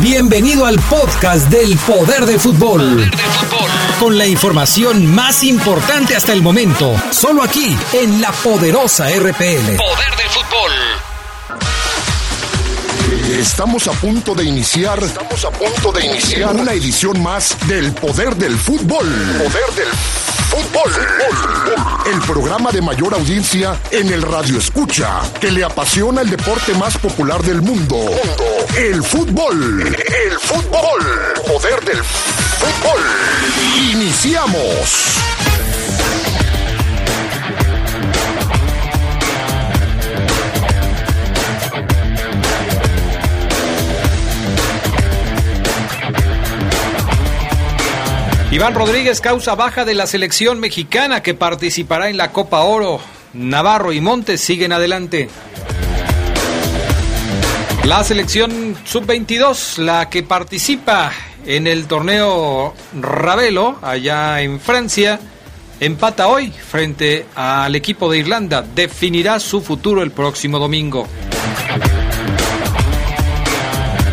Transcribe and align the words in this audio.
Bienvenido 0.00 0.66
al 0.66 0.78
podcast 0.80 1.48
del 1.48 1.76
Poder 1.78 2.26
de 2.26 2.38
Fútbol. 2.38 3.10
Con 4.00 4.18
la 4.18 4.26
información 4.26 5.06
más 5.14 5.42
importante 5.42 6.14
hasta 6.16 6.32
el 6.32 6.42
momento, 6.42 6.94
solo 7.10 7.42
aquí 7.42 7.76
en 7.92 8.20
la 8.20 8.32
poderosa 8.32 9.08
RPL. 9.08 9.76
Poder 9.76 10.16
del 10.16 10.28
fútbol. 10.28 10.72
Estamos 13.38 13.86
a 13.88 13.92
punto 13.92 14.34
de 14.34 14.44
iniciar. 14.44 15.02
Estamos 15.02 15.44
a 15.44 15.50
punto 15.50 15.92
de 15.92 16.06
iniciar 16.06 16.54
una 16.56 16.72
edición 16.72 17.22
más 17.22 17.56
del 17.66 17.92
Poder 17.92 18.36
del 18.36 18.56
Fútbol. 18.56 19.06
Poder 19.38 19.72
del 19.74 19.88
Fútbol. 19.88 20.25
El 22.06 22.20
programa 22.22 22.70
de 22.70 22.80
mayor 22.80 23.14
audiencia 23.14 23.80
en 23.90 24.12
el 24.12 24.22
Radio 24.22 24.58
Escucha, 24.58 25.20
que 25.40 25.50
le 25.50 25.64
apasiona 25.64 26.22
el 26.22 26.30
deporte 26.30 26.74
más 26.74 26.96
popular 26.98 27.42
del 27.42 27.62
mundo. 27.62 27.96
El 28.76 29.02
fútbol. 29.02 29.84
El 29.86 30.38
fútbol. 30.38 31.00
Poder 31.46 31.84
del 31.84 32.02
Fútbol. 32.02 33.00
Iniciamos. 33.92 35.45
Iván 48.56 48.72
Rodríguez 48.72 49.20
causa 49.20 49.54
baja 49.54 49.84
de 49.84 49.92
la 49.92 50.06
selección 50.06 50.60
mexicana 50.60 51.22
que 51.22 51.34
participará 51.34 52.08
en 52.08 52.16
la 52.16 52.32
Copa 52.32 52.60
Oro. 52.60 53.00
Navarro 53.34 53.92
y 53.92 54.00
Montes 54.00 54.40
siguen 54.40 54.72
adelante. 54.72 55.28
La 57.84 58.02
selección 58.02 58.74
sub-22, 58.82 59.76
la 59.76 60.08
que 60.08 60.22
participa 60.22 61.12
en 61.44 61.66
el 61.66 61.86
torneo 61.86 62.72
Ravelo, 62.98 63.78
allá 63.82 64.40
en 64.40 64.58
Francia, 64.58 65.20
empata 65.78 66.26
hoy 66.28 66.50
frente 66.50 67.26
al 67.34 67.74
equipo 67.74 68.10
de 68.10 68.20
Irlanda. 68.20 68.62
Definirá 68.62 69.38
su 69.38 69.60
futuro 69.60 70.02
el 70.02 70.12
próximo 70.12 70.58
domingo. 70.58 71.06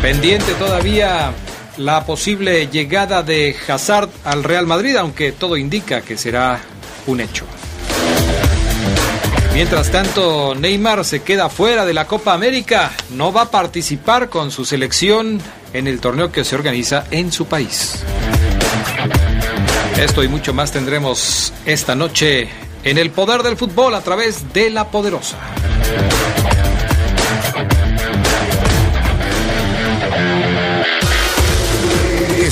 Pendiente 0.01 0.53
todavía 0.55 1.33
la 1.77 2.05
posible 2.05 2.67
llegada 2.67 3.23
de 3.23 3.55
Hazard 3.67 4.09
al 4.23 4.43
Real 4.43 4.67
Madrid, 4.67 4.95
aunque 4.95 5.31
todo 5.31 5.57
indica 5.57 6.01
que 6.01 6.17
será 6.17 6.61
un 7.07 7.21
hecho. 7.21 7.45
Mientras 9.53 9.91
tanto, 9.91 10.55
Neymar 10.55 11.05
se 11.05 11.21
queda 11.21 11.47
fuera 11.47 11.85
de 11.85 11.93
la 11.93 12.05
Copa 12.07 12.33
América. 12.33 12.91
No 13.11 13.31
va 13.31 13.43
a 13.43 13.51
participar 13.51 14.29
con 14.29 14.49
su 14.49 14.65
selección 14.65 15.39
en 15.73 15.87
el 15.87 15.99
torneo 15.99 16.31
que 16.31 16.43
se 16.43 16.55
organiza 16.55 17.05
en 17.11 17.31
su 17.31 17.45
país. 17.45 18.03
Esto 19.97 20.23
y 20.23 20.27
mucho 20.27 20.53
más 20.53 20.71
tendremos 20.71 21.53
esta 21.65 21.93
noche 21.93 22.49
en 22.83 22.97
el 22.97 23.11
poder 23.11 23.43
del 23.43 23.55
fútbol 23.55 23.93
a 23.93 24.01
través 24.01 24.53
de 24.53 24.71
la 24.71 24.89
poderosa. 24.89 25.37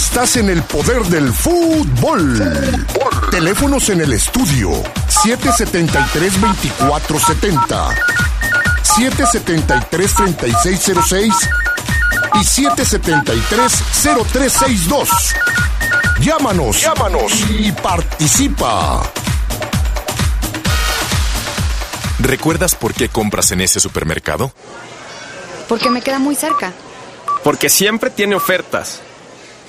Estás 0.02 0.36
en 0.36 0.50
el 0.50 0.62
poder 0.64 1.04
del 1.04 1.32
fútbol. 1.32 2.68
Teléfonos 3.30 3.88
en 3.90 4.02
el 4.02 4.14
estudio 4.14 4.72
773-2470, 5.24 7.96
773-3606 8.84 11.32
y 12.34 12.40
773-0362. 12.40 15.08
Llámanos, 16.20 16.82
llámanos 16.82 17.32
y 17.52 17.72
participa. 17.72 19.04
¿Recuerdas 22.18 22.74
por 22.74 22.96
qué 22.96 23.08
compras 23.08 23.52
en 23.52 23.62
ese 23.62 23.80
supermercado? 23.80 24.52
Porque 25.70 25.92
me 25.92 26.02
queda 26.02 26.18
muy 26.18 26.34
cerca. 26.36 26.74
Porque 27.44 27.70
siempre 27.70 28.10
tiene 28.10 28.34
ofertas. 28.36 29.02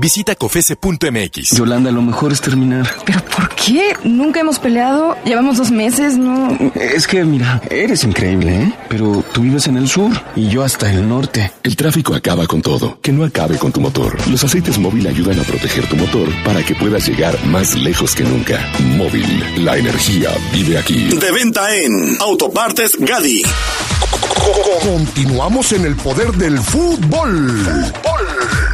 Visita 0.00 0.36
cofese.mx. 0.36 1.56
Yolanda, 1.56 1.90
lo 1.90 2.02
mejor 2.02 2.32
es 2.32 2.40
terminar. 2.40 2.88
¿Pero 3.04 3.20
por 3.24 3.48
qué? 3.56 3.96
Nunca 4.04 4.38
hemos 4.38 4.60
peleado. 4.60 5.16
Llevamos 5.24 5.56
dos 5.56 5.72
meses, 5.72 6.16
¿no? 6.16 6.56
Es 6.76 7.08
que, 7.08 7.24
mira, 7.24 7.60
eres 7.68 8.04
increíble, 8.04 8.62
¿eh? 8.62 8.72
Pero 8.88 9.24
tú 9.32 9.40
vives 9.40 9.66
en 9.66 9.76
el 9.76 9.88
sur 9.88 10.12
y 10.36 10.50
yo 10.50 10.62
hasta 10.62 10.88
el 10.88 11.08
norte. 11.08 11.50
El 11.64 11.74
tráfico 11.74 12.14
acaba 12.14 12.46
con 12.46 12.62
todo. 12.62 13.00
Que 13.02 13.10
no 13.10 13.24
acabe 13.24 13.58
con 13.58 13.72
tu 13.72 13.80
motor. 13.80 14.16
Los 14.28 14.44
aceites 14.44 14.78
móvil 14.78 15.04
ayudan 15.04 15.40
a 15.40 15.42
proteger 15.42 15.88
tu 15.88 15.96
motor 15.96 16.28
para 16.44 16.62
que 16.62 16.76
puedas 16.76 17.08
llegar 17.08 17.36
más 17.46 17.74
lejos 17.74 18.14
que 18.14 18.22
nunca. 18.22 18.64
Móvil, 18.96 19.64
la 19.64 19.76
energía 19.78 20.30
vive 20.52 20.78
aquí. 20.78 21.08
De 21.08 21.32
venta 21.32 21.74
en 21.74 22.16
Autopartes 22.20 22.92
Gadi. 23.00 23.42
Continuamos 24.80 25.72
en 25.72 25.86
el 25.86 25.96
poder 25.96 26.30
del 26.34 26.60
fútbol. 26.60 27.64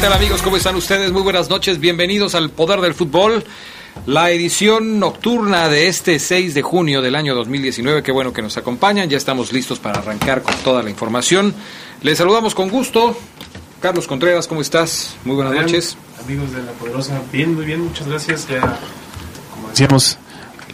Tal 0.00 0.12
amigos? 0.14 0.40
¿Cómo 0.40 0.56
están 0.56 0.76
ustedes? 0.76 1.12
Muy 1.12 1.20
buenas 1.20 1.50
noches. 1.50 1.78
Bienvenidos 1.78 2.34
al 2.34 2.48
Poder 2.48 2.80
del 2.80 2.94
Fútbol. 2.94 3.44
La 4.06 4.30
edición 4.30 4.98
nocturna 4.98 5.68
de 5.68 5.88
este 5.88 6.18
6 6.18 6.54
de 6.54 6.62
junio 6.62 7.02
del 7.02 7.14
año 7.14 7.34
2019. 7.34 8.02
Qué 8.02 8.10
bueno 8.10 8.32
que 8.32 8.40
nos 8.40 8.56
acompañan. 8.56 9.10
Ya 9.10 9.18
estamos 9.18 9.52
listos 9.52 9.78
para 9.78 9.98
arrancar 9.98 10.40
con 10.40 10.54
toda 10.64 10.82
la 10.82 10.88
información. 10.88 11.54
Les 12.00 12.16
saludamos 12.16 12.54
con 12.54 12.70
gusto. 12.70 13.14
Carlos 13.80 14.06
Contreras, 14.06 14.48
¿cómo 14.48 14.62
estás? 14.62 15.16
Muy 15.26 15.34
buenas 15.34 15.50
Adrián, 15.50 15.66
noches. 15.66 15.98
Amigos 16.24 16.50
de 16.52 16.62
La 16.62 16.72
Poderosa, 16.72 17.20
bien, 17.30 17.54
muy 17.54 17.66
bien, 17.66 17.84
muchas 17.84 18.08
gracias. 18.08 18.48
Ya, 18.48 18.60
como 19.54 19.68
decíamos, 19.68 20.16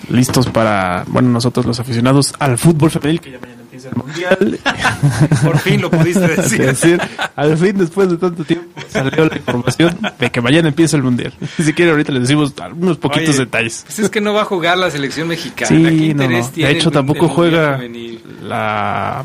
listos 0.08 0.46
para, 0.46 1.05
bueno, 1.08 1.31
nosotros 1.31 1.67
los 1.67 1.81
aficionados 1.81 2.32
al 2.38 2.58
fútbol 2.58 2.93
femenil, 2.93 3.20
que 3.20 3.32
ya 3.32 3.40
mañana 3.40 3.56
empieza 3.76 3.88
el 3.90 3.96
mundial. 3.96 4.58
Por 5.44 5.58
fin 5.58 5.81
lo 5.82 5.90
pudiste 5.90 6.20
decir. 6.28 7.00
al 7.37 7.56
fin, 7.58 7.76
después 7.78 8.08
de 8.11 8.17
tanto 8.17 8.44
tiempo, 8.44 8.81
salió 8.88 9.26
la 9.26 9.37
información 9.37 9.99
de 10.19 10.31
que 10.31 10.40
mañana 10.40 10.69
empieza 10.69 10.96
el 10.96 11.02
mundial. 11.02 11.32
Si 11.62 11.73
quiere, 11.73 11.90
ahorita 11.93 12.12
les 12.12 12.23
decimos 12.23 12.52
unos 12.76 12.99
poquitos 12.99 13.31
Oye, 13.37 13.38
detalles. 13.44 13.82
Pues 13.87 13.99
es 13.99 14.11
que 14.11 14.20
no 14.20 14.32
va 14.34 14.43
a 14.43 14.44
jugar 14.44 14.78
la 14.78 14.90
selección 14.90 15.28
mexicana. 15.28 15.69
Sí, 15.69 15.84
¿Qué 16.08 16.14
no, 16.14 16.28
De 16.28 16.70
hecho, 16.70 16.88
el- 16.88 16.94
tampoco 16.94 17.26
el 17.26 17.31
juega 17.31 17.73
femenil? 17.78 18.23
la 18.43 19.25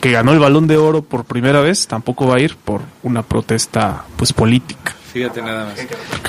que 0.00 0.10
ganó 0.10 0.32
el 0.32 0.38
balón 0.38 0.66
de 0.66 0.76
oro 0.76 1.02
por 1.02 1.24
primera 1.24 1.60
vez, 1.60 1.86
tampoco 1.86 2.26
va 2.26 2.36
a 2.36 2.40
ir 2.40 2.56
por 2.56 2.82
una 3.02 3.22
protesta 3.22 4.04
pues 4.16 4.32
política. 4.32 4.94
Fíjate 5.12 5.42
nada 5.42 5.66
más. 5.66 5.74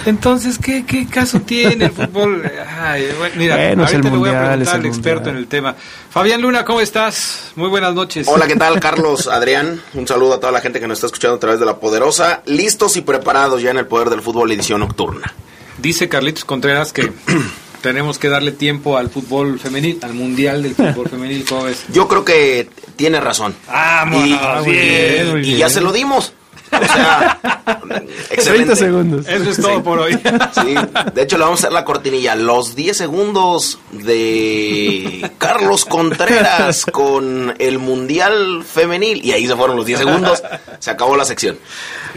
Entonces, 0.05 0.57
¿qué, 0.59 0.85
qué 0.85 1.07
caso 1.07 1.39
tiene 1.39 1.85
el 1.85 1.91
fútbol? 1.91 2.43
Ay, 2.81 3.07
bueno, 3.17 3.35
mira, 3.37 3.55
Bueno, 3.55 3.83
ahorita 3.83 3.97
el 3.97 4.03
le 4.03 4.09
voy 4.09 4.29
a 4.29 4.33
mundial, 4.33 4.47
preguntar 4.49 4.75
al 4.75 4.85
experto 4.85 5.19
mundial. 5.19 5.35
en 5.35 5.41
el 5.41 5.47
tema. 5.47 5.75
Fabián 6.09 6.41
Luna, 6.41 6.65
¿cómo 6.65 6.81
estás? 6.81 7.51
Muy 7.55 7.69
buenas 7.69 7.93
noches. 7.93 8.27
Hola, 8.27 8.45
¿qué 8.47 8.55
tal? 8.57 8.79
Carlos, 8.81 9.27
Adrián. 9.27 9.81
Un 9.93 10.05
saludo 10.07 10.33
a 10.33 10.39
toda 10.39 10.51
la 10.51 10.59
gente 10.59 10.79
que 10.81 10.87
nos 10.87 10.97
está 10.97 11.07
escuchando 11.07 11.37
a 11.37 11.39
través 11.39 11.59
de 11.61 11.65
La 11.65 11.77
Poderosa. 11.79 12.41
Listos 12.45 12.97
y 12.97 13.01
preparados 13.01 13.61
ya 13.61 13.71
en 13.71 13.77
el 13.77 13.85
Poder 13.87 14.09
del 14.09 14.21
Fútbol 14.21 14.51
edición 14.51 14.81
nocturna. 14.81 15.33
Dice 15.77 16.09
Carlitos 16.09 16.43
Contreras 16.43 16.91
que 16.91 17.11
tenemos 17.81 18.17
que 18.19 18.27
darle 18.29 18.51
tiempo 18.51 18.97
al 18.97 19.09
fútbol 19.09 19.59
femenil, 19.59 19.99
al 20.01 20.13
mundial 20.13 20.61
del 20.61 20.75
fútbol 20.75 21.09
femenil, 21.09 21.45
¿cómo 21.47 21.63
ves? 21.63 21.83
Yo 21.91 22.07
creo 22.09 22.23
que 22.25 22.69
tiene 22.97 23.19
razón. 23.21 23.55
Vámonos, 23.67 24.67
y, 24.67 24.69
bien, 24.69 25.31
muy 25.31 25.39
y 25.39 25.43
bien. 25.45 25.57
ya 25.57 25.69
se 25.69 25.79
lo 25.81 25.91
dimos. 25.93 26.33
O 26.81 26.85
sea, 26.93 27.39
30 27.87 28.03
excelente. 28.33 28.75
segundos. 28.75 29.27
Eso 29.27 29.49
es 29.49 29.57
todo 29.61 29.83
por 29.83 29.99
hoy. 29.99 30.17
Sí, 30.53 30.75
de 31.13 31.21
hecho 31.21 31.37
le 31.37 31.43
vamos 31.43 31.59
a 31.59 31.67
hacer 31.67 31.73
la 31.73 31.83
cortinilla. 31.85 32.35
Los 32.35 32.75
10 32.75 32.95
segundos 32.95 33.79
de 33.91 35.31
Carlos 35.37 35.85
Contreras 35.85 36.85
con 36.91 37.55
el 37.59 37.79
Mundial 37.79 38.63
Femenil. 38.63 39.23
Y 39.25 39.31
ahí 39.31 39.47
se 39.47 39.55
fueron 39.55 39.75
los 39.75 39.85
10 39.85 39.99
segundos. 39.99 40.43
Se 40.79 40.91
acabó 40.91 41.15
la 41.15 41.25
sección. 41.25 41.57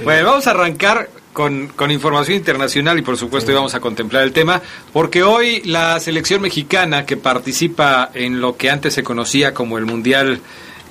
Bueno, 0.04 0.26
vamos 0.26 0.46
a 0.46 0.50
arrancar 0.50 1.08
con, 1.32 1.68
con 1.68 1.90
información 1.90 2.36
internacional 2.38 2.98
y 2.98 3.02
por 3.02 3.16
supuesto 3.16 3.50
hoy 3.50 3.56
vamos 3.56 3.74
a 3.74 3.80
contemplar 3.80 4.22
el 4.22 4.32
tema, 4.32 4.62
porque 4.92 5.22
hoy 5.22 5.60
la 5.64 6.00
selección 6.00 6.40
mexicana 6.40 7.04
que 7.04 7.16
participa 7.18 8.10
en 8.14 8.40
lo 8.40 8.56
que 8.56 8.70
antes 8.70 8.94
se 8.94 9.02
conocía 9.02 9.52
como 9.52 9.76
el 9.76 9.84
Mundial, 9.84 10.40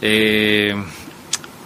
eh, 0.04 0.76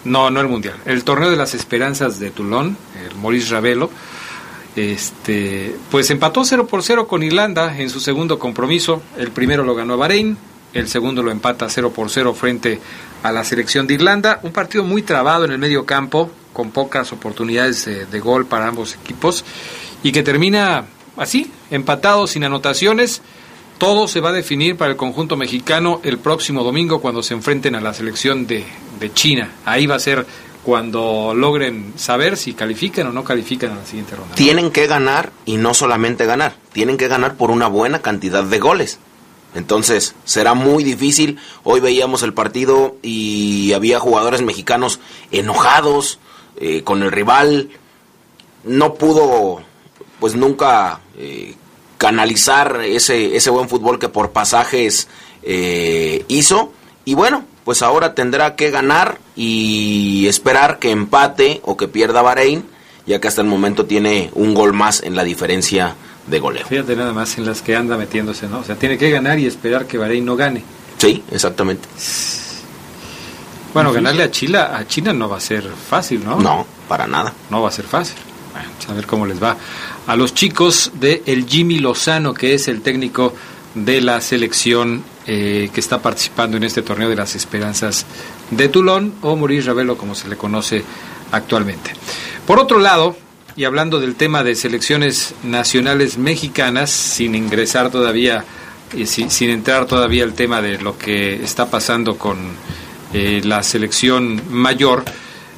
no, 0.05 0.29
no 0.29 0.41
el 0.41 0.47
Mundial, 0.47 0.75
el 0.85 1.03
Torneo 1.03 1.29
de 1.29 1.37
las 1.37 1.53
Esperanzas 1.53 2.19
de 2.19 2.31
Toulon, 2.31 2.77
el 3.05 3.15
Maurice 3.17 3.53
Ravelo, 3.53 3.89
este, 4.75 5.75
pues 5.91 6.09
empató 6.09 6.43
0 6.45 6.67
por 6.67 6.83
0 6.83 7.07
con 7.07 7.23
Irlanda 7.23 7.77
en 7.77 7.89
su 7.89 7.99
segundo 7.99 8.39
compromiso, 8.39 9.01
el 9.17 9.31
primero 9.31 9.63
lo 9.63 9.75
ganó 9.75 9.97
Bahrein, 9.97 10.37
el 10.73 10.87
segundo 10.87 11.23
lo 11.23 11.31
empata 11.31 11.69
0 11.69 11.91
por 11.91 12.09
0 12.09 12.33
frente 12.33 12.79
a 13.23 13.31
la 13.31 13.43
selección 13.43 13.87
de 13.87 13.95
Irlanda, 13.95 14.39
un 14.43 14.51
partido 14.51 14.83
muy 14.83 15.01
trabado 15.01 15.45
en 15.45 15.51
el 15.51 15.57
medio 15.57 15.85
campo, 15.85 16.31
con 16.53 16.71
pocas 16.71 17.11
oportunidades 17.11 17.85
de, 17.85 18.05
de 18.05 18.19
gol 18.19 18.45
para 18.45 18.67
ambos 18.67 18.95
equipos, 18.95 19.43
y 20.03 20.11
que 20.11 20.23
termina 20.23 20.85
así, 21.17 21.51
empatado, 21.69 22.27
sin 22.27 22.43
anotaciones. 22.43 23.21
Todo 23.79 24.07
se 24.07 24.19
va 24.19 24.29
a 24.29 24.33
definir 24.33 24.75
para 24.75 24.91
el 24.91 24.97
conjunto 24.97 25.37
mexicano 25.37 26.01
el 26.03 26.19
próximo 26.19 26.63
domingo 26.63 26.99
cuando 27.01 27.23
se 27.23 27.33
enfrenten 27.33 27.75
a 27.75 27.81
la 27.81 27.93
selección 27.93 28.45
de, 28.45 28.65
de 28.99 29.13
China. 29.13 29.51
Ahí 29.65 29.87
va 29.87 29.95
a 29.95 29.99
ser 29.99 30.25
cuando 30.63 31.33
logren 31.33 31.93
saber 31.95 32.35
si 32.35 32.53
califican 32.53 33.07
o 33.07 33.13
no 33.13 33.23
califican 33.23 33.71
a 33.71 33.75
la 33.75 33.85
siguiente 33.85 34.17
ronda. 34.17 34.35
Tienen 34.35 34.71
que 34.71 34.85
ganar 34.85 35.31
y 35.45 35.57
no 35.57 35.73
solamente 35.73 36.25
ganar. 36.25 36.55
Tienen 36.73 36.97
que 36.97 37.07
ganar 37.07 37.35
por 37.35 37.51
una 37.51 37.67
buena 37.67 38.01
cantidad 38.01 38.43
de 38.43 38.59
goles. 38.59 38.99
Entonces, 39.55 40.13
será 40.25 40.53
muy 40.53 40.83
difícil. 40.83 41.39
Hoy 41.63 41.79
veíamos 41.79 42.21
el 42.21 42.33
partido 42.33 42.97
y 43.01 43.71
había 43.73 43.99
jugadores 43.99 44.41
mexicanos 44.41 44.99
enojados 45.31 46.19
eh, 46.57 46.83
con 46.83 47.01
el 47.01 47.11
rival. 47.11 47.69
No 48.65 48.95
pudo, 48.95 49.61
pues 50.19 50.35
nunca 50.35 50.99
eh, 51.17 51.55
canalizar 51.99 52.79
ese, 52.85 53.35
ese 53.35 53.49
buen 53.51 53.69
fútbol 53.69 53.99
que 53.99 54.09
por 54.09 54.31
pasajes 54.31 55.09
eh, 55.43 56.25
hizo. 56.29 56.71
Y 57.05 57.13
bueno, 57.13 57.43
pues 57.65 57.81
ahora 57.81 58.15
tendrá 58.15 58.55
que 58.55 58.71
ganar 58.71 59.19
y 59.35 60.25
esperar 60.27 60.79
que 60.79 60.91
empate 60.91 61.61
o 61.65 61.75
que 61.75 61.89
pierda 61.89 62.21
Bahrein, 62.21 62.63
ya 63.05 63.19
que 63.19 63.27
hasta 63.27 63.41
el 63.41 63.47
momento 63.47 63.85
tiene 63.85 64.31
un 64.33 64.53
gol 64.53 64.73
más 64.73 65.03
en 65.03 65.15
la 65.15 65.25
diferencia 65.25 65.95
de 66.25 66.39
goleo. 66.39 66.65
Fíjate 66.65 66.95
nada 66.95 67.11
más 67.11 67.37
en 67.37 67.45
las 67.45 67.61
que 67.61 67.75
anda 67.75 67.97
metiéndose, 67.97 68.47
¿no? 68.47 68.59
O 68.59 68.63
sea, 68.63 68.75
tiene 68.75 68.97
que 68.97 69.11
ganar 69.11 69.37
y 69.37 69.45
esperar 69.45 69.85
que 69.85 69.97
Bahrein 69.97 70.23
no 70.23 70.37
gane. 70.37 70.63
Sí, 70.97 71.21
exactamente. 71.31 71.87
Bueno, 73.73 73.91
ganarle 73.91 74.23
a 74.23 74.31
Chile, 74.31 74.57
a 74.57 74.87
China 74.87 75.11
no 75.11 75.27
va 75.27 75.37
a 75.37 75.41
ser 75.41 75.69
fácil, 75.69 76.23
¿no? 76.23 76.39
No, 76.39 76.65
para 76.87 77.07
nada. 77.07 77.33
No 77.49 77.61
va 77.61 77.67
a 77.67 77.71
ser 77.71 77.85
fácil. 77.85 78.17
Bueno, 78.53 78.69
vamos 78.69 78.89
a 78.89 78.93
ver 78.93 79.05
cómo 79.05 79.25
les 79.25 79.41
va 79.41 79.57
a 80.09 80.15
los 80.15 80.33
chicos 80.33 80.91
de 80.95 81.21
el 81.27 81.45
Jimmy 81.45 81.77
Lozano, 81.77 82.33
que 82.33 82.55
es 82.55 82.67
el 82.67 82.81
técnico 82.81 83.31
de 83.75 84.01
la 84.01 84.19
selección 84.21 85.03
eh, 85.27 85.69
que 85.71 85.79
está 85.79 86.01
participando 86.01 86.57
en 86.57 86.63
este 86.63 86.81
torneo 86.81 87.09
de 87.09 87.15
las 87.15 87.35
esperanzas 87.35 88.07
de 88.49 88.69
Toulon 88.69 89.13
o 89.21 89.35
Maurice 89.35 89.67
Ravelo, 89.67 89.99
como 89.99 90.15
se 90.15 90.27
le 90.27 90.35
conoce 90.35 90.83
actualmente. 91.31 91.91
Por 92.47 92.57
otro 92.57 92.79
lado, 92.79 93.15
y 93.55 93.65
hablando 93.65 93.99
del 93.99 94.15
tema 94.15 94.43
de 94.43 94.55
selecciones 94.55 95.35
nacionales 95.43 96.17
mexicanas, 96.17 96.89
sin 96.89 97.35
ingresar 97.35 97.91
todavía, 97.91 98.45
y 98.97 99.05
sin, 99.05 99.51
entrar 99.51 99.85
todavía 99.85 100.23
al 100.23 100.33
tema 100.33 100.59
de 100.59 100.79
lo 100.79 100.97
que 100.97 101.35
está 101.35 101.69
pasando 101.69 102.17
con 102.17 102.39
eh, 103.13 103.41
la 103.43 103.61
selección 103.61 104.41
mayor, 104.49 105.05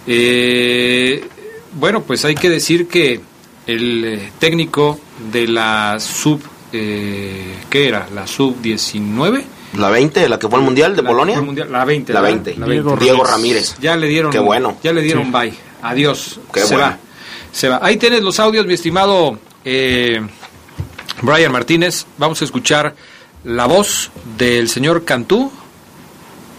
eh, 0.08 1.26
bueno, 1.72 2.04
pues 2.04 2.26
hay 2.26 2.36
que 2.36 2.50
decir 2.50 2.90
que 2.90 3.31
el 3.74 4.06
eh, 4.06 4.32
técnico 4.40 5.00
de 5.32 5.48
la 5.48 5.98
sub, 6.00 6.42
eh, 6.74 7.56
¿qué 7.70 7.88
era? 7.88 8.08
La 8.14 8.28
sub 8.28 8.62
19. 8.62 9.46
La 9.78 9.90
20, 9.90 10.28
la 10.28 10.38
que 10.38 10.50
fue 10.50 10.60
al 10.60 10.66
Mundial 10.66 10.96
de 10.96 11.02
La- 11.02 11.10
Polonia. 11.10 11.42
mundial, 11.42 11.72
la 11.72 11.86
20. 11.86 12.12
La 12.14 12.22
¿verdad? 12.22 12.36
20. 12.44 12.60
La 12.60 12.66
Diego, 12.68 12.96
20. 12.98 13.24
Ramírez. 13.24 13.76
Ya 13.82 13.96
le 13.96 14.08
dieron. 14.08 14.32
Qué 14.32 14.40
bueno. 14.40 14.78
Ya 14.84 14.92
le 14.92 15.02
dieron 15.02 15.26
Sí. 15.26 15.32
bye. 15.32 15.54
Adiós. 15.82 16.40
Qué 16.54 16.60
se 16.62 16.76
bueno. 16.76 16.90
va. 16.90 16.98
Se 17.54 17.70
va. 17.70 17.80
Ahí 17.82 17.98
tienes 17.98 18.22
los 18.22 18.40
audios, 18.40 18.66
mi 18.66 18.74
estimado 18.74 19.40
eh, 19.64 20.22
Brian 21.22 21.52
Martínez. 21.52 22.06
Vamos 22.18 22.42
a 22.42 22.46
escuchar 22.46 22.96
la 23.44 23.66
voz 23.66 24.12
del 24.38 24.68
señor 24.70 25.04
Cantú 25.06 25.52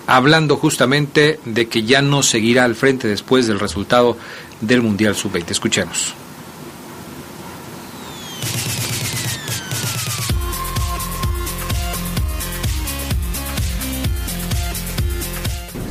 hablando 0.06 0.56
justamente 0.56 1.38
de 1.44 1.69
que 1.69 1.82
ya 1.85 2.03
no 2.03 2.23
seguirá 2.23 2.65
al 2.65 2.75
frente 2.75 3.08
después 3.08 3.47
del 3.47 3.61
resultado 3.61 4.17
del 4.61 4.82
Mundial 4.82 5.15
Sub-20. 5.15 5.50
Escuchemos. 5.50 6.15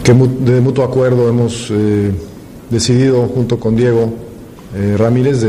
Que 0.04 0.14
de 0.14 0.62
mutuo 0.62 0.84
acuerdo 0.84 1.30
hemos 1.30 1.70
eh, 1.72 2.12
decidido 2.70 3.28
junto 3.28 3.60
con 3.60 3.76
Diego 3.76 4.14
eh, 4.76 4.96
Ramírez 4.98 5.46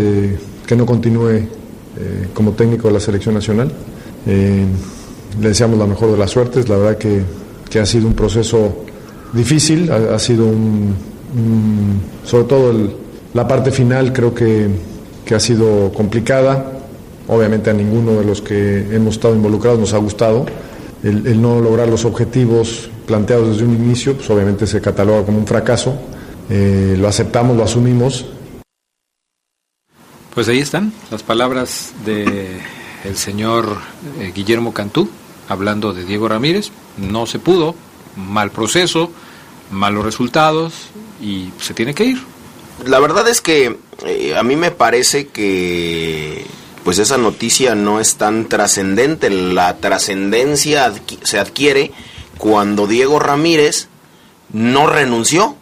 que 0.66 0.76
no 0.76 0.84
continúe 0.84 1.30
eh, 1.30 1.48
como 2.34 2.52
técnico 2.52 2.88
de 2.88 2.94
la 2.94 3.00
selección 3.00 3.34
nacional. 3.34 3.72
Le 4.26 5.48
deseamos 5.48 5.78
la 5.78 5.86
mejor 5.86 6.12
de 6.12 6.18
las 6.18 6.30
suertes, 6.30 6.68
la 6.68 6.76
verdad 6.76 6.98
que, 6.98 7.22
que 7.70 7.80
ha 7.80 7.86
sido 7.86 8.06
un 8.06 8.14
proceso 8.14 8.84
difícil, 9.32 9.90
ha, 9.90 10.18
sido 10.18 10.46
un, 10.46 10.94
sobre 12.24 12.44
todo 12.44 12.72
la 13.32 13.48
parte 13.48 13.70
final 13.70 14.12
creo 14.12 14.34
que, 14.34 14.68
que 15.24 15.34
ha 15.34 15.40
sido 15.40 15.90
complicada, 15.92 16.71
obviamente 17.32 17.70
a 17.70 17.72
ninguno 17.72 18.12
de 18.12 18.24
los 18.24 18.40
que 18.40 18.94
hemos 18.94 19.16
estado 19.16 19.34
involucrados 19.34 19.78
nos 19.78 19.94
ha 19.94 19.98
gustado. 19.98 20.46
El, 21.02 21.26
el 21.26 21.42
no 21.42 21.60
lograr 21.60 21.88
los 21.88 22.04
objetivos 22.04 22.88
planteados 23.06 23.50
desde 23.50 23.64
un 23.64 23.74
inicio, 23.74 24.16
pues 24.16 24.30
obviamente 24.30 24.66
se 24.66 24.80
cataloga 24.80 25.24
como 25.24 25.38
un 25.38 25.46
fracaso. 25.46 25.96
Eh, 26.48 26.96
lo 26.98 27.08
aceptamos, 27.08 27.56
lo 27.56 27.64
asumimos. 27.64 28.26
Pues 30.34 30.48
ahí 30.48 30.58
están 30.58 30.92
las 31.10 31.22
palabras 31.22 31.92
de 32.04 32.58
el 33.04 33.16
señor 33.16 33.78
eh, 34.18 34.32
Guillermo 34.34 34.72
Cantú 34.72 35.08
hablando 35.48 35.92
de 35.92 36.04
Diego 36.04 36.28
Ramírez. 36.28 36.70
No 36.96 37.26
se 37.26 37.38
pudo, 37.38 37.74
mal 38.16 38.50
proceso, 38.50 39.10
malos 39.70 40.04
resultados 40.04 40.90
y 41.20 41.50
se 41.58 41.74
tiene 41.74 41.94
que 41.94 42.04
ir. 42.04 42.22
La 42.86 42.98
verdad 42.98 43.28
es 43.28 43.40
que 43.40 43.78
eh, 44.06 44.36
a 44.36 44.42
mí 44.42 44.56
me 44.56 44.70
parece 44.70 45.28
que 45.28 46.46
pues 46.84 46.98
esa 46.98 47.18
noticia 47.18 47.74
no 47.74 48.00
es 48.00 48.16
tan 48.16 48.48
trascendente. 48.48 49.30
La 49.30 49.76
trascendencia 49.78 50.92
se 51.22 51.38
adquiere 51.38 51.92
cuando 52.38 52.86
Diego 52.86 53.18
Ramírez 53.18 53.88
no 54.52 54.86
renunció. 54.86 55.56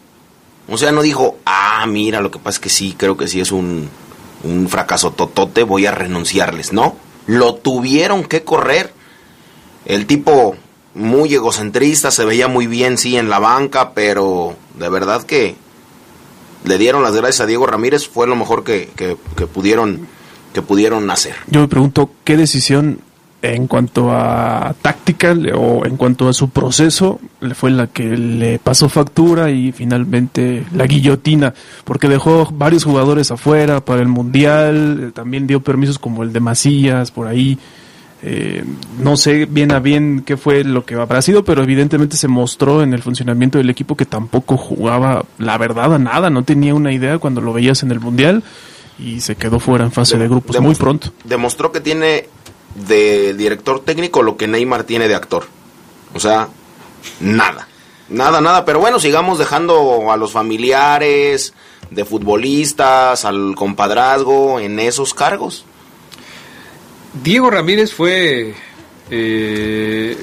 O 0.69 0.79
sea, 0.79 0.93
no 0.93 1.03
dijo, 1.03 1.37
ah, 1.45 1.85
mira, 1.89 2.21
lo 2.21 2.31
que 2.31 2.39
pasa 2.39 2.57
es 2.57 2.61
que 2.61 2.69
sí, 2.71 2.95
creo 2.97 3.17
que 3.17 3.29
sí 3.29 3.41
es 3.41 3.51
un, 3.53 3.91
un 4.45 4.69
fracaso 4.69 5.11
totote, 5.13 5.63
voy 5.65 5.87
a 5.87 5.91
renunciarles. 5.93 6.73
No, 6.73 6.97
lo 7.27 7.55
tuvieron 7.57 8.25
que 8.25 8.45
correr. 8.45 8.93
El 9.85 10.07
tipo 10.07 10.57
muy 10.95 11.35
egocentrista, 11.35 12.11
se 12.11 12.25
veía 12.25 12.47
muy 12.49 12.67
bien, 12.67 12.99
sí, 12.99 13.17
en 13.17 13.29
la 13.31 13.39
banca, 13.41 13.93
pero 13.95 14.55
de 14.75 14.89
verdad 14.89 15.23
que 15.25 15.57
le 16.65 16.79
dieron 16.79 17.03
las 17.03 17.15
gracias 17.17 17.41
a 17.41 17.47
Diego 17.47 17.67
Ramírez, 17.67 18.09
fue 18.09 18.27
lo 18.27 18.37
mejor 18.37 18.65
que- 18.65 18.91
que 18.97 19.47
pudieron 19.47 20.07
que 20.53 20.63
pudieron 20.63 21.11
hacer. 21.11 21.35
Yo 21.49 21.61
me 21.61 21.69
pregunto, 21.69 22.11
¿qué 22.25 22.37
decisión 22.37 23.01
en 23.43 23.67
cuanto 23.67 24.13
a 24.13 24.75
táctica 24.83 25.35
o 25.55 25.87
en 25.87 25.97
cuanto 25.97 26.29
a 26.29 26.33
su 26.33 26.51
proceso, 26.51 27.21
le 27.41 27.55
fue 27.55 27.71
la 27.71 27.87
que 27.87 28.05
le 28.05 28.59
pasó 28.59 28.89
factura 28.89 29.51
y 29.51 29.73
finalmente 29.73 30.65
la 30.75 30.87
guillotina, 30.87 31.55
porque 31.85 32.09
dejó 32.09 32.49
varios 32.53 32.85
jugadores 32.85 33.31
afuera 33.31 33.83
para 33.85 34.03
el 34.03 34.09
Mundial, 34.09 35.13
también 35.15 35.47
dio 35.47 35.63
permisos 35.63 35.99
como 35.99 36.23
el 36.23 36.33
de 36.33 36.41
Macías, 36.41 37.11
por 37.11 37.27
ahí. 37.27 37.59
Eh, 38.23 38.63
no 39.03 39.17
sé 39.17 39.47
bien 39.47 39.73
a 39.73 39.79
bien 39.79 40.23
qué 40.27 40.37
fue 40.37 40.63
lo 40.63 40.85
que 40.85 40.95
habrá 40.95 41.23
sido, 41.23 41.43
pero 41.43 41.63
evidentemente 41.63 42.19
se 42.19 42.29
mostró 42.29 42.83
en 42.83 42.93
el 42.93 43.01
funcionamiento 43.01 43.57
del 43.57 43.71
equipo 43.71 43.97
que 43.97 44.05
tampoco 44.05 44.59
jugaba, 44.59 45.25
la 45.39 45.57
verdad, 45.57 45.95
a 45.95 45.99
nada, 45.99 46.29
no 46.29 46.45
tenía 46.45 46.75
una 46.75 46.93
idea 46.93 47.19
cuando 47.19 47.41
lo 47.41 47.55
veías 47.55 47.83
en 47.83 47.93
el 47.93 48.01
Mundial 48.01 48.43
y 49.01 49.21
se 49.21 49.37
quedó 49.37 49.59
fuera 49.59 49.85
en 49.85 49.93
fase 49.93 50.19
de 50.19 50.29
grupos 50.29 50.61
muy 50.61 50.75
pronto. 50.75 51.13
Demostró 51.25 51.73
que 51.73 51.81
tiene 51.81 52.29
de 52.75 53.35
director 53.35 53.81
técnico 53.81 54.23
lo 54.23 54.37
que 54.37 54.47
Neymar 54.47 54.85
tiene 54.85 55.09
de 55.09 55.15
actor. 55.15 55.47
O 56.15 56.21
sea, 56.21 56.49
nada. 57.21 57.67
Nada, 58.09 58.41
nada. 58.41 58.65
Pero 58.65 58.81
bueno, 58.81 58.99
sigamos 58.99 59.39
dejando 59.39 60.11
a 60.11 60.17
los 60.17 60.33
familiares 60.33 61.55
de 61.91 62.05
futbolistas, 62.05 63.25
al 63.25 63.55
compadrazgo 63.55 64.61
en 64.61 64.79
esos 64.79 65.15
cargos. 65.15 65.65
Diego 67.23 67.51
Ramírez 67.51 67.93
fue 67.93 68.55
eh, 69.11 70.17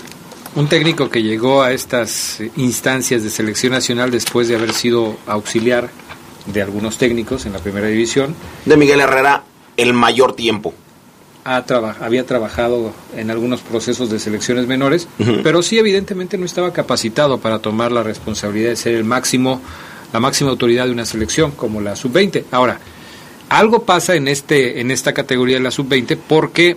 un 0.56 0.68
técnico 0.68 1.10
que 1.10 1.24
llegó 1.24 1.62
a 1.62 1.72
estas 1.72 2.42
instancias 2.56 3.24
de 3.24 3.30
selección 3.30 3.74
nacional 3.74 4.12
después 4.12 4.48
de 4.48 4.56
haber 4.56 4.74
sido 4.74 5.18
auxiliar 5.28 5.90
de 6.54 6.62
algunos 6.62 6.98
técnicos 6.98 7.46
en 7.46 7.54
la 7.54 7.60
primera 7.60 7.88
división. 7.88 8.36
De 8.66 8.78
Miguel 8.78 9.02
Herrera 9.02 9.44
el 9.78 9.94
mayor 9.94 10.36
tiempo 10.36 10.74
había 11.48 12.26
trabajado 12.26 12.94
en 13.16 13.32
algunos 13.32 13.62
procesos 13.62 14.10
de 14.10 14.20
selecciones 14.20 14.68
menores, 14.68 15.08
pero 15.44 15.64
sí 15.64 15.80
evidentemente 15.80 16.38
no 16.38 16.46
estaba 16.46 16.74
capacitado 16.74 17.40
para 17.40 17.60
tomar 17.60 17.92
la 17.94 18.04
responsabilidad 18.04 18.72
de 18.72 18.76
ser 18.76 18.96
el 18.96 19.06
máximo, 19.06 19.62
la 20.12 20.20
máxima 20.20 20.50
autoridad 20.50 20.86
de 20.86 20.92
una 20.92 21.06
selección 21.06 21.52
como 21.52 21.80
la 21.80 21.96
sub-20. 21.96 22.44
Ahora, 22.52 22.80
algo 23.48 23.84
pasa 23.84 24.16
en 24.16 24.28
este, 24.28 24.82
en 24.82 24.92
esta 24.92 25.14
categoría 25.14 25.56
de 25.56 25.64
la 25.64 25.72
sub-20 25.72 26.18
porque 26.28 26.76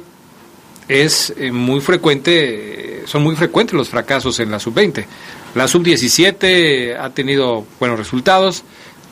es 0.86 1.34
eh, 1.36 1.50
muy 1.50 1.80
frecuente, 1.80 3.02
son 3.06 3.24
muy 3.24 3.34
frecuentes 3.34 3.74
los 3.74 3.88
fracasos 3.88 4.38
en 4.38 4.52
la 4.52 4.60
sub-20. 4.60 5.04
La 5.56 5.66
sub-17 5.66 6.96
ha 6.96 7.10
tenido 7.10 7.66
buenos 7.80 7.98
resultados, 7.98 8.62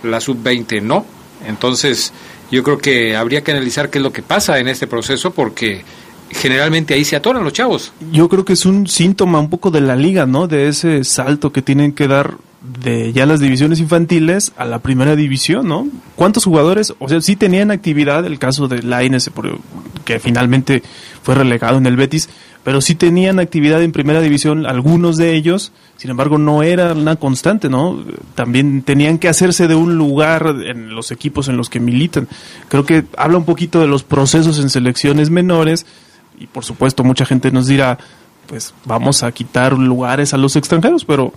la 0.02 0.20
sub-20 0.20 0.82
no. 0.82 1.04
Entonces, 1.46 2.12
yo 2.50 2.62
creo 2.62 2.78
que 2.78 3.16
habría 3.16 3.42
que 3.42 3.52
analizar 3.52 3.90
qué 3.90 3.98
es 3.98 4.02
lo 4.02 4.12
que 4.12 4.22
pasa 4.22 4.58
en 4.58 4.68
este 4.68 4.86
proceso 4.86 5.32
porque 5.32 5.84
generalmente 6.30 6.94
ahí 6.94 7.04
se 7.04 7.16
atoran 7.16 7.44
los 7.44 7.52
chavos. 7.52 7.92
Yo 8.12 8.28
creo 8.28 8.44
que 8.44 8.52
es 8.54 8.66
un 8.66 8.86
síntoma 8.86 9.40
un 9.40 9.50
poco 9.50 9.70
de 9.70 9.80
la 9.80 9.96
liga, 9.96 10.26
¿no? 10.26 10.46
De 10.46 10.68
ese 10.68 11.04
salto 11.04 11.52
que 11.52 11.62
tienen 11.62 11.92
que 11.92 12.08
dar 12.08 12.36
de 12.60 13.12
ya 13.12 13.24
las 13.24 13.40
divisiones 13.40 13.78
infantiles 13.78 14.52
a 14.56 14.64
la 14.64 14.80
primera 14.80 15.16
división, 15.16 15.68
¿no? 15.68 15.88
¿Cuántos 16.16 16.44
jugadores, 16.44 16.92
o 16.98 17.08
sea, 17.08 17.20
sí 17.20 17.36
tenían 17.36 17.70
actividad, 17.70 18.26
el 18.26 18.38
caso 18.38 18.68
de 18.68 18.82
Lainez, 18.82 19.30
que 20.04 20.18
finalmente 20.18 20.82
fue 21.22 21.34
relegado 21.34 21.78
en 21.78 21.86
el 21.86 21.96
Betis, 21.96 22.28
pero 22.68 22.82
sí 22.82 22.94
tenían 22.94 23.38
actividad 23.38 23.82
en 23.82 23.92
primera 23.92 24.20
división, 24.20 24.66
algunos 24.66 25.16
de 25.16 25.34
ellos, 25.34 25.72
sin 25.96 26.10
embargo 26.10 26.36
no 26.36 26.62
era 26.62 26.92
una 26.92 27.16
constante, 27.16 27.70
¿no? 27.70 28.04
También 28.34 28.82
tenían 28.82 29.16
que 29.16 29.30
hacerse 29.30 29.68
de 29.68 29.74
un 29.74 29.96
lugar 29.96 30.54
en 30.66 30.94
los 30.94 31.10
equipos 31.10 31.48
en 31.48 31.56
los 31.56 31.70
que 31.70 31.80
militan. 31.80 32.28
Creo 32.68 32.84
que 32.84 33.06
habla 33.16 33.38
un 33.38 33.46
poquito 33.46 33.80
de 33.80 33.86
los 33.86 34.02
procesos 34.02 34.58
en 34.58 34.68
selecciones 34.68 35.30
menores 35.30 35.86
y 36.38 36.46
por 36.46 36.62
supuesto 36.62 37.04
mucha 37.04 37.24
gente 37.24 37.50
nos 37.50 37.68
dirá, 37.68 37.96
pues 38.46 38.74
vamos 38.84 39.22
a 39.22 39.32
quitar 39.32 39.72
lugares 39.72 40.34
a 40.34 40.36
los 40.36 40.54
extranjeros, 40.54 41.06
pero 41.06 41.32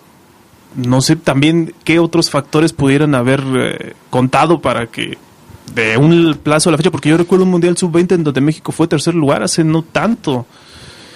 no 0.75 0.99
sé 0.99 1.15
también 1.15 1.73
qué 1.85 1.99
otros 1.99 2.29
factores 2.29 2.73
pudieran 2.73 3.15
haber 3.15 3.41
eh, 3.55 3.93
contado 4.09 4.59
para 4.59 4.87
que 4.87 5.17
de 5.73 5.95
un 5.95 6.37
plazo 6.43 6.67
a 6.67 6.71
la 6.71 6.77
fecha, 6.77 6.91
porque 6.91 7.07
yo 7.07 7.15
recuerdo 7.15 7.45
un 7.45 7.51
Mundial 7.51 7.77
Sub-20 7.77 8.15
en 8.15 8.23
donde 8.25 8.41
México 8.41 8.73
fue 8.73 8.89
tercer 8.89 9.15
lugar 9.15 9.43
hace 9.43 9.63
no 9.63 9.81
tanto. 9.81 10.45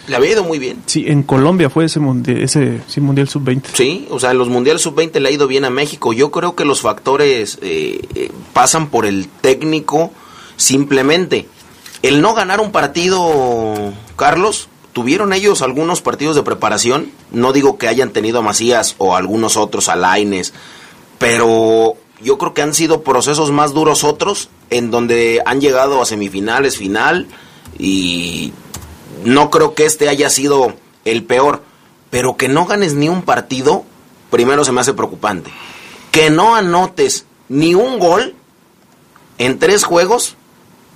Le 0.07 0.15
había 0.15 0.31
ido 0.31 0.43
muy 0.43 0.59
bien. 0.59 0.83
Sí, 0.85 1.05
en 1.07 1.23
Colombia 1.23 1.69
fue 1.69 1.85
ese, 1.85 1.99
mundial, 1.99 2.41
ese 2.41 3.01
Mundial 3.01 3.27
Sub-20. 3.27 3.63
Sí, 3.73 4.07
o 4.09 4.19
sea, 4.19 4.31
en 4.31 4.37
los 4.37 4.49
Mundiales 4.49 4.81
Sub-20 4.83 5.19
le 5.19 5.29
ha 5.29 5.31
ido 5.31 5.47
bien 5.47 5.65
a 5.65 5.69
México. 5.69 6.13
Yo 6.13 6.31
creo 6.31 6.55
que 6.55 6.65
los 6.65 6.81
factores 6.81 7.57
eh, 7.61 8.01
eh, 8.13 8.31
pasan 8.53 8.87
por 8.87 9.05
el 9.05 9.27
técnico 9.27 10.11
simplemente. 10.57 11.47
El 12.01 12.21
no 12.21 12.35
ganar 12.35 12.59
un 12.61 12.71
partido, 12.71 13.93
Carlos, 14.15 14.69
tuvieron 14.93 15.33
ellos 15.33 15.61
algunos 15.61 16.01
partidos 16.01 16.35
de 16.35 16.43
preparación. 16.43 17.11
No 17.31 17.51
digo 17.51 17.77
que 17.77 17.87
hayan 17.87 18.11
tenido 18.11 18.39
a 18.39 18.41
Macías 18.43 18.95
o 18.99 19.15
algunos 19.15 19.57
otros, 19.57 19.89
a 19.89 19.95
Laines, 19.95 20.53
pero 21.17 21.95
yo 22.21 22.37
creo 22.37 22.53
que 22.53 22.61
han 22.61 22.73
sido 22.73 23.01
procesos 23.01 23.51
más 23.51 23.73
duros 23.73 24.03
otros, 24.03 24.49
en 24.69 24.91
donde 24.91 25.41
han 25.45 25.61
llegado 25.61 26.01
a 26.01 26.05
semifinales, 26.05 26.77
final, 26.77 27.27
y 27.79 28.53
no 29.25 29.49
creo 29.49 29.73
que 29.73 29.85
este 29.85 30.07
haya 30.07 30.29
sido 30.29 30.73
el 31.03 31.23
peor, 31.23 31.63
pero 32.09 32.37
que 32.37 32.47
no 32.47 32.65
ganes 32.65 32.93
ni 32.93 33.09
un 33.09 33.23
partido, 33.23 33.83
primero 34.29 34.63
se 34.63 34.71
me 34.71 34.81
hace 34.81 34.93
preocupante. 34.93 35.51
Que 36.11 36.29
no 36.29 36.55
anotes 36.55 37.25
ni 37.49 37.73
un 37.73 37.99
gol 37.99 38.35
en 39.37 39.59
tres 39.59 39.83
juegos. 39.83 40.35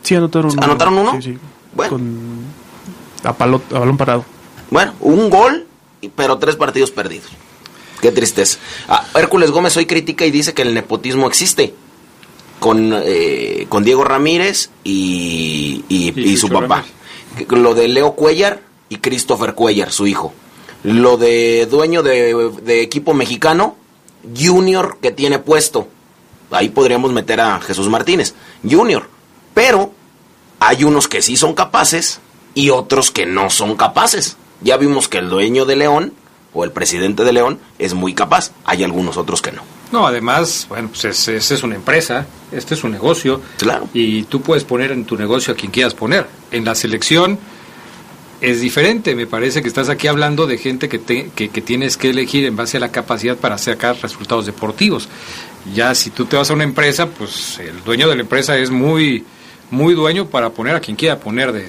Sí, 0.03 0.15
anotaron 0.15 0.51
uno. 0.51 0.63
¿Anotaron 0.63 0.97
uno? 0.97 1.21
Sí, 1.21 1.33
sí. 1.33 1.37
Bueno. 1.73 1.99
a, 3.23 3.31
balón 3.33 3.97
parado. 3.97 4.23
Bueno, 4.69 4.93
un 4.99 5.29
gol, 5.29 5.67
pero 6.15 6.37
tres 6.37 6.55
partidos 6.55 6.91
perdidos. 6.91 7.29
Qué 7.99 8.11
tristeza. 8.11 8.59
Ah, 8.87 9.05
Hércules 9.15 9.51
Gómez 9.51 9.75
hoy 9.75 9.85
critica 9.85 10.25
y 10.25 10.31
dice 10.31 10.53
que 10.53 10.61
el 10.61 10.73
nepotismo 10.73 11.27
existe. 11.27 11.73
Con, 12.59 12.91
eh, 12.93 13.67
con 13.69 13.85
Diego 13.85 14.03
Ramírez 14.03 14.69
y, 14.83 15.85
y, 15.87 16.35
su 16.35 16.49
papá 16.49 16.83
lo 17.49 17.73
de 17.73 17.87
Leo 17.87 18.13
Cuellar 18.13 18.61
y 18.89 18.97
Christopher 18.97 19.53
Cuellar, 19.53 19.91
su 19.91 20.07
hijo. 20.07 20.33
Lo 20.83 21.17
de 21.17 21.65
dueño 21.65 22.03
de, 22.03 22.81
equipo 22.81 23.13
mexicano, 23.13 23.75
Junior 24.37 24.97
que 25.01 25.11
tiene 25.11 25.39
puesto. 25.39 25.87
Ahí 26.51 26.69
podríamos 26.69 27.11
meter 27.11 27.41
a 27.41 27.59
Jesús 27.59 27.89
Martínez, 27.89 28.33
Junior. 28.69 29.09
Pero 29.53 29.91
hay 30.59 30.83
unos 30.83 31.07
que 31.07 31.21
sí 31.21 31.37
son 31.37 31.53
capaces 31.53 32.19
y 32.55 32.69
otros 32.69 33.11
que 33.11 33.25
no 33.25 33.49
son 33.49 33.75
capaces. 33.75 34.37
Ya 34.61 34.77
vimos 34.77 35.07
que 35.07 35.19
el 35.19 35.29
dueño 35.29 35.65
de 35.65 35.75
León 35.75 36.13
o 36.53 36.63
el 36.63 36.71
presidente 36.71 37.23
de 37.23 37.33
León 37.33 37.59
es 37.77 37.93
muy 37.93 38.13
capaz. 38.13 38.51
Hay 38.65 38.83
algunos 38.83 39.17
otros 39.17 39.41
que 39.41 39.51
no. 39.51 39.61
No, 39.91 40.05
además, 40.05 40.67
bueno, 40.69 40.89
pues 40.89 41.05
esa 41.05 41.33
es, 41.33 41.51
es, 41.51 41.63
una 41.63 41.75
empresa, 41.75 42.27
este 42.51 42.75
es 42.75 42.83
un 42.83 42.91
negocio. 42.91 43.41
Claro. 43.57 43.89
Y 43.93 44.23
tú 44.23 44.41
puedes 44.41 44.63
poner 44.63 44.91
en 44.91 45.05
tu 45.05 45.17
negocio 45.17 45.53
a 45.53 45.57
quien 45.57 45.71
quieras 45.71 45.95
poner. 45.95 46.27
En 46.51 46.63
la 46.63 46.75
selección 46.75 47.39
es 48.41 48.61
diferente. 48.61 49.15
Me 49.15 49.27
parece 49.27 49.61
que 49.61 49.67
estás 49.67 49.89
aquí 49.89 50.07
hablando 50.07 50.47
de 50.47 50.57
gente 50.57 50.89
que, 50.89 50.99
te, 50.99 51.31
que, 51.35 51.49
tienes 51.61 51.97
que 51.97 52.11
elegir 52.11 52.45
en 52.45 52.55
base 52.55 52.77
a 52.77 52.79
la 52.79 52.91
capacidad 52.91 53.35
para 53.35 53.57
sacar 53.57 53.97
resultados 54.01 54.45
deportivos. 54.45 55.09
Ya 55.73 55.93
si 55.95 56.11
tú 56.11 56.25
te 56.25 56.37
vas 56.37 56.49
a 56.51 56.53
una 56.53 56.63
empresa, 56.63 57.07
pues 57.07 57.59
el 57.59 57.83
dueño 57.83 58.07
de 58.09 58.15
la 58.15 58.21
empresa 58.21 58.57
es 58.57 58.69
muy, 58.69 59.25
muy 59.71 59.93
dueño 59.93 60.27
para 60.27 60.51
poner 60.51 60.75
a 60.75 60.79
quien 60.79 60.95
quiera 60.95 61.19
poner 61.19 61.51
de, 61.51 61.67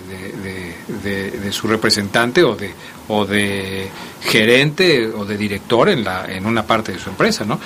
de, 1.03 1.31
de 1.31 1.53
su 1.53 1.67
representante 1.67 2.45
o 2.45 2.55
de, 2.55 2.73
o 3.09 3.27
de 3.27 3.89
gerente 4.23 5.09
o 5.09 5.25
de 5.25 5.37
director 5.37 5.89
en, 5.89 6.05
la, 6.05 6.27
en 6.29 6.47
una 6.47 6.65
parte 6.65 6.93
de 6.93 6.99
su 6.99 7.11
empresa, 7.11 7.45
¿no? 7.45 7.59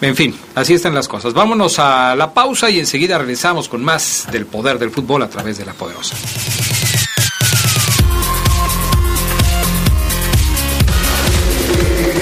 En 0.00 0.16
fin, 0.16 0.34
así 0.54 0.72
están 0.74 0.94
las 0.94 1.08
cosas. 1.08 1.34
Vámonos 1.34 1.78
a 1.78 2.16
la 2.16 2.32
pausa 2.32 2.70
y 2.70 2.78
enseguida 2.78 3.18
regresamos 3.18 3.68
con 3.68 3.84
más 3.84 4.26
del 4.32 4.46
poder 4.46 4.78
del 4.78 4.90
fútbol 4.90 5.22
a 5.22 5.28
través 5.28 5.58
de 5.58 5.66
la 5.66 5.74
poderosa. 5.74 6.16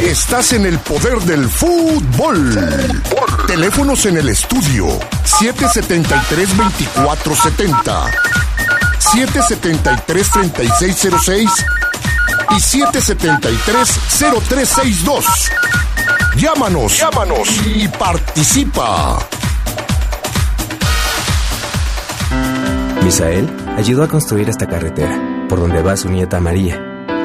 Estás 0.02 0.54
en 0.54 0.66
el 0.66 0.80
poder 0.80 1.20
del 1.20 1.48
fútbol. 1.48 2.58
Teléfonos 3.46 4.06
en 4.06 4.16
el 4.16 4.30
estudio 4.30 4.88
773-2470, 5.24 8.10
773-3606 8.98 11.48
y 12.50 12.54
773-0362. 12.54 15.24
Llámanos, 16.38 16.96
llámanos 16.96 17.66
y 17.66 17.88
participa. 17.88 19.18
Misael 23.02 23.48
ayudó 23.76 24.04
a 24.04 24.08
construir 24.08 24.48
esta 24.48 24.68
carretera, 24.68 25.46
por 25.48 25.58
donde 25.58 25.82
va 25.82 25.96
su 25.96 26.08
nieta 26.08 26.38
María, 26.38 26.76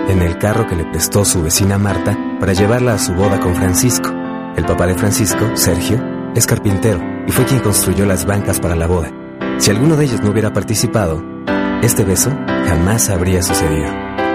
en 0.10 0.20
el 0.20 0.40
carro 0.40 0.68
que 0.68 0.76
le 0.76 0.86
prestó 0.86 1.24
su 1.26 1.44
vecina 1.44 1.78
Marta 1.78 2.18
para 2.40 2.54
llevarla 2.54 2.96
a 2.96 3.00
su 3.00 3.14
boda 3.14 3.40
con 3.40 3.54
Francisco. 3.54 4.10
El 4.58 4.66
papá 4.66 4.88
de 4.88 4.96
Francisco, 4.96 5.52
Sergio, 5.54 6.02
es 6.34 6.48
carpintero 6.48 7.00
y 7.28 7.32
fue 7.32 7.46
quien 7.46 7.60
construyó 7.60 8.08
las 8.08 8.26
bancas 8.26 8.60
para 8.60 8.76
la 8.76 8.88
boda. 8.88 9.12
Si 9.60 9.70
alguno 9.70 9.96
de 9.96 10.06
ellos 10.06 10.22
no 10.22 10.32
hubiera 10.32 10.54
participado, 10.54 11.24
este 11.84 12.04
beso 12.04 12.32
jamás 12.68 13.12
habría 13.12 13.44
sucedido. 13.44 13.92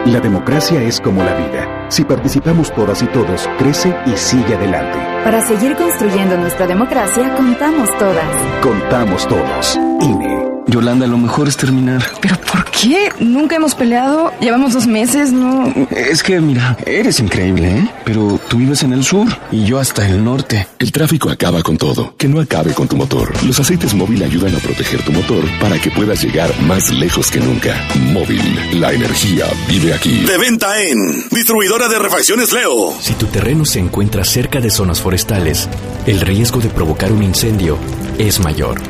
La 0.06 0.20
democracia 0.20 0.80
es 0.80 1.00
como 1.00 1.24
la 1.24 1.34
vida. 1.34 1.77
Si 1.88 2.04
participamos 2.04 2.72
todas 2.74 3.02
y 3.02 3.06
todos, 3.06 3.48
crece 3.58 3.94
y 4.06 4.16
sigue 4.16 4.54
adelante. 4.54 4.98
Para 5.24 5.40
seguir 5.46 5.74
construyendo 5.74 6.36
nuestra 6.36 6.66
democracia, 6.66 7.34
contamos 7.34 7.88
todas. 7.98 8.62
Contamos 8.62 9.26
todos. 9.26 9.78
INE. 10.00 10.48
Yolanda, 10.68 11.06
lo 11.06 11.16
mejor 11.16 11.48
es 11.48 11.56
terminar. 11.56 12.04
¿Pero 12.20 12.36
por 12.52 12.62
qué? 12.66 13.08
Nunca 13.20 13.56
hemos 13.56 13.74
peleado. 13.74 14.32
Llevamos 14.38 14.74
dos 14.74 14.86
meses, 14.86 15.32
¿no? 15.32 15.72
Es 15.90 16.22
que, 16.22 16.40
mira, 16.40 16.76
eres 16.84 17.20
increíble, 17.20 17.70
¿eh? 17.70 17.90
Pero 18.04 18.38
tú 18.48 18.58
vives 18.58 18.82
en 18.82 18.92
el 18.92 19.02
sur 19.02 19.26
y 19.50 19.64
yo 19.64 19.78
hasta 19.78 20.06
el 20.06 20.22
norte. 20.22 20.68
El 20.78 20.92
tráfico 20.92 21.30
acaba 21.30 21.62
con 21.62 21.78
todo. 21.78 22.14
Que 22.18 22.28
no 22.28 22.38
acabe 22.38 22.74
con 22.74 22.86
tu 22.86 22.96
motor. 22.96 23.32
Los 23.46 23.58
aceites 23.58 23.94
móvil 23.94 24.22
ayudan 24.22 24.54
a 24.54 24.58
proteger 24.58 25.02
tu 25.02 25.12
motor 25.12 25.42
para 25.58 25.78
que 25.78 25.90
puedas 25.90 26.22
llegar 26.22 26.50
más 26.60 26.90
lejos 26.90 27.30
que 27.30 27.40
nunca. 27.40 27.74
Móvil, 28.12 28.78
la 28.78 28.92
energía 28.92 29.46
vive 29.70 29.94
aquí. 29.94 30.20
De 30.26 30.36
venta 30.36 30.78
en 30.82 31.30
Distribuidora 31.78 31.88
de 31.88 31.98
Refacciones 32.10 32.52
Leo. 32.52 32.92
Si 33.00 33.14
tu 33.14 33.26
terreno 33.26 33.64
se 33.64 33.78
encuentra 33.78 34.24
cerca 34.24 34.60
de 34.60 34.68
zonas 34.68 35.00
forestales, 35.00 35.68
el 36.06 36.20
riesgo 36.20 36.58
de 36.58 36.70
provocar 36.70 37.12
un 37.12 37.22
incendio 37.22 37.78
es 38.18 38.40
mayor. 38.40 38.80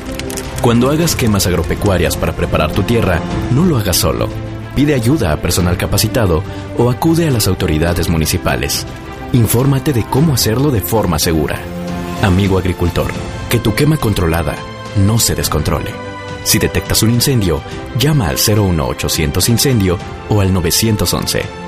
Cuando 0.63 0.89
hagas 0.89 1.15
quemas 1.15 1.47
agropecuarias 1.47 2.17
para 2.17 2.35
preparar 2.35 2.73
tu 2.73 2.85
tierra, 2.85 3.21
no 3.51 3.67
lo 3.67 3.77
hagas 3.77 3.99
solo. 3.99 4.31
Pide 4.75 4.95
ayuda 4.95 5.33
a 5.33 5.37
personal 5.37 5.77
capacitado 5.77 6.43
o 6.79 6.89
acude 6.89 7.29
a 7.29 7.31
las 7.31 7.47
autoridades 7.47 8.09
municipales. 8.09 8.87
Infórmate 9.35 9.93
de 9.93 10.05
cómo 10.05 10.33
hacerlo 10.33 10.71
de 10.71 10.81
forma 10.81 11.19
segura. 11.19 11.61
Amigo 12.23 12.57
agricultor, 12.57 13.11
que 13.51 13.59
tu 13.59 13.75
quema 13.75 13.99
controlada 13.99 14.57
no 14.97 15.19
se 15.19 15.35
descontrole. 15.35 15.91
Si 16.43 16.59
detectas 16.59 17.03
un 17.03 17.11
incendio, 17.11 17.61
llama 17.99 18.29
al 18.29 18.37
01800 18.39 19.47
incendio 19.51 19.99
o 20.31 20.41
al 20.41 20.55
911. 20.55 21.68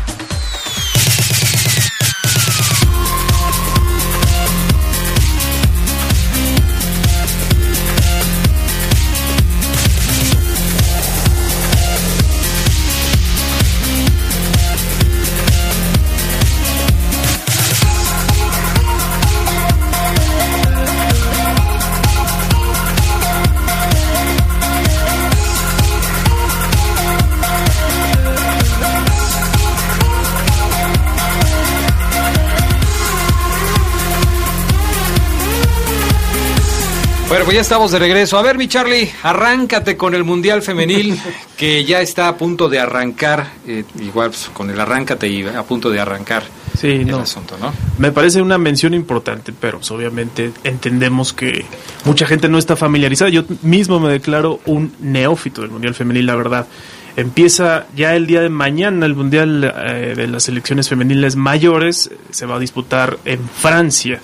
Bueno, 37.31 37.45
pues 37.45 37.55
ya 37.55 37.61
estamos 37.61 37.93
de 37.93 37.99
regreso. 37.99 38.37
A 38.37 38.41
ver, 38.41 38.57
mi 38.57 38.67
Charlie, 38.67 39.09
arráncate 39.23 39.95
con 39.95 40.13
el 40.13 40.25
Mundial 40.25 40.61
Femenil, 40.61 41.17
que 41.57 41.85
ya 41.85 42.01
está 42.01 42.27
a 42.27 42.35
punto 42.35 42.67
de 42.67 42.77
arrancar, 42.77 43.53
eh, 43.65 43.85
igual 44.01 44.31
pues, 44.31 44.49
con 44.53 44.69
el 44.69 44.77
arráncate 44.77 45.29
y 45.29 45.47
a 45.47 45.63
punto 45.63 45.89
de 45.89 46.01
arrancar 46.01 46.43
sí, 46.77 46.87
el 46.89 47.07
no. 47.07 47.19
asunto, 47.19 47.55
¿no? 47.57 47.71
Me 47.99 48.11
parece 48.11 48.41
una 48.41 48.57
mención 48.57 48.93
importante, 48.93 49.53
pero 49.57 49.77
pues, 49.77 49.89
obviamente 49.91 50.51
entendemos 50.65 51.31
que 51.31 51.65
mucha 52.03 52.27
gente 52.27 52.49
no 52.49 52.57
está 52.57 52.75
familiarizada. 52.75 53.29
Yo 53.29 53.43
mismo 53.61 54.01
me 54.01 54.11
declaro 54.11 54.59
un 54.65 54.93
neófito 54.99 55.61
del 55.61 55.71
Mundial 55.71 55.95
Femenil, 55.95 56.25
la 56.25 56.35
verdad. 56.35 56.67
Empieza 57.15 57.87
ya 57.95 58.13
el 58.13 58.27
día 58.27 58.41
de 58.41 58.49
mañana 58.49 59.05
el 59.05 59.15
Mundial 59.15 59.73
eh, 59.87 60.15
de 60.17 60.27
las 60.27 60.43
selecciones 60.43 60.89
femeniles 60.89 61.37
mayores. 61.37 62.11
Se 62.29 62.45
va 62.45 62.57
a 62.57 62.59
disputar 62.59 63.19
en 63.23 63.39
Francia. 63.47 64.19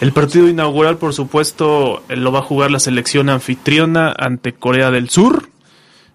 El 0.00 0.12
partido 0.12 0.48
inaugural, 0.48 0.96
por 0.96 1.12
supuesto, 1.12 2.02
lo 2.08 2.30
va 2.30 2.38
a 2.38 2.42
jugar 2.42 2.70
la 2.70 2.78
selección 2.78 3.28
anfitriona 3.28 4.14
ante 4.16 4.52
Corea 4.52 4.92
del 4.92 5.10
Sur. 5.10 5.48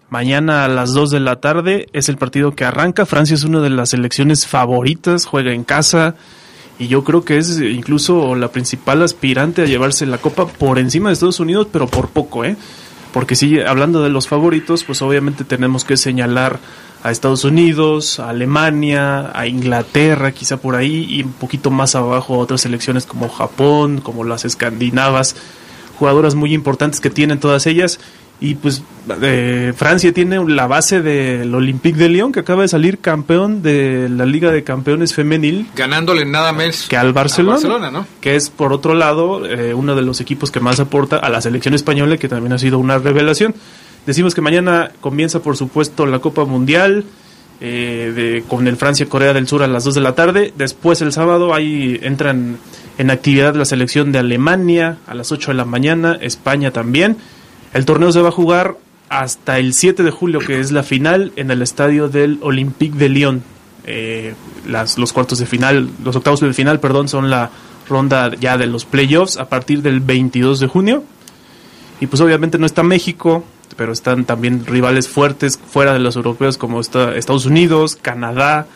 Mañana 0.08 0.64
a 0.64 0.68
las 0.68 0.94
2 0.94 1.10
de 1.10 1.20
la 1.20 1.40
tarde 1.40 1.88
es 1.92 2.08
el 2.08 2.16
partido 2.16 2.54
que 2.54 2.64
arranca. 2.64 3.04
Francia 3.04 3.34
es 3.34 3.44
una 3.44 3.60
de 3.60 3.70
las 3.70 3.90
selecciones 3.90 4.46
favoritas, 4.46 5.26
juega 5.26 5.52
en 5.52 5.64
casa 5.64 6.14
y 6.78 6.88
yo 6.88 7.04
creo 7.04 7.24
que 7.24 7.36
es 7.36 7.60
incluso 7.60 8.34
la 8.34 8.48
principal 8.48 9.02
aspirante 9.02 9.62
a 9.62 9.66
llevarse 9.66 10.06
la 10.06 10.18
copa 10.18 10.46
por 10.46 10.78
encima 10.78 11.08
de 11.08 11.14
Estados 11.14 11.40
Unidos, 11.40 11.68
pero 11.70 11.86
por 11.86 12.08
poco, 12.08 12.44
¿eh? 12.44 12.56
Porque 13.14 13.36
si 13.36 13.60
hablando 13.60 14.02
de 14.02 14.08
los 14.10 14.26
favoritos, 14.26 14.82
pues 14.82 15.00
obviamente 15.00 15.44
tenemos 15.44 15.84
que 15.84 15.96
señalar 15.96 16.58
a 17.04 17.12
Estados 17.12 17.44
Unidos, 17.44 18.18
a 18.18 18.30
Alemania, 18.30 19.30
a 19.38 19.46
Inglaterra, 19.46 20.32
quizá 20.32 20.56
por 20.56 20.74
ahí, 20.74 21.06
y 21.08 21.22
un 21.22 21.32
poquito 21.32 21.70
más 21.70 21.94
abajo 21.94 22.34
a 22.34 22.38
otras 22.38 22.62
selecciones 22.62 23.06
como 23.06 23.28
Japón, 23.28 24.00
como 24.00 24.24
las 24.24 24.44
escandinavas, 24.44 25.36
jugadoras 25.96 26.34
muy 26.34 26.52
importantes 26.54 27.00
que 27.00 27.08
tienen 27.08 27.38
todas 27.38 27.68
ellas. 27.68 28.00
Y 28.44 28.56
pues 28.56 28.82
eh, 29.22 29.72
Francia 29.74 30.12
tiene 30.12 30.38
la 30.46 30.66
base 30.66 31.00
del 31.00 31.54
Olympique 31.54 31.96
de 31.96 32.10
Lyon, 32.10 32.30
que 32.30 32.40
acaba 32.40 32.60
de 32.60 32.68
salir 32.68 32.98
campeón 32.98 33.62
de 33.62 34.10
la 34.10 34.26
Liga 34.26 34.52
de 34.52 34.62
Campeones 34.62 35.14
Femenil. 35.14 35.66
Ganándole 35.74 36.26
nada 36.26 36.52
más 36.52 36.86
que 36.86 36.98
al 36.98 37.14
Barcelona, 37.14 37.56
al 37.56 37.62
Barcelona 37.62 37.90
¿no? 37.90 38.06
que 38.20 38.36
es 38.36 38.50
por 38.50 38.74
otro 38.74 38.92
lado 38.92 39.46
eh, 39.46 39.72
uno 39.72 39.96
de 39.96 40.02
los 40.02 40.20
equipos 40.20 40.50
que 40.50 40.60
más 40.60 40.78
aporta 40.78 41.16
a 41.16 41.30
la 41.30 41.40
selección 41.40 41.72
española, 41.72 42.18
que 42.18 42.28
también 42.28 42.52
ha 42.52 42.58
sido 42.58 42.78
una 42.78 42.98
revelación. 42.98 43.54
Decimos 44.04 44.34
que 44.34 44.42
mañana 44.42 44.92
comienza, 45.00 45.40
por 45.40 45.56
supuesto, 45.56 46.04
la 46.04 46.18
Copa 46.18 46.44
Mundial 46.44 47.06
eh, 47.62 48.12
de, 48.14 48.44
con 48.46 48.68
el 48.68 48.76
Francia-Corea 48.76 49.32
del 49.32 49.48
Sur 49.48 49.62
a 49.62 49.68
las 49.68 49.84
2 49.84 49.94
de 49.94 50.00
la 50.02 50.14
tarde. 50.14 50.52
Después, 50.54 51.00
el 51.00 51.12
sábado, 51.12 51.54
ahí 51.54 51.98
entran 52.02 52.58
en 52.98 53.10
actividad 53.10 53.54
la 53.54 53.64
selección 53.64 54.12
de 54.12 54.18
Alemania 54.18 54.98
a 55.06 55.14
las 55.14 55.32
8 55.32 55.52
de 55.52 55.56
la 55.56 55.64
mañana, 55.64 56.18
España 56.20 56.72
también. 56.72 57.16
El 57.74 57.84
torneo 57.84 58.12
se 58.12 58.20
va 58.20 58.28
a 58.28 58.32
jugar 58.32 58.78
hasta 59.08 59.58
el 59.58 59.74
7 59.74 60.04
de 60.04 60.10
julio, 60.12 60.38
que 60.38 60.60
es 60.60 60.70
la 60.70 60.84
final, 60.84 61.32
en 61.34 61.50
el 61.50 61.60
estadio 61.60 62.08
del 62.08 62.38
Olympique 62.40 62.96
de 62.96 63.08
Lyon. 63.08 63.42
Eh, 63.84 64.34
las, 64.64 64.96
los 64.96 65.12
cuartos 65.12 65.40
de 65.40 65.46
final, 65.46 65.90
los 66.04 66.14
octavos 66.14 66.40
de 66.40 66.54
final, 66.54 66.78
perdón, 66.78 67.08
son 67.08 67.30
la 67.30 67.50
ronda 67.88 68.30
ya 68.36 68.56
de 68.56 68.66
los 68.66 68.84
playoffs 68.84 69.36
a 69.36 69.48
partir 69.48 69.82
del 69.82 70.00
22 70.00 70.60
de 70.60 70.68
junio. 70.68 71.04
Y 72.00 72.06
pues 72.06 72.22
obviamente 72.22 72.58
no 72.58 72.66
está 72.66 72.84
México, 72.84 73.44
pero 73.76 73.92
están 73.92 74.24
también 74.24 74.64
rivales 74.64 75.08
fuertes 75.08 75.58
fuera 75.58 75.92
de 75.92 75.98
los 75.98 76.14
europeos 76.14 76.58
como 76.58 76.80
está 76.80 77.16
Estados 77.16 77.44
Unidos, 77.44 77.98
Canadá 78.00 78.68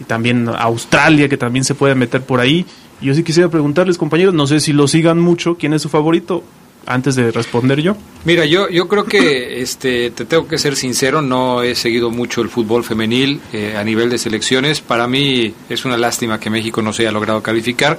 y 0.00 0.04
también 0.04 0.48
Australia 0.48 1.28
que 1.28 1.36
también 1.36 1.64
se 1.64 1.74
puede 1.74 1.96
meter 1.96 2.22
por 2.22 2.38
ahí. 2.38 2.64
Yo 3.00 3.14
sí 3.14 3.24
quisiera 3.24 3.48
preguntarles, 3.48 3.98
compañeros, 3.98 4.34
no 4.34 4.46
sé 4.46 4.60
si 4.60 4.72
lo 4.72 4.86
sigan 4.86 5.20
mucho, 5.20 5.56
¿quién 5.56 5.72
es 5.72 5.82
su 5.82 5.88
favorito? 5.88 6.44
Antes 6.90 7.16
de 7.16 7.30
responder 7.30 7.82
yo. 7.82 7.96
Mira, 8.24 8.46
yo, 8.46 8.70
yo 8.70 8.88
creo 8.88 9.04
que 9.04 9.60
este, 9.60 10.10
te 10.10 10.24
tengo 10.24 10.48
que 10.48 10.56
ser 10.56 10.74
sincero, 10.74 11.20
no 11.20 11.62
he 11.62 11.74
seguido 11.74 12.10
mucho 12.10 12.40
el 12.40 12.48
fútbol 12.48 12.82
femenil 12.82 13.42
eh, 13.52 13.76
a 13.76 13.84
nivel 13.84 14.08
de 14.08 14.16
selecciones. 14.16 14.80
Para 14.80 15.06
mí 15.06 15.52
es 15.68 15.84
una 15.84 15.98
lástima 15.98 16.40
que 16.40 16.48
México 16.48 16.80
no 16.80 16.94
se 16.94 17.02
haya 17.02 17.12
logrado 17.12 17.42
calificar. 17.42 17.98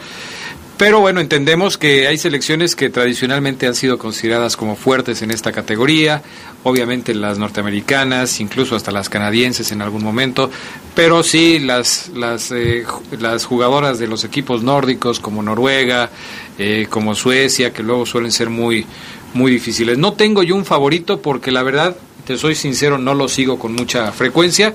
Pero 0.80 1.02
bueno, 1.02 1.20
entendemos 1.20 1.78
que 1.78 2.08
hay 2.08 2.18
selecciones 2.18 2.74
que 2.74 2.90
tradicionalmente 2.90 3.68
han 3.68 3.76
sido 3.76 3.98
consideradas 3.98 4.56
como 4.56 4.78
fuertes 4.78 5.22
en 5.22 5.30
esta 5.30 5.52
categoría, 5.52 6.24
obviamente 6.64 7.14
las 7.14 7.38
norteamericanas, 7.38 8.40
incluso 8.40 8.78
hasta 8.78 8.90
las 8.90 9.10
canadienses 9.10 9.74
en 9.74 9.82
algún 9.82 10.06
momento, 10.06 10.50
pero 10.96 11.22
sí 11.22 11.60
las, 11.60 12.12
las, 12.16 12.54
eh, 12.54 12.86
las 13.20 13.44
jugadoras 13.44 14.00
de 14.00 14.08
los 14.08 14.24
equipos 14.24 14.64
nórdicos 14.64 15.20
como 15.20 15.44
Noruega, 15.44 16.12
eh, 16.58 16.88
como 16.90 17.14
Suecia, 17.14 17.74
que 17.74 17.84
luego 17.84 18.06
suelen 18.06 18.32
ser 18.32 18.50
muy, 18.50 18.86
muy 19.34 19.52
difíciles. 19.52 19.98
No 19.98 20.14
tengo 20.14 20.44
yo 20.44 20.56
un 20.56 20.64
favorito 20.64 21.22
porque 21.22 21.52
la 21.52 21.62
verdad, 21.62 21.98
te 22.26 22.38
soy 22.38 22.56
sincero, 22.56 22.98
no 22.98 23.16
lo 23.16 23.28
sigo 23.28 23.60
con 23.60 23.74
mucha 23.74 24.14
frecuencia. 24.14 24.74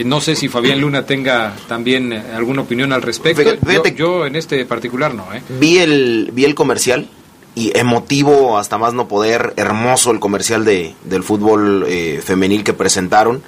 Eh, 0.00 0.04
No 0.04 0.20
sé 0.20 0.36
si 0.36 0.48
Fabián 0.48 0.80
Luna 0.80 1.04
tenga 1.04 1.54
también 1.66 2.12
eh, 2.12 2.22
alguna 2.34 2.62
opinión 2.62 2.92
al 2.92 3.02
respecto. 3.02 3.42
Fíjate- 3.66 3.90
yo, 3.94 4.18
yo 4.20 4.26
en 4.26 4.36
este 4.36 4.64
particular 4.64 5.14
no, 5.14 5.32
¿eh? 5.34 5.42
Vi 5.58 5.78
el, 5.78 6.30
vi 6.32 6.44
el 6.44 6.54
comercial 6.54 7.08
y 7.54 7.76
emotivo 7.76 8.56
hasta 8.58 8.78
más 8.78 8.94
no 8.94 9.08
poder, 9.08 9.52
hermoso 9.56 10.10
el 10.12 10.20
comercial 10.20 10.64
de, 10.64 10.94
del 11.04 11.22
fútbol 11.24 11.84
eh, 11.88 12.20
femenil 12.24 12.62
que 12.64 12.72
presentaron. 12.72 13.42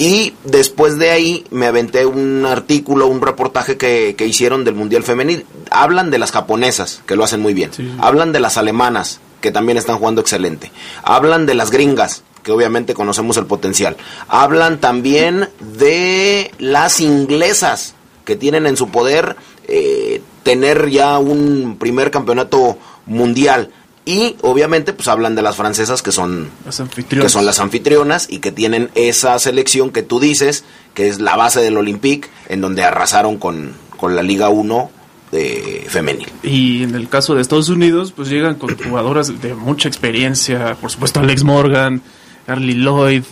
Y 0.00 0.34
después 0.44 0.96
de 0.96 1.10
ahí 1.10 1.44
me 1.50 1.66
aventé 1.66 2.06
un 2.06 2.46
artículo, 2.46 3.08
un 3.08 3.20
reportaje 3.20 3.76
que, 3.76 4.14
que 4.16 4.26
hicieron 4.28 4.62
del 4.64 4.76
Mundial 4.76 5.02
Femenil. 5.02 5.44
Hablan 5.72 6.12
de 6.12 6.18
las 6.18 6.30
japonesas, 6.30 7.02
que 7.04 7.16
lo 7.16 7.24
hacen 7.24 7.40
muy 7.40 7.52
bien. 7.52 7.72
Hablan 7.98 8.30
de 8.30 8.38
las 8.38 8.56
alemanas, 8.58 9.20
que 9.40 9.50
también 9.50 9.78
están 9.78 9.98
jugando 9.98 10.20
excelente. 10.20 10.70
Hablan 11.02 11.46
de 11.46 11.54
las 11.54 11.70
gringas, 11.70 12.22
que 12.42 12.52
obviamente 12.52 12.94
conocemos 12.94 13.36
el 13.36 13.46
potencial. 13.46 13.96
Hablan 14.28 14.80
también 14.80 15.48
de 15.60 16.52
las 16.58 17.00
inglesas, 17.00 17.94
que 18.24 18.36
tienen 18.36 18.66
en 18.66 18.76
su 18.76 18.90
poder 18.90 19.36
eh, 19.66 20.20
tener 20.42 20.90
ya 20.90 21.18
un 21.18 21.76
primer 21.78 22.10
campeonato 22.10 22.78
mundial. 23.06 23.70
Y 24.04 24.36
obviamente 24.40 24.94
pues 24.94 25.08
hablan 25.08 25.34
de 25.34 25.42
las 25.42 25.56
francesas 25.56 26.00
que 26.02 26.12
son, 26.12 26.50
Las 26.64 26.82
que 27.10 27.28
son 27.28 27.44
las 27.44 27.60
anfitrionas 27.60 28.26
y 28.30 28.38
que 28.38 28.52
tienen 28.52 28.90
esa 28.94 29.38
selección 29.38 29.90
que 29.90 30.02
tú 30.02 30.18
dices, 30.18 30.64
que 30.94 31.08
es 31.08 31.20
la 31.20 31.36
base 31.36 31.60
del 31.60 31.76
Olympique, 31.76 32.28
en 32.48 32.62
donde 32.62 32.84
arrasaron 32.84 33.36
con, 33.36 33.74
con 33.98 34.16
la 34.16 34.22
Liga 34.22 34.48
1 34.48 34.90
de 35.32 35.84
femenil. 35.88 36.28
Y 36.42 36.82
en 36.84 36.94
el 36.94 37.08
caso 37.08 37.34
de 37.34 37.42
Estados 37.42 37.68
Unidos, 37.68 38.12
pues 38.16 38.28
llegan 38.28 38.54
con 38.54 38.76
jugadoras 38.76 39.40
de 39.40 39.54
mucha 39.54 39.88
experiencia, 39.88 40.74
por 40.80 40.90
supuesto 40.90 41.20
Alex 41.20 41.44
Morgan, 41.44 42.00
Carly 42.46 42.74
Lloyd, 42.74 43.24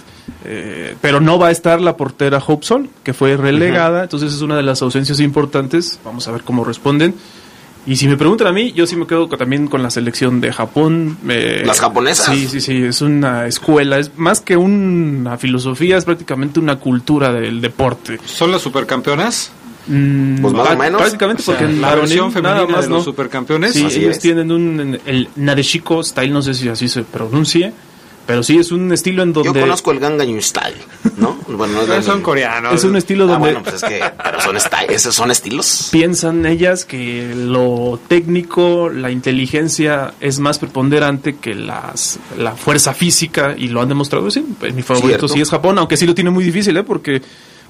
eh, 0.45 0.95
pero 1.01 1.21
no 1.21 1.39
va 1.39 1.49
a 1.49 1.51
estar 1.51 1.81
la 1.81 1.97
portera 1.97 2.43
Hope 2.45 2.67
Sol, 2.67 2.89
que 3.03 3.15
fue 3.15 3.37
relegada, 3.37 4.03
entonces 4.05 4.33
es 4.33 4.43
una 4.43 4.57
de 4.57 4.63
las 4.63 4.83
ausencias 4.83 5.21
importantes, 5.21 5.99
vamos 6.05 6.27
a 6.29 6.33
ver 6.33 6.43
cómo 6.43 6.65
responden. 6.65 7.15
Y 7.89 7.95
si 7.95 8.09
me 8.09 8.17
preguntan 8.17 8.49
a 8.49 8.53
mí, 8.53 8.73
yo 8.73 8.85
sí 8.85 8.97
me 8.97 9.07
quedo 9.07 9.29
también 9.29 9.69
con 9.69 9.81
la 9.81 9.91
selección 9.91 10.41
de 10.41 10.53
Japón. 10.53 11.17
eh, 11.29 11.63
Las 11.65 11.79
japonesas. 11.79 12.35
Sí, 12.35 12.49
sí, 12.49 12.61
sí, 12.61 12.83
es 12.83 13.01
una 13.01 13.47
escuela, 13.47 13.99
es 14.01 14.11
más 14.19 14.41
que 14.41 14.57
una 14.57 15.39
filosofía, 15.39 15.97
es 15.97 16.05
prácticamente 16.05 16.59
una 16.59 16.81
cultura 16.81 17.33
del 17.33 17.61
deporte. 17.61 18.19
¿Son 18.25 18.51
las 18.51 18.63
supercampeonas? 18.63 19.53
Mm, 19.89 20.41
Pues 20.41 20.53
más 20.55 20.71
o 20.71 20.77
menos. 20.79 21.01
Prácticamente 21.03 21.43
O 21.43 21.45
sea, 21.45 21.55
porque 21.57 21.73
en 21.73 21.81
la 21.81 21.89
varonil 21.89 22.09
versión 22.09 22.33
femenina 22.33 22.55
nada 22.63 22.67
más, 22.69 22.83
de 22.85 22.89
¿no? 22.91 22.97
los 22.97 23.05
supercampeones. 23.05 23.73
Sí, 23.73 23.85
Así 23.85 23.99
ellos 24.01 24.17
es. 24.17 24.23
tienen 24.23 24.51
un 24.51 24.99
el 25.07 25.29
Nadeshiko 25.37 26.03
style, 26.03 26.33
no 26.33 26.43
sé 26.43 26.55
si 26.55 26.69
así 26.69 26.89
se 26.89 27.03
pronuncie, 27.03 27.73
pero 28.27 28.43
sí 28.43 28.59
es 28.59 28.73
un 28.73 28.93
estilo 28.93 29.23
en 29.23 29.33
donde 29.33 29.53
Yo 29.53 29.61
conozco 29.61 29.93
el 29.93 30.01
Gangnam 30.01 30.41
Style, 30.43 30.75
¿no? 31.17 31.37
Bueno, 31.57 31.75
no 31.75 31.83
es 31.83 31.87
Pero 31.89 32.03
son 32.03 32.21
coreanos. 32.23 32.75
es 32.75 32.83
un 32.85 32.97
estilo 32.97 33.25
Ah, 33.25 33.27
donde 33.29 33.39
bueno, 33.53 33.63
pues 33.63 33.77
es 33.77 33.85
que, 33.85 34.01
pero 34.23 34.41
son, 34.41 34.57
esti- 34.57 34.87
esos 34.91 35.15
son 35.15 35.31
estilos. 35.31 35.89
piensan 35.93 36.45
ellas 36.45 36.85
que 36.85 37.33
lo 37.37 38.01
técnico, 38.09 38.91
la 38.91 39.11
inteligencia 39.13 40.13
es 40.21 40.41
más 40.41 40.59
preponderante 40.59 41.37
que 41.37 41.55
las 41.55 42.19
la 42.37 42.53
fuerza 42.57 42.93
física 42.93 43.55
y 43.57 43.69
lo 43.69 43.81
han 43.81 43.89
demostrado, 43.89 44.29
sí. 44.33 44.45
pues, 44.59 44.75
mi 44.75 44.83
favorito 44.83 45.09
Cierto. 45.09 45.29
sí 45.29 45.41
es 45.41 45.49
Japón, 45.49 45.79
aunque 45.79 45.97
sí 45.97 46.05
lo 46.05 46.15
tiene 46.17 46.31
muy 46.31 46.43
difícil, 46.45 46.77
¿eh? 46.77 46.83
Porque 46.83 47.23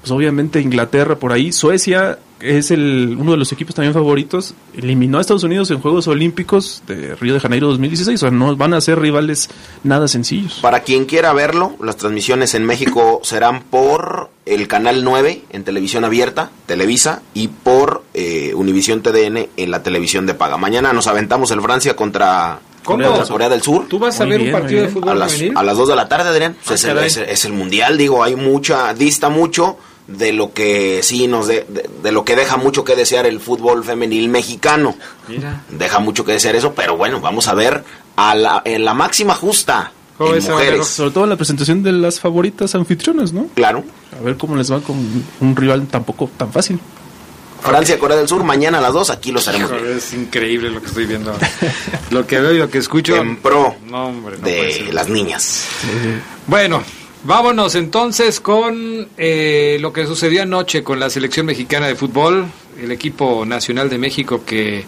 pues 0.07 0.17
obviamente 0.17 0.61
Inglaterra 0.61 1.17
por 1.17 1.33
ahí, 1.33 1.51
Suecia 1.51 2.17
es 2.39 2.71
el 2.71 3.17
uno 3.19 3.31
de 3.31 3.37
los 3.37 3.51
equipos 3.51 3.75
también 3.75 3.93
favoritos, 3.93 4.53
eliminó 4.75 5.17
a 5.17 5.21
Estados 5.21 5.43
Unidos 5.43 5.69
en 5.71 5.79
Juegos 5.81 6.07
Olímpicos 6.07 6.81
de 6.87 7.15
Río 7.15 7.33
de 7.33 7.39
Janeiro 7.41 7.67
2016, 7.67 8.15
o 8.15 8.19
sea, 8.27 8.31
no 8.31 8.55
van 8.55 8.73
a 8.73 8.79
ser 8.79 8.99
rivales 8.99 9.49
nada 9.83 10.07
sencillos. 10.07 10.59
Para 10.61 10.81
quien 10.81 11.05
quiera 11.05 11.33
verlo, 11.33 11.75
las 11.83 11.97
transmisiones 11.97 12.53
en 12.55 12.65
México 12.65 13.19
serán 13.23 13.63
por 13.63 14.29
el 14.45 14.67
canal 14.69 15.03
9 15.03 15.41
en 15.49 15.63
televisión 15.65 16.05
abierta, 16.05 16.51
Televisa, 16.67 17.21
y 17.33 17.49
por 17.49 18.03
eh, 18.13 18.53
Univisión 18.55 19.01
TDN 19.01 19.47
en 19.57 19.71
la 19.71 19.83
televisión 19.83 20.25
de 20.25 20.35
paga. 20.35 20.55
Mañana 20.57 20.93
nos 20.93 21.07
aventamos 21.07 21.51
el 21.51 21.59
Francia 21.61 21.95
contra 21.97 22.59
¿Cómo? 22.85 23.03
Corea, 23.27 23.49
del 23.49 23.61
Sur. 23.61 23.87
¿Tú 23.89 23.99
vas 23.99 24.17
a 24.21 24.23
Muy 24.23 24.31
ver 24.31 24.41
bien, 24.43 24.55
un 24.55 24.61
partido 24.61 24.81
de 24.83 24.87
fútbol 24.87 25.09
A 25.09 25.15
las, 25.15 25.35
a 25.55 25.63
las 25.63 25.75
2 25.75 25.89
de 25.89 25.95
la 25.97 26.07
tarde, 26.07 26.29
Adrián. 26.29 26.55
Pues 26.65 26.69
Ah, 26.71 26.73
es, 26.75 26.83
el, 26.85 26.93
caray. 26.93 27.07
es, 27.07 27.17
el- 27.17 27.25
es 27.25 27.45
el 27.45 27.51
mundial, 27.53 27.97
digo, 27.97 28.23
hay 28.23 28.37
mucha, 28.37 28.93
dista 28.93 29.27
mucho 29.27 29.77
de 30.07 30.33
lo 30.33 30.53
que 30.53 31.01
sí 31.03 31.27
nos 31.27 31.47
de, 31.47 31.65
de, 31.67 31.89
de 32.01 32.11
lo 32.11 32.23
que 32.23 32.35
deja 32.35 32.57
mucho 32.57 32.83
que 32.83 32.95
desear 32.95 33.25
el 33.25 33.39
fútbol 33.39 33.83
femenil 33.83 34.29
mexicano. 34.29 34.95
Mira. 35.27 35.63
Deja 35.69 35.99
mucho 35.99 36.25
que 36.25 36.31
desear 36.33 36.55
eso, 36.55 36.73
pero 36.73 36.97
bueno, 36.97 37.19
vamos 37.19 37.47
a 37.47 37.53
ver 37.53 37.83
a 38.15 38.35
la, 38.35 38.61
en 38.65 38.85
la 38.85 38.93
máxima 38.93 39.35
justa 39.35 39.91
¿Cómo 40.17 40.33
en 40.33 40.43
mujeres. 40.43 40.87
Sobre 40.87 41.11
todo 41.11 41.23
en 41.25 41.29
la 41.29 41.35
presentación 41.35 41.83
de 41.83 41.91
las 41.91 42.19
favoritas 42.19 42.73
anfitrionas, 42.73 43.33
¿no? 43.33 43.47
Claro. 43.53 43.83
A 44.19 44.23
ver 44.23 44.35
cómo 44.35 44.55
les 44.55 44.71
va 44.71 44.79
con 44.79 44.95
un 45.39 45.55
rival 45.55 45.85
tampoco 45.87 46.29
tan 46.37 46.51
fácil. 46.51 46.79
Francia, 47.61 47.99
Corea 47.99 48.17
del 48.17 48.27
Sur, 48.27 48.43
mañana 48.43 48.77
a 48.77 48.81
las 48.81 48.93
2, 48.93 49.09
aquí 49.09 49.31
lo 49.31 49.39
estaremos 49.39 49.71
es 49.71 50.13
increíble 50.13 50.69
lo 50.69 50.79
que 50.79 50.87
estoy 50.87 51.05
viendo. 51.05 51.33
lo 52.11 52.25
que 52.25 52.39
veo 52.39 52.53
y 52.53 52.57
lo 52.59 52.69
que 52.69 52.77
escucho. 52.77 53.15
En 53.15 53.37
pro 53.37 53.75
No, 53.87 54.07
hombre, 54.07 54.37
no 54.37 54.43
puede 54.43 54.83
de 54.85 54.93
las 54.93 55.09
niñas. 55.09 55.65
Bueno, 56.45 56.83
vámonos 57.23 57.75
entonces 57.75 58.39
con 58.39 59.07
eh, 59.17 59.77
lo 59.81 59.93
que 59.93 60.05
sucedió 60.05 60.43
anoche 60.43 60.83
con 60.83 60.99
la 60.99 61.09
selección 61.09 61.45
mexicana 61.45 61.87
de 61.87 61.95
fútbol, 61.95 62.45
el 62.81 62.91
equipo 62.91 63.45
nacional 63.45 63.89
de 63.89 63.97
México 63.97 64.43
que 64.45 64.85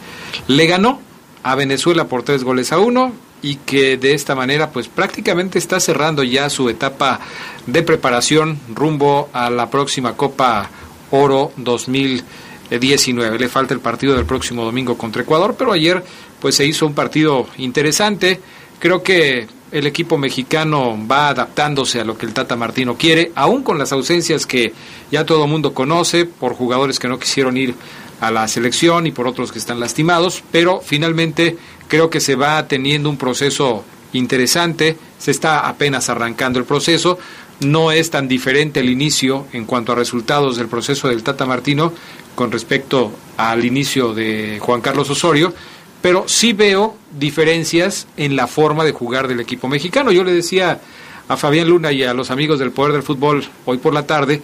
le 0.48 0.68
ganó 0.68 1.02
a 1.44 1.56
Venezuela 1.56 2.08
por 2.08 2.24
tres 2.24 2.44
goles 2.44 2.72
a 2.72 2.80
uno 2.80 3.14
y 3.42 3.56
que 3.56 3.98
de 3.98 4.14
esta 4.14 4.36
manera 4.36 4.72
pues 4.72 4.88
prácticamente 4.88 5.60
está 5.60 5.80
cerrando 5.80 6.24
ya 6.24 6.50
su 6.50 6.70
etapa 6.70 7.20
de 7.66 7.84
preparación 7.84 8.60
rumbo 8.74 9.30
a 9.34 9.50
la 9.50 9.70
próxima 9.70 10.16
Copa 10.16 10.70
Oro 11.12 11.52
2019. 11.58 13.40
Le 13.40 13.50
falta 13.50 13.74
el 13.74 13.80
partido 13.80 14.16
del 14.16 14.26
próximo 14.26 14.66
domingo 14.66 14.98
contra 14.98 15.22
Ecuador, 15.22 15.56
pero 15.58 15.72
ayer 15.72 16.04
pues 16.40 16.56
se 16.56 16.66
hizo 16.66 16.86
un 16.86 16.94
partido 16.94 17.48
interesante. 17.58 18.40
Creo 18.80 19.04
que 19.04 19.48
el 19.72 19.88
equipo 19.88 20.18
mexicano 20.18 20.98
va 21.10 21.30
adaptándose 21.30 22.00
a 22.00 22.06
lo 22.06 22.18
que 22.18 22.26
el 22.26 22.34
Tata 22.34 22.56
Martino 22.56 22.96
quiere, 22.98 23.32
aún 23.36 23.64
con 23.64 23.78
las 23.78 23.92
ausencias 23.92 24.46
que 24.46 24.74
ya 25.12 25.26
todo 25.26 25.46
el 25.46 25.50
mundo 25.50 25.74
conoce 25.74 26.26
por 26.26 26.54
jugadores 26.54 27.00
que 27.00 27.08
no 27.08 27.20
quisieron 27.20 27.58
ir 27.58 27.76
a 28.20 28.32
la 28.32 28.48
selección 28.48 29.08
y 29.08 29.12
por 29.12 29.28
otros 29.28 29.52
que 29.52 29.60
están 29.60 29.80
lastimados, 29.80 30.44
pero 30.52 30.82
finalmente 30.82 31.58
creo 31.88 32.10
que 32.10 32.20
se 32.20 32.36
va 32.36 32.68
teniendo 32.68 33.10
un 33.10 33.18
proceso 33.18 33.84
interesante, 34.14 34.98
se 35.18 35.32
está 35.32 35.68
apenas 35.68 36.10
arrancando 36.10 36.60
el 36.60 36.66
proceso, 36.66 37.20
no 37.62 37.92
es 37.92 38.10
tan 38.10 38.28
diferente 38.28 38.80
el 38.80 38.90
inicio 38.90 39.46
en 39.54 39.66
cuanto 39.66 39.92
a 39.92 39.96
resultados 39.96 40.58
del 40.58 40.68
proceso 40.68 41.10
del 41.10 41.24
Tata 41.24 41.46
Martino 41.46 41.94
con 42.36 42.52
respecto 42.52 43.12
al 43.38 43.66
inicio 43.66 44.14
de 44.14 44.60
Juan 44.62 44.82
Carlos 44.82 45.10
Osorio, 45.10 45.54
pero 46.02 46.26
sí 46.28 46.54
veo 46.54 46.96
diferencias 47.18 48.08
en 48.18 48.36
la 48.36 48.48
forma 48.48 48.84
de 48.84 48.92
jugar 48.92 49.28
del 49.28 49.40
equipo 49.40 49.68
mexicano. 49.68 50.12
Yo 50.12 50.24
le 50.24 50.34
decía 50.34 50.80
a 51.28 51.38
Fabián 51.38 51.68
Luna 51.68 51.92
y 51.92 52.04
a 52.04 52.14
los 52.14 52.32
amigos 52.32 52.60
del 52.60 52.72
Poder 52.72 52.94
del 52.94 53.04
Fútbol 53.04 53.46
hoy 53.66 53.78
por 53.78 53.94
la 53.94 54.08
tarde 54.08 54.42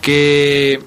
que 0.00 0.80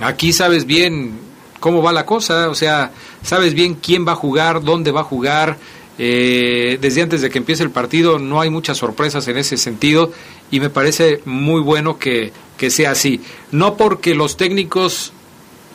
aquí 0.00 0.32
sabes 0.32 0.64
bien 0.64 1.18
cómo 1.60 1.82
va 1.82 1.92
la 1.92 2.06
cosa, 2.06 2.48
o 2.48 2.54
sea, 2.54 2.92
sabes 3.22 3.52
bien 3.54 3.74
quién 3.74 4.06
va 4.06 4.12
a 4.12 4.16
jugar, 4.16 4.62
dónde 4.62 4.90
va 4.92 5.00
a 5.00 5.04
jugar. 5.04 5.58
eh, 6.00 6.78
desde 6.80 7.02
antes 7.02 7.22
de 7.22 7.28
que 7.28 7.38
empiece 7.38 7.64
el 7.64 7.70
partido 7.70 8.20
no 8.20 8.40
hay 8.40 8.50
muchas 8.50 8.78
sorpresas 8.78 9.26
en 9.26 9.36
ese 9.36 9.56
sentido 9.56 10.12
y 10.48 10.60
me 10.60 10.70
parece 10.70 11.20
muy 11.24 11.60
bueno 11.60 11.98
que, 11.98 12.32
que 12.56 12.70
sea 12.70 12.92
así. 12.92 13.20
No 13.50 13.76
porque 13.76 14.14
los 14.14 14.36
técnicos 14.36 15.12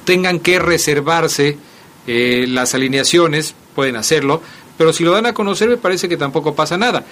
tengan 0.06 0.39
que 0.39 0.60
reservarse 0.60 1.58
eh, 2.07 2.45
las 2.47 2.73
alineaciones, 2.73 3.55
pueden 3.75 3.95
hacerlo, 3.95 4.41
pero 4.77 4.93
si 4.93 5.03
lo 5.03 5.11
dan 5.11 5.25
a 5.25 5.33
conocer 5.33 5.69
me 5.69 5.77
parece 5.77 6.09
que 6.09 6.17
tampoco 6.17 6.55
pasa 6.55 6.77
nada. 6.77 7.03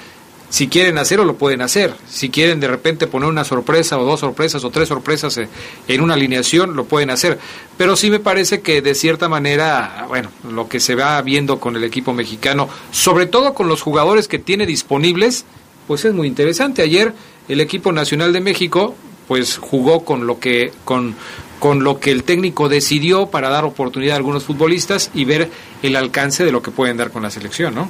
Si 0.52 0.68
quieren 0.68 0.98
hacerlo, 0.98 1.24
lo 1.24 1.38
pueden 1.38 1.62
hacer. 1.62 1.94
Si 2.10 2.30
quieren 2.30 2.60
de 2.60 2.68
repente 2.68 3.08
poner 3.08 3.30
una 3.30 3.46
sorpresa 3.46 3.98
o 3.98 4.04
dos 4.04 4.20
sorpresas 4.20 4.66
o 4.66 4.70
tres 4.70 4.90
sorpresas 4.90 5.38
eh, 5.38 5.48
en 5.88 6.02
una 6.02 6.16
alineación, 6.16 6.76
lo 6.76 6.84
pueden 6.84 7.10
hacer. 7.10 7.40
Pero 7.78 7.96
sí 7.96 8.10
me 8.10 8.20
parece 8.20 8.60
que 8.60 8.82
de 8.82 8.94
cierta 8.94 9.30
manera, 9.30 10.08
bueno, 10.10 10.30
lo 10.50 10.68
que 10.68 10.82
se 10.82 10.96
va 10.96 11.22
viendo 11.22 11.62
con 11.62 11.78
el 11.78 11.86
equipo 11.86 12.12
mexicano, 12.12 12.68
sobre 12.92 13.28
todo 13.28 13.54
con 13.54 13.70
los 13.70 13.82
jugadores 13.82 14.28
que 14.28 14.40
tiene 14.40 14.66
disponibles, 14.66 15.46
pues 15.88 16.04
es 16.04 16.14
muy 16.14 16.28
interesante. 16.28 16.82
Ayer 16.82 17.14
el 17.48 17.62
equipo 17.62 17.94
nacional 17.94 18.34
de 18.34 18.42
México 18.42 18.94
pues 19.30 19.58
jugó 19.58 20.04
con 20.04 20.28
lo 20.28 20.40
que 20.40 20.74
con 20.84 21.16
con 21.62 21.84
lo 21.84 22.00
que 22.00 22.10
el 22.10 22.24
técnico 22.24 22.70
decidió 22.70 23.28
para 23.28 23.50
dar 23.50 23.66
oportunidad 23.66 24.16
a 24.16 24.18
algunos 24.18 24.46
futbolistas 24.46 25.12
y 25.14 25.26
ver 25.26 25.52
el 25.84 25.96
alcance 25.96 26.44
de 26.44 26.52
lo 26.52 26.64
que 26.64 26.72
pueden 26.72 26.98
dar 26.98 27.12
con 27.12 27.22
la 27.22 27.30
selección, 27.30 27.76
¿no? 27.76 27.88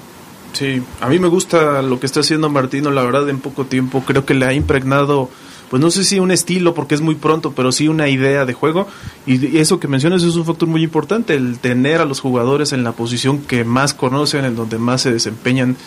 Sí, 0.52 0.84
a 1.00 1.08
mí 1.08 1.20
me 1.20 1.30
gusta 1.30 1.82
lo 1.82 1.98
que 1.98 2.06
está 2.06 2.20
haciendo 2.20 2.50
Martino, 2.50 2.92
la 2.92 3.02
verdad, 3.02 3.30
en 3.30 3.40
poco 3.40 3.64
tiempo. 3.64 4.04
Creo 4.06 4.26
que 4.26 4.34
le 4.34 4.46
ha 4.46 4.52
impregnado, 4.52 5.30
pues 5.70 5.82
no 5.82 5.90
sé 5.90 6.04
si 6.04 6.20
un 6.20 6.32
estilo, 6.32 6.74
porque 6.74 6.96
es 6.96 7.00
muy 7.00 7.16
pronto, 7.16 7.54
pero 7.54 7.72
sí 7.72 7.88
una 7.88 8.10
idea 8.10 8.46
de 8.46 8.52
juego. 8.52 8.88
Y 9.26 9.58
eso 9.58 9.80
que 9.80 9.88
mencionas 9.88 10.22
es 10.24 10.36
un 10.36 10.44
factor 10.44 10.68
muy 10.68 10.84
importante, 10.84 11.36
el 11.36 11.58
tener 11.60 12.02
a 12.02 12.06
los 12.06 12.20
jugadores 12.20 12.74
en 12.74 12.84
la 12.84 12.92
posición 12.92 13.40
que 13.40 13.64
más 13.64 13.94
conocen, 13.94 14.44
en 14.44 14.58
donde 14.58 14.80
más 14.80 15.04
se 15.04 15.14
desempeñan, 15.14 15.78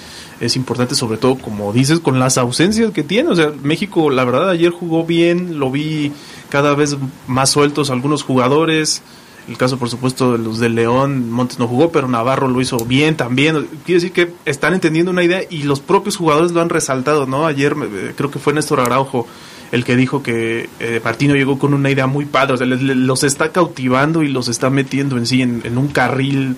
es 0.40 0.56
importante, 0.56 0.94
sobre 0.94 1.18
todo, 1.18 1.36
como 1.36 1.70
dices, 1.74 2.00
con 2.00 2.18
las 2.18 2.38
ausencias 2.38 2.92
que 2.92 3.02
tiene. 3.02 3.28
O 3.28 3.36
sea, 3.36 3.52
México, 3.62 4.08
la 4.08 4.24
verdad, 4.24 4.48
ayer 4.48 4.70
jugó 4.70 5.04
bien, 5.04 5.58
lo 5.58 5.70
vi 5.70 6.12
cada 6.54 6.76
vez 6.76 6.96
más 7.26 7.50
sueltos 7.50 7.90
algunos 7.90 8.22
jugadores. 8.22 9.02
El 9.48 9.58
caso, 9.58 9.76
por 9.76 9.90
supuesto, 9.90 10.34
de 10.34 10.38
los 10.38 10.60
de 10.60 10.68
León, 10.68 11.28
Montes 11.28 11.58
no 11.58 11.66
jugó, 11.66 11.90
pero 11.90 12.06
Navarro 12.06 12.46
lo 12.46 12.60
hizo 12.60 12.78
bien 12.84 13.16
también. 13.16 13.66
Quiere 13.84 14.00
decir 14.00 14.12
que 14.12 14.32
están 14.44 14.72
entendiendo 14.72 15.10
una 15.10 15.24
idea 15.24 15.40
y 15.50 15.64
los 15.64 15.80
propios 15.80 16.16
jugadores 16.16 16.52
lo 16.52 16.60
han 16.60 16.68
resaltado, 16.68 17.26
¿no? 17.26 17.44
Ayer 17.44 17.74
eh, 17.82 18.12
creo 18.16 18.30
que 18.30 18.38
fue 18.38 18.52
Néstor 18.52 18.78
Araujo 18.78 19.26
el 19.72 19.84
que 19.84 19.96
dijo 19.96 20.22
que 20.22 20.68
eh, 20.78 21.00
Martino 21.02 21.34
llegó 21.34 21.58
con 21.58 21.74
una 21.74 21.90
idea 21.90 22.06
muy 22.06 22.24
padre, 22.24 22.54
o 22.54 22.56
sea, 22.56 22.68
los 22.68 23.24
está 23.24 23.50
cautivando 23.50 24.22
y 24.22 24.28
los 24.28 24.46
está 24.46 24.70
metiendo 24.70 25.16
en 25.18 25.26
sí 25.26 25.42
en, 25.42 25.76
un 25.76 25.88
carril. 25.88 26.54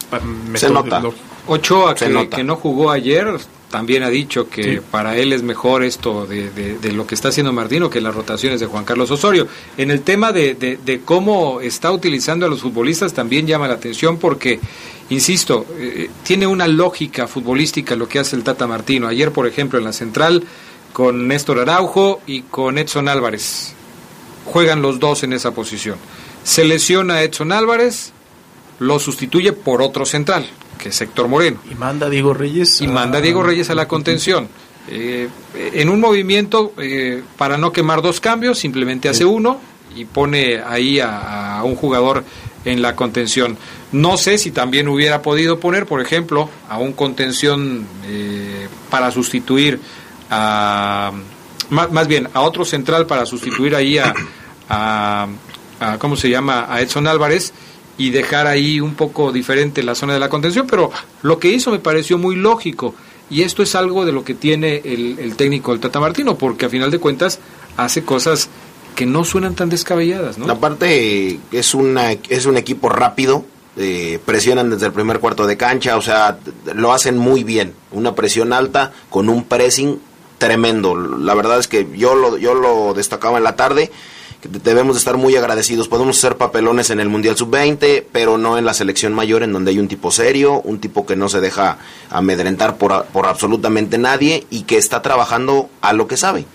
Se 0.56 0.68
nota. 0.68 1.02
Ochoa, 1.46 1.94
que, 1.94 2.28
que 2.28 2.44
no 2.44 2.56
jugó 2.56 2.90
ayer, 2.90 3.38
también 3.76 4.04
ha 4.04 4.08
dicho 4.08 4.48
que 4.48 4.80
para 4.80 5.18
él 5.18 5.34
es 5.34 5.42
mejor 5.42 5.84
esto 5.84 6.26
de, 6.26 6.48
de, 6.48 6.92
lo 6.92 7.06
que 7.06 7.14
está 7.14 7.28
haciendo 7.28 7.52
Martino 7.52 7.90
que 7.90 8.00
las 8.00 8.14
rotaciones 8.14 8.58
de 8.58 8.64
Juan 8.64 8.86
Carlos 8.86 9.10
Osorio. 9.10 9.46
En 9.76 9.90
el 9.90 10.00
tema 10.00 10.32
de, 10.32 10.54
de 10.54 11.00
cómo 11.04 11.60
está 11.60 11.92
utilizando 11.92 12.46
a 12.46 12.48
los 12.48 12.62
futbolistas 12.62 13.12
también 13.12 13.46
llama 13.46 13.68
la 13.68 13.74
atención 13.74 14.16
porque, 14.16 14.60
insisto, 15.10 15.66
eh, 15.78 16.08
tiene 16.22 16.46
una 16.46 16.66
lógica 16.66 17.28
futbolística 17.28 17.94
lo 17.96 18.08
que 18.08 18.18
hace 18.18 18.34
el 18.34 18.44
Tata 18.44 18.66
Martino. 18.66 19.08
Ayer, 19.08 19.30
por 19.30 19.46
ejemplo, 19.46 19.78
en 19.78 19.84
la 19.84 19.92
central 19.92 20.42
con 20.94 21.28
Néstor 21.28 21.58
Araujo 21.58 22.22
y 22.26 22.40
con 22.40 22.78
Edson 22.78 23.10
Álvarez. 23.10 23.74
Juegan 24.46 24.80
los 24.80 25.00
dos 25.00 25.22
en 25.22 25.34
esa 25.34 25.50
posición. 25.50 25.98
Se 26.44 26.64
lesiona 26.64 27.16
a 27.16 27.24
Edson 27.24 27.52
Álvarez, 27.52 28.14
lo 28.78 28.98
sustituye 28.98 29.52
por 29.52 29.82
otro 29.82 30.06
central, 30.06 30.48
que 30.76 30.90
es 30.90 31.00
Héctor 31.00 31.28
Moreno. 31.28 31.58
Y 31.70 31.74
manda 31.74 32.06
a 32.06 32.10
Diego 32.10 32.34
Reyes. 32.34 32.80
Y 32.80 32.88
manda 32.88 33.18
a 33.18 33.20
Diego 33.20 33.42
Reyes 33.42 33.70
a 33.70 33.74
la 33.74 33.88
contención. 33.88 34.48
Eh, 34.88 35.28
en 35.54 35.88
un 35.88 36.00
movimiento 36.00 36.72
eh, 36.78 37.22
para 37.36 37.58
no 37.58 37.72
quemar 37.72 38.02
dos 38.02 38.20
cambios, 38.20 38.58
simplemente 38.58 39.08
hace 39.08 39.24
uno 39.24 39.58
y 39.96 40.04
pone 40.04 40.60
ahí 40.60 41.00
a, 41.00 41.60
un 41.64 41.74
jugador 41.74 42.24
en 42.64 42.82
la 42.82 42.94
contención. 42.94 43.56
No 43.92 44.16
sé 44.16 44.38
si 44.38 44.50
también 44.50 44.88
hubiera 44.88 45.22
podido 45.22 45.58
poner, 45.58 45.86
por 45.86 46.00
ejemplo, 46.00 46.50
a 46.68 46.78
un 46.78 46.92
contención 46.92 47.86
eh, 48.06 48.68
para 48.90 49.10
sustituir 49.10 49.80
a. 50.30 51.12
Más, 51.68 51.90
más, 51.90 52.06
bien, 52.06 52.28
a 52.32 52.42
otro 52.42 52.64
central 52.64 53.06
para 53.06 53.26
sustituir 53.26 53.74
ahí 53.74 53.98
a, 53.98 54.14
a, 54.68 55.26
a. 55.80 55.98
¿Cómo 55.98 56.14
se 56.14 56.30
llama? 56.30 56.66
A 56.68 56.80
Edson 56.80 57.08
Álvarez 57.08 57.52
y 57.98 58.10
dejar 58.10 58.46
ahí 58.46 58.80
un 58.80 58.94
poco 58.94 59.32
diferente 59.32 59.82
la 59.82 59.94
zona 59.94 60.14
de 60.14 60.20
la 60.20 60.28
contención, 60.28 60.66
pero 60.68 60.90
lo 61.22 61.38
que 61.38 61.48
hizo 61.48 61.70
me 61.70 61.78
pareció 61.78 62.18
muy 62.18 62.36
lógico. 62.36 62.94
Y 63.28 63.42
esto 63.42 63.62
es 63.62 63.74
algo 63.74 64.04
de 64.04 64.12
lo 64.12 64.24
que 64.24 64.34
tiene 64.34 64.82
el, 64.84 65.34
técnico 65.36 65.72
del 65.72 65.80
Tata 65.80 65.98
Martino, 65.98 66.36
porque 66.36 66.66
a 66.66 66.68
final 66.68 66.90
de 66.90 66.98
cuentas 66.98 67.40
hace 67.76 68.04
cosas 68.04 68.48
que 68.94 69.04
no 69.04 69.24
suenan 69.24 69.54
tan 69.54 69.68
descabelladas, 69.68 70.38
¿no? 70.38 70.50
Aparte 70.50 71.38
es 71.50 71.74
una 71.74 72.12
es 72.12 72.46
un 72.46 72.56
equipo 72.56 72.88
rápido, 72.88 73.44
eh, 73.76 74.20
presionan 74.24 74.70
desde 74.70 74.86
el 74.86 74.92
primer 74.92 75.18
cuarto 75.18 75.46
de 75.46 75.56
cancha, 75.56 75.96
o 75.96 76.02
sea, 76.02 76.38
lo 76.74 76.92
hacen 76.92 77.18
muy 77.18 77.42
bien, 77.44 77.74
una 77.90 78.14
presión 78.14 78.52
alta 78.52 78.92
con 79.10 79.28
un 79.28 79.44
pressing 79.44 79.98
tremendo. 80.38 80.94
La 80.96 81.34
verdad 81.34 81.58
es 81.58 81.66
que 81.66 81.86
yo 81.96 82.14
lo 82.14 82.38
yo 82.38 82.54
lo 82.54 82.94
destacaba 82.94 83.38
en 83.38 83.44
la 83.44 83.56
tarde 83.56 83.90
debemos 84.48 84.96
estar 84.96 85.16
muy 85.16 85.36
agradecidos. 85.36 85.88
Podemos 85.88 86.18
ser 86.18 86.36
papelones 86.36 86.90
en 86.90 87.00
el 87.00 87.08
Mundial 87.08 87.36
Sub-20, 87.36 88.04
pero 88.12 88.38
no 88.38 88.58
en 88.58 88.64
la 88.64 88.74
selección 88.74 89.14
mayor, 89.14 89.42
en 89.42 89.52
donde 89.52 89.70
hay 89.70 89.78
un 89.78 89.88
tipo 89.88 90.10
serio, 90.10 90.60
un 90.62 90.80
tipo 90.80 91.06
que 91.06 91.16
no 91.16 91.28
se 91.28 91.40
deja 91.40 91.78
amedrentar 92.10 92.76
por, 92.76 93.06
por 93.06 93.26
absolutamente 93.26 93.98
nadie 93.98 94.46
y 94.50 94.62
que 94.62 94.78
está 94.78 95.02
trabajando 95.02 95.68
a 95.80 95.92
lo 95.92 96.06
que 96.06 96.16
sabe. 96.16 96.46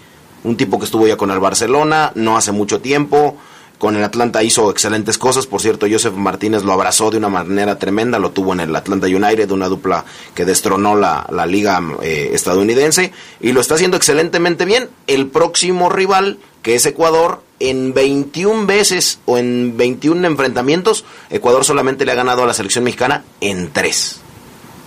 Un 0.44 0.58
tipo 0.58 0.80
que 0.80 0.86
estuvo 0.86 1.08
ya 1.08 1.18
con 1.18 1.32
el 1.32 1.40
Barcelona 1.40 2.12
no 2.16 2.36
hace 2.36 2.52
mucho 2.52 2.82
tiempo, 2.82 3.38
con 3.82 3.96
el 3.96 4.04
Atlanta 4.04 4.44
hizo 4.44 4.70
excelentes 4.70 5.18
cosas. 5.18 5.48
Por 5.48 5.60
cierto, 5.60 5.88
Joseph 5.90 6.14
Martínez 6.14 6.64
lo 6.64 6.72
abrazó 6.72 7.10
de 7.10 7.18
una 7.18 7.30
manera 7.30 7.80
tremenda. 7.80 8.20
Lo 8.20 8.30
tuvo 8.30 8.54
en 8.54 8.60
el 8.60 8.76
Atlanta 8.76 9.08
United, 9.08 9.50
una 9.50 9.70
dupla 9.70 10.06
que 10.36 10.46
destronó 10.46 10.96
la, 10.96 11.26
la 11.32 11.48
liga 11.48 11.82
eh, 12.04 12.30
estadounidense. 12.34 13.12
Y 13.40 13.54
lo 13.54 13.60
está 13.60 13.74
haciendo 13.74 13.98
excelentemente 13.98 14.66
bien. 14.66 14.88
El 15.08 15.26
próximo 15.30 15.90
rival, 15.90 16.38
que 16.62 16.76
es 16.76 16.86
Ecuador, 16.86 17.42
en 17.70 17.94
21 17.94 18.66
veces 18.66 19.20
o 19.26 19.38
en 19.38 19.78
21 19.78 20.26
enfrentamientos, 20.28 21.06
Ecuador 21.30 21.66
solamente 21.66 22.06
le 22.06 22.12
ha 22.12 22.16
ganado 22.16 22.44
a 22.44 22.48
la 22.48 22.54
selección 22.54 22.84
mexicana 22.84 23.24
en 23.40 23.72
3. 23.72 24.22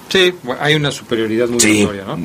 Sí, 0.09 0.35
hay 0.61 0.75
una 0.75 0.91
superioridad 0.91 1.49
muy 1.49 1.61
sí. 1.61 1.85
¿no? 1.85 2.19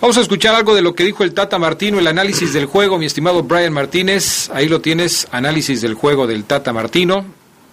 Vamos 0.00 0.16
a 0.16 0.20
escuchar 0.20 0.54
algo 0.54 0.74
de 0.74 0.82
lo 0.82 0.94
que 0.94 1.04
dijo 1.04 1.24
el 1.24 1.34
Tata 1.34 1.58
Martino, 1.58 1.98
el 1.98 2.06
análisis 2.06 2.52
del 2.52 2.66
juego, 2.66 2.98
mi 2.98 3.06
estimado 3.06 3.42
Brian 3.42 3.72
Martínez. 3.72 4.48
Ahí 4.54 4.68
lo 4.68 4.80
tienes, 4.80 5.26
análisis 5.32 5.80
del 5.80 5.94
juego 5.94 6.28
del 6.28 6.44
Tata 6.44 6.72
Martino, 6.72 7.24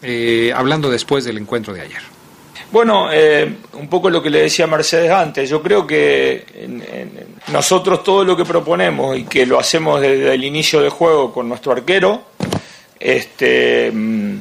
eh, 0.02 0.52
hablando 0.56 0.90
después 0.90 1.24
del 1.24 1.38
encuentro 1.38 1.74
de 1.74 1.82
ayer. 1.82 2.15
Bueno, 2.76 3.08
eh, 3.10 3.50
un 3.80 3.88
poco 3.88 4.10
lo 4.10 4.22
que 4.22 4.30
le 4.30 4.42
decía 4.42 4.68
Mercedes 4.68 5.10
antes, 5.10 5.50
yo 5.50 5.62
creo 5.64 5.88
que 5.88 6.44
nosotros 7.48 8.04
todo 8.04 8.26
lo 8.26 8.36
que 8.36 8.44
proponemos 8.44 9.18
y 9.18 9.24
que 9.24 9.46
lo 9.46 9.58
hacemos 9.58 10.02
desde 10.02 10.34
el 10.34 10.44
inicio 10.44 10.82
del 10.82 10.90
juego 10.90 11.32
con 11.32 11.48
nuestro 11.48 11.72
arquero, 11.72 12.24
este, 13.00 13.90
mm, 13.94 14.36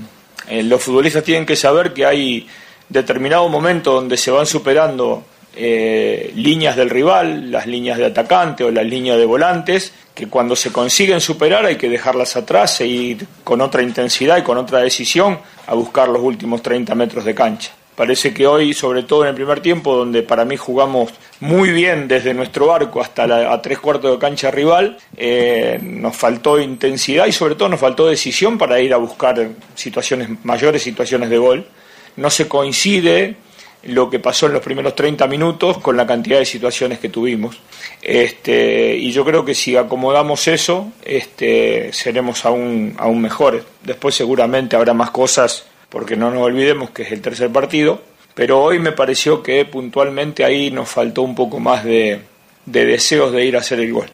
eh, 0.48 0.64
los 0.64 0.82
futbolistas 0.82 1.22
tienen 1.22 1.46
que 1.46 1.54
saber 1.54 1.92
que 1.94 2.06
hay 2.06 2.48
determinado 2.88 3.48
momento 3.48 3.92
donde 3.92 4.16
se 4.16 4.32
van 4.32 4.46
superando 4.46 5.22
eh, 5.54 6.32
líneas 6.34 6.74
del 6.74 6.90
rival, 6.90 7.52
las 7.52 7.68
líneas 7.68 7.98
de 7.98 8.06
atacante 8.06 8.64
o 8.64 8.72
las 8.72 8.84
líneas 8.84 9.16
de 9.16 9.26
volantes, 9.26 9.92
que 10.12 10.26
cuando 10.26 10.56
se 10.56 10.72
consiguen 10.72 11.20
superar 11.20 11.66
hay 11.66 11.76
que 11.76 11.88
dejarlas 11.88 12.34
atrás 12.34 12.80
e 12.80 12.86
ir 12.88 13.26
con 13.44 13.60
otra 13.60 13.80
intensidad 13.80 14.38
y 14.38 14.42
con 14.42 14.58
otra 14.58 14.80
decisión 14.80 15.38
a 15.68 15.74
buscar 15.74 16.08
los 16.08 16.20
últimos 16.20 16.62
30 16.62 16.96
metros 16.96 17.24
de 17.24 17.32
cancha. 17.32 17.70
Parece 17.96 18.34
que 18.34 18.46
hoy, 18.46 18.74
sobre 18.74 19.04
todo 19.04 19.22
en 19.22 19.28
el 19.28 19.34
primer 19.34 19.60
tiempo, 19.60 19.94
donde 19.94 20.22
para 20.22 20.44
mí 20.44 20.56
jugamos 20.56 21.12
muy 21.40 21.70
bien 21.70 22.08
desde 22.08 22.34
nuestro 22.34 22.74
arco 22.74 23.00
hasta 23.00 23.26
la, 23.26 23.52
a 23.52 23.62
tres 23.62 23.78
cuartos 23.78 24.10
de 24.10 24.18
cancha 24.18 24.50
rival, 24.50 24.96
eh, 25.16 25.78
nos 25.80 26.16
faltó 26.16 26.58
intensidad 26.58 27.26
y 27.26 27.32
sobre 27.32 27.54
todo 27.54 27.68
nos 27.68 27.78
faltó 27.78 28.06
decisión 28.06 28.58
para 28.58 28.80
ir 28.80 28.92
a 28.92 28.96
buscar 28.96 29.48
situaciones 29.76 30.28
mayores, 30.44 30.82
situaciones 30.82 31.30
de 31.30 31.38
gol. 31.38 31.66
No 32.16 32.30
se 32.30 32.48
coincide 32.48 33.36
lo 33.84 34.08
que 34.08 34.18
pasó 34.18 34.46
en 34.46 34.54
los 34.54 34.62
primeros 34.62 34.94
30 34.94 35.26
minutos 35.26 35.78
con 35.78 35.96
la 35.96 36.06
cantidad 36.06 36.38
de 36.38 36.46
situaciones 36.46 36.98
que 36.98 37.10
tuvimos. 37.10 37.60
Este, 38.02 38.96
y 38.96 39.12
yo 39.12 39.24
creo 39.24 39.44
que 39.44 39.54
si 39.54 39.76
acomodamos 39.76 40.48
eso, 40.48 40.92
este, 41.04 41.92
seremos 41.92 42.44
aún, 42.44 42.94
aún 42.98 43.20
mejores. 43.20 43.62
Después 43.82 44.14
seguramente 44.14 44.76
habrá 44.76 44.94
más 44.94 45.10
cosas, 45.10 45.66
porque 45.94 46.16
no 46.16 46.28
nos 46.32 46.42
olvidemos 46.42 46.90
que 46.90 47.04
es 47.04 47.12
el 47.12 47.20
tercer 47.20 47.52
partido, 47.52 48.02
pero 48.34 48.60
hoy 48.60 48.80
me 48.80 48.90
pareció 48.90 49.44
que 49.44 49.64
puntualmente 49.64 50.44
ahí 50.44 50.72
nos 50.72 50.88
faltó 50.88 51.22
un 51.22 51.36
poco 51.36 51.60
más 51.60 51.84
de, 51.84 52.20
deseos 52.66 53.30
de 53.30 53.44
ir 53.44 53.54
a 53.54 53.60
hacer 53.60 53.78
el 53.78 53.92
gol. 53.92 54.10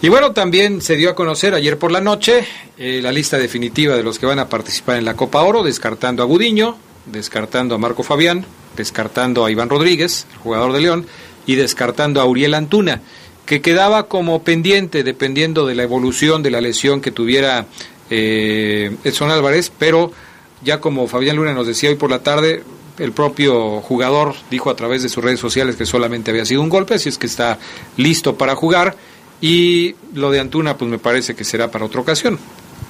Y 0.00 0.08
bueno, 0.08 0.30
también 0.30 0.80
se 0.80 0.94
dio 0.94 1.10
a 1.10 1.16
conocer 1.16 1.54
ayer 1.54 1.76
por 1.76 1.90
la 1.90 2.00
noche 2.00 2.46
eh, 2.78 3.00
la 3.02 3.10
lista 3.10 3.36
definitiva 3.36 3.96
de 3.96 4.04
los 4.04 4.20
que 4.20 4.26
van 4.26 4.38
a 4.38 4.48
participar 4.48 4.96
en 4.96 5.04
la 5.04 5.16
Copa 5.16 5.42
Oro, 5.42 5.64
descartando 5.64 6.22
a 6.22 6.26
Gudiño, 6.26 6.78
descartando 7.06 7.74
a 7.74 7.78
Marco 7.78 8.04
Fabián, 8.04 8.46
descartando 8.76 9.44
a 9.44 9.50
Iván 9.50 9.70
Rodríguez, 9.70 10.28
jugador 10.44 10.72
de 10.72 10.82
León, 10.82 11.06
y 11.46 11.56
descartando 11.56 12.20
a 12.20 12.26
Uriel 12.26 12.54
Antuna, 12.54 13.00
que 13.44 13.60
quedaba 13.60 14.06
como 14.06 14.44
pendiente 14.44 15.02
dependiendo 15.02 15.66
de 15.66 15.74
la 15.74 15.82
evolución 15.82 16.44
de 16.44 16.52
la 16.52 16.60
lesión 16.60 17.00
que 17.00 17.10
tuviera 17.10 17.66
eh, 18.08 18.96
Edson 19.02 19.32
Álvarez, 19.32 19.72
pero 19.76 20.12
ya 20.64 20.80
como 20.80 21.06
Fabián 21.06 21.36
Luna 21.36 21.52
nos 21.52 21.66
decía 21.66 21.90
hoy 21.90 21.96
por 21.96 22.10
la 22.10 22.22
tarde, 22.22 22.62
el 22.98 23.12
propio 23.12 23.80
jugador 23.80 24.34
dijo 24.50 24.70
a 24.70 24.76
través 24.76 25.02
de 25.02 25.08
sus 25.08 25.22
redes 25.22 25.40
sociales 25.40 25.76
que 25.76 25.86
solamente 25.86 26.30
había 26.30 26.44
sido 26.44 26.62
un 26.62 26.68
golpe, 26.68 26.94
así 26.94 27.08
es 27.08 27.18
que 27.18 27.26
está 27.26 27.58
listo 27.96 28.36
para 28.36 28.54
jugar. 28.54 28.96
Y 29.40 29.94
lo 30.14 30.30
de 30.30 30.40
Antuna, 30.40 30.76
pues 30.76 30.90
me 30.90 30.98
parece 30.98 31.34
que 31.34 31.44
será 31.44 31.70
para 31.70 31.84
otra 31.84 32.00
ocasión. 32.00 32.38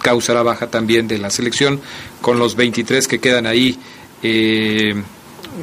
Causa 0.02 0.34
la 0.34 0.42
baja 0.42 0.68
también 0.68 1.08
de 1.08 1.18
la 1.18 1.30
selección 1.30 1.80
con 2.20 2.38
los 2.38 2.54
23 2.54 3.08
que 3.08 3.18
quedan 3.18 3.46
ahí 3.46 3.78
eh, 4.22 4.94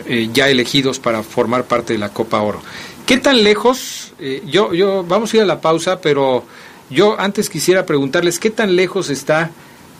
eh, 0.08 0.30
ya 0.34 0.50
elegidos 0.50 1.00
para 1.00 1.24
formar 1.24 1.66
parte 1.66 1.94
de 1.94 2.00
la 2.00 2.10
Copa 2.10 2.42
Oro. 2.42 2.62
¿Qué 3.06 3.18
tan 3.18 3.44
lejos? 3.44 4.14
Eh, 4.20 4.44
yo, 4.46 4.74
yo, 4.74 5.04
vamos 5.04 5.34
a 5.34 5.38
ir 5.38 5.44
a 5.44 5.46
la 5.46 5.62
pausa, 5.62 6.02
pero 6.02 6.44
yo 6.90 7.20
antes 7.20 7.50
quisiera 7.50 7.86
preguntarles 7.86 8.40
qué 8.40 8.50
tan 8.50 8.76
lejos 8.76 9.10
está 9.10 9.52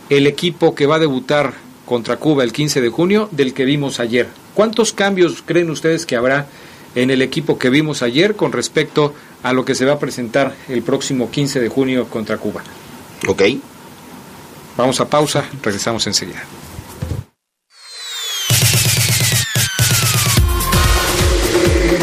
el 0.10 0.28
equipo 0.28 0.76
que 0.76 0.86
va 0.88 0.96
a 0.96 1.00
debutar 1.00 1.54
contra 1.92 2.16
Cuba 2.16 2.46
el 2.46 2.54
15 2.54 2.80
de 2.80 2.88
junio 2.88 3.28
del 3.34 3.54
que 3.54 3.66
vimos 3.66 4.00
ayer. 4.00 4.30
¿Cuántos 4.54 4.94
cambios 4.94 5.44
creen 5.46 5.70
ustedes 5.70 6.06
que 6.06 6.16
habrá 6.16 6.48
en 6.96 7.12
el 7.12 7.22
equipo 7.22 7.60
que 7.60 7.70
vimos 7.70 8.02
ayer 8.02 8.38
con 8.38 8.54
respecto 8.54 9.14
a 9.44 9.52
lo 9.52 9.66
que 9.66 9.76
se 9.76 9.84
va 9.84 9.96
a 9.96 10.00
presentar 10.00 10.56
el 10.70 10.84
próximo 10.84 11.30
15 11.30 11.60
de 11.60 11.68
junio 11.68 12.08
contra 12.08 12.38
Cuba? 12.38 12.64
Ok. 13.28 13.42
Vamos 14.78 15.02
a 15.02 15.10
pausa, 15.10 15.44
regresamos 15.62 16.08
enseguida. 16.08 16.42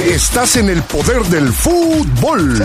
Estás 0.05 0.57
en 0.57 0.69
el 0.69 0.83
poder 0.83 1.23
del 1.25 1.51
fútbol. 1.51 2.59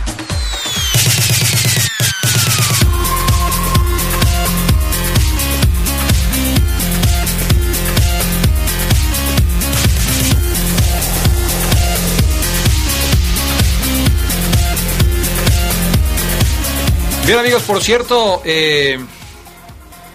Bien 17.28 17.40
amigos, 17.40 17.62
por 17.64 17.82
cierto, 17.82 18.40
eh, 18.46 18.98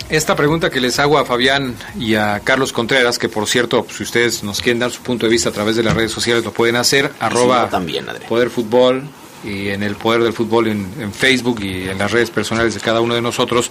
esta 0.09 0.35
pregunta 0.35 0.71
que 0.71 0.81
les 0.81 0.97
hago 0.97 1.19
a 1.19 1.25
Fabián 1.25 1.75
y 1.99 2.15
a 2.15 2.39
Carlos 2.39 2.73
Contreras, 2.73 3.19
que 3.19 3.29
por 3.29 3.47
cierto, 3.47 3.85
si 3.87 4.01
ustedes 4.01 4.43
nos 4.43 4.61
quieren 4.61 4.79
dar 4.79 4.89
su 4.89 5.03
punto 5.03 5.27
de 5.27 5.31
vista 5.31 5.49
a 5.49 5.51
través 5.51 5.75
de 5.75 5.83
las 5.83 5.93
redes 5.95 6.11
sociales, 6.11 6.43
lo 6.43 6.51
pueden 6.51 6.75
hacer, 6.75 7.11
arroba 7.19 7.69
también, 7.69 8.07
Poder 8.27 8.49
Fútbol 8.49 9.03
y 9.43 9.69
en 9.69 9.83
el 9.83 9.95
Poder 9.95 10.23
del 10.23 10.33
Fútbol 10.33 10.69
en, 10.69 10.91
en, 10.99 11.13
Facebook 11.13 11.59
y 11.61 11.87
en 11.87 11.99
las 11.99 12.11
redes 12.11 12.31
personales 12.31 12.73
de 12.73 12.79
cada 12.79 12.99
uno 12.99 13.13
de 13.13 13.21
nosotros, 13.21 13.69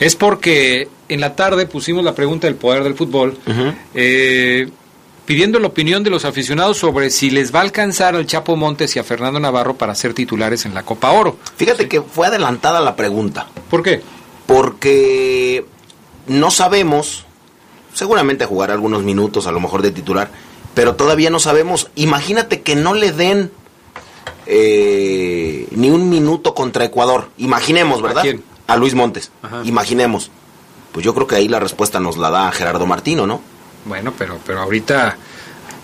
es 0.00 0.16
porque 0.16 0.88
en 1.08 1.20
la 1.20 1.36
tarde 1.36 1.66
pusimos 1.66 2.02
la 2.02 2.16
pregunta 2.16 2.48
del 2.48 2.56
Poder 2.56 2.82
del 2.82 2.96
Fútbol. 2.96 3.38
Uh 3.46 3.50
-huh. 3.52 3.74
eh, 3.94 4.68
pidiendo 5.30 5.60
la 5.60 5.68
opinión 5.68 6.02
de 6.02 6.10
los 6.10 6.24
aficionados 6.24 6.78
sobre 6.78 7.08
si 7.08 7.30
les 7.30 7.54
va 7.54 7.60
a 7.60 7.62
alcanzar 7.62 8.16
al 8.16 8.26
Chapo 8.26 8.56
Montes 8.56 8.96
y 8.96 8.98
a 8.98 9.04
Fernando 9.04 9.38
Navarro 9.38 9.76
para 9.76 9.94
ser 9.94 10.12
titulares 10.12 10.66
en 10.66 10.74
la 10.74 10.82
Copa 10.82 11.12
Oro. 11.12 11.36
Fíjate 11.54 11.84
sí. 11.84 11.88
que 11.88 12.02
fue 12.02 12.26
adelantada 12.26 12.80
la 12.80 12.96
pregunta. 12.96 13.46
¿Por 13.70 13.84
qué? 13.84 14.02
Porque 14.48 15.64
no 16.26 16.50
sabemos, 16.50 17.26
seguramente 17.94 18.44
jugará 18.44 18.72
algunos 18.72 19.04
minutos 19.04 19.46
a 19.46 19.52
lo 19.52 19.60
mejor 19.60 19.82
de 19.82 19.92
titular, 19.92 20.32
pero 20.74 20.96
todavía 20.96 21.30
no 21.30 21.38
sabemos. 21.38 21.92
Imagínate 21.94 22.62
que 22.62 22.74
no 22.74 22.92
le 22.92 23.12
den 23.12 23.52
eh, 24.46 25.68
ni 25.70 25.90
un 25.90 26.10
minuto 26.10 26.56
contra 26.56 26.84
Ecuador. 26.84 27.28
Imaginemos, 27.38 28.02
¿verdad? 28.02 28.18
¿A 28.18 28.22
quién? 28.22 28.42
A 28.66 28.76
Luis 28.76 28.96
Montes. 28.96 29.30
Ajá. 29.42 29.62
Imaginemos. 29.64 30.32
Pues 30.90 31.06
yo 31.06 31.14
creo 31.14 31.28
que 31.28 31.36
ahí 31.36 31.46
la 31.46 31.60
respuesta 31.60 32.00
nos 32.00 32.16
la 32.16 32.30
da 32.30 32.50
Gerardo 32.50 32.84
Martino, 32.84 33.28
¿no? 33.28 33.40
Bueno, 33.84 34.12
pero, 34.16 34.38
pero 34.46 34.60
ahorita, 34.60 35.16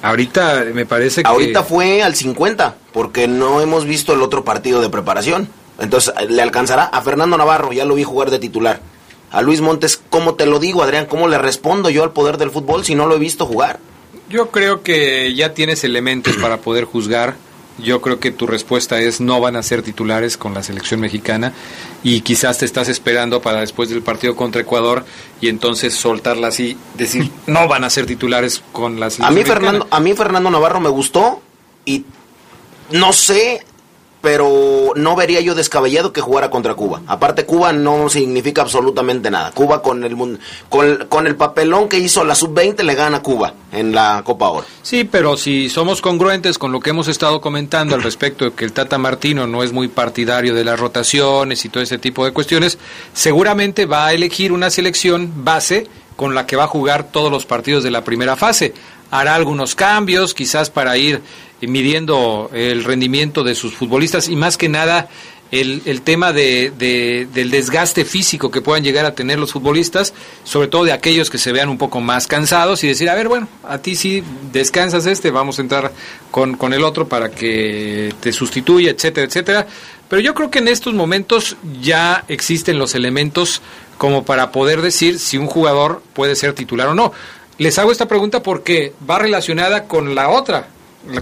ahorita 0.03 0.65
me 0.73 0.87
parece 0.87 1.23
que... 1.23 1.29
Ahorita 1.29 1.63
fue 1.63 2.03
al 2.03 2.15
50, 2.15 2.77
porque 2.93 3.29
no 3.29 3.61
hemos 3.61 3.85
visto 3.85 4.13
el 4.13 4.23
otro 4.23 4.45
partido 4.45 4.81
de 4.81 4.91
preparación. 4.91 5.49
Entonces, 5.79 6.15
¿le 6.29 6.43
alcanzará? 6.43 6.85
A 6.85 7.03
Fernando 7.03 7.37
Navarro, 7.37 7.73
ya 7.73 7.85
lo 7.85 7.95
vi 7.95 8.05
jugar 8.05 8.31
de 8.31 8.39
titular. 8.39 8.81
A 9.31 9.43
Luis 9.43 9.61
Montes, 9.61 10.01
¿cómo 10.09 10.35
te 10.35 10.47
lo 10.47 10.59
digo, 10.59 10.83
Adrián? 10.83 11.07
¿Cómo 11.07 11.29
le 11.29 11.39
respondo 11.39 11.91
yo 11.91 12.05
al 12.05 12.13
poder 12.13 12.39
del 12.39 12.51
fútbol 12.51 12.85
si 12.85 12.95
no 12.95 13.07
lo 13.07 13.17
he 13.17 13.19
visto 13.19 13.45
jugar? 13.45 13.81
Yo 14.29 14.51
creo 14.51 14.83
que 14.83 15.35
ya 15.35 15.55
tienes 15.55 15.85
elementos 15.85 16.37
para 16.37 16.59
poder 16.59 16.85
juzgar. 16.85 17.37
Yo 17.79 18.01
creo 18.01 18.19
que 18.19 18.31
tu 18.31 18.47
respuesta 18.47 19.01
es 19.01 19.21
no 19.21 19.41
van 19.41 19.57
a 19.57 19.63
ser 19.63 19.83
titulares 19.83 20.37
con 20.37 20.55
la 20.55 20.63
selección 20.63 21.01
mexicana 21.01 21.53
y 22.03 22.23
quizás 22.23 22.59
te 22.59 22.65
estás 22.65 22.89
esperando 22.89 23.43
para 23.43 23.61
después 23.61 23.91
del 23.91 24.03
partido 24.03 24.35
contra 24.35 24.63
Ecuador 24.63 25.05
y 25.41 25.49
entonces 25.49 25.95
soltarla 25.95 26.49
así, 26.49 26.77
decir 26.95 27.31
no 27.47 27.69
van 27.69 27.85
a 27.85 27.91
ser 27.91 28.07
titulares 28.07 28.63
con 28.73 28.99
la 28.99 29.11
selección 29.11 29.27
a 29.27 29.31
mí 29.31 29.37
mexicana. 29.37 29.61
Fernando 29.61 29.89
a 29.91 30.01
mí 30.01 30.15
Fernando 30.15 30.51
Navarro 30.51 30.81
me 30.81 30.89
gustó 30.89 31.43
y 31.85 32.05
no 32.91 33.13
sé 33.13 33.65
pero 34.27 34.93
no 34.97 35.15
vería 35.15 35.41
yo 35.41 35.55
descabellado 35.55 36.13
que 36.13 36.21
jugara 36.21 36.51
contra 36.51 36.75
Cuba. 36.75 37.01
Aparte, 37.07 37.47
Cuba 37.47 37.73
no 37.73 38.09
significa 38.09 38.63
absolutamente 38.63 39.31
nada. 39.31 39.53
Cuba 39.53 39.83
con 39.83 40.03
el 40.03 40.17
con, 40.69 41.07
con 41.09 41.29
el 41.29 41.37
papelón 41.37 41.89
que 41.89 42.01
hizo 42.01 42.25
la 42.25 42.35
sub-20 42.35 42.83
le 42.83 42.97
gana 42.97 43.19
a 43.19 43.23
Cuba 43.23 43.55
en 43.71 43.95
la 43.95 44.23
Copa 44.25 44.49
Oro. 44.49 44.67
Sí, 44.83 45.05
pero 45.05 45.37
si 45.37 45.69
somos 45.69 46.03
congruentes 46.03 46.59
con 46.59 46.73
lo 46.73 46.81
que 46.81 46.91
hemos 46.91 47.07
estado 47.07 47.41
comentando 47.41 47.95
al 47.95 48.03
respecto 48.03 48.47
de 48.47 48.51
que 48.51 48.65
el 48.65 48.73
Tata 48.73 48.99
Martino 48.99 49.47
no 49.47 49.63
es 49.63 49.73
muy 49.73 49.87
partidario 49.87 50.57
de 50.57 50.65
las 50.65 50.81
rotaciones 50.81 51.65
y 51.65 51.69
todo 51.69 51.85
ese 51.85 51.99
tipo 51.99 52.25
de 52.25 52.33
cuestiones, 52.33 52.79
seguramente 53.13 53.87
va 53.87 54.07
a 54.07 54.13
elegir 54.13 54.51
una 54.51 54.71
selección 54.71 55.45
base 55.45 55.87
con 56.17 56.35
la 56.35 56.47
que 56.47 56.57
va 56.57 56.65
a 56.65 56.67
jugar 56.67 57.05
todos 57.13 57.31
los 57.31 57.47
partidos 57.47 57.85
de 57.85 57.93
la 57.93 58.03
primera 58.03 58.35
fase. 58.35 58.75
Hará 59.09 59.37
algunos 59.37 59.77
cambios, 59.77 60.35
quizás 60.35 60.69
para 60.69 60.97
ir 60.97 61.23
midiendo 61.61 62.51
el 62.53 62.85
rendimiento 62.85 63.45
de 63.45 63.55
sus 63.55 63.75
futbolistas 63.75 64.29
y 64.29 64.37
más 64.37 64.57
que 64.57 64.69
nada 64.69 65.09
el, 65.51 65.83
el 65.87 66.03
tema 66.03 66.33
de, 66.33 66.73
de, 66.77 67.29
del 67.33 67.51
desgaste 67.51 68.05
físico 68.05 68.51
que 68.51 68.61
puedan 68.61 68.83
llegar 68.83 69.05
a 69.07 69.15
tener 69.15 69.39
los 69.39 69.53
futbolistas, 69.53 70.13
sobre 70.45 70.69
todo 70.69 70.85
de 70.85 70.93
aquellos 70.93 71.31
que 71.31 71.39
se 71.39 71.53
vean 71.53 71.69
un 71.69 71.79
poco 71.79 72.01
más 72.01 72.27
cansados 72.27 72.83
y 72.85 72.89
decir, 72.89 73.09
a 73.09 73.15
ver, 73.15 73.29
bueno, 73.29 73.49
a 73.65 73.79
ti 73.79 73.95
sí 73.95 74.23
descansas 74.53 75.07
este, 75.07 75.31
vamos 75.31 75.59
a 75.59 75.63
entrar 75.63 75.93
con, 76.31 76.57
con 76.57 76.73
el 76.73 76.85
otro 76.85 77.07
para 77.07 77.31
que 77.31 78.13
te 78.21 78.33
sustituya, 78.33 78.91
etcétera, 78.91 79.27
etcétera. 79.27 79.67
Pero 80.09 80.21
yo 80.21 80.35
creo 80.35 80.51
que 80.51 80.59
en 80.59 80.69
estos 80.69 80.95
momentos 80.95 81.57
ya 81.81 82.25
existen 82.29 82.79
los 82.79 82.95
elementos 82.95 83.63
como 83.99 84.25
para 84.25 84.53
poder 84.53 84.83
decir 84.83 85.19
si 85.19 85.39
un 85.39 85.47
jugador 85.47 86.03
puede 86.13 86.37
ser 86.37 86.53
titular 86.55 86.89
o 86.89 86.95
no. 86.95 87.13
Les 87.59 87.79
hago 87.79 87.91
esta 87.91 88.07
pregunta 88.07 88.43
porque 88.43 88.93
va 89.09 89.19
relacionada 89.19 89.85
con 89.85 90.15
la 90.15 90.29
otra, 90.29 90.69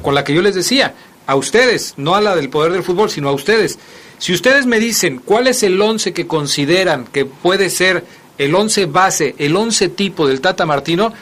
con 0.02 0.14
la 0.14 0.24
que 0.24 0.34
yo 0.34 0.42
les 0.42 0.54
decía, 0.54 0.94
a 1.26 1.36
ustedes, 1.36 1.94
no 1.96 2.14
a 2.14 2.20
la 2.20 2.36
del 2.36 2.50
poder 2.50 2.72
del 2.72 2.82
fútbol, 2.82 3.10
sino 3.10 3.28
a 3.28 3.32
ustedes. 3.32 3.78
Si 4.18 4.32
ustedes 4.32 4.66
me 4.66 4.78
dicen 4.78 5.20
cuál 5.24 5.46
es 5.46 5.62
el 5.62 5.80
11 5.80 6.12
que 6.12 6.26
consideran 6.26 7.06
que 7.06 7.24
puede 7.24 7.70
ser 7.70 8.04
el 8.38 8.54
11 8.54 8.86
base, 8.86 9.34
el 9.38 9.56
11 9.56 9.88
tipo 9.90 10.26
del 10.26 10.40
Tata 10.40 10.66
Martino, 10.66 11.12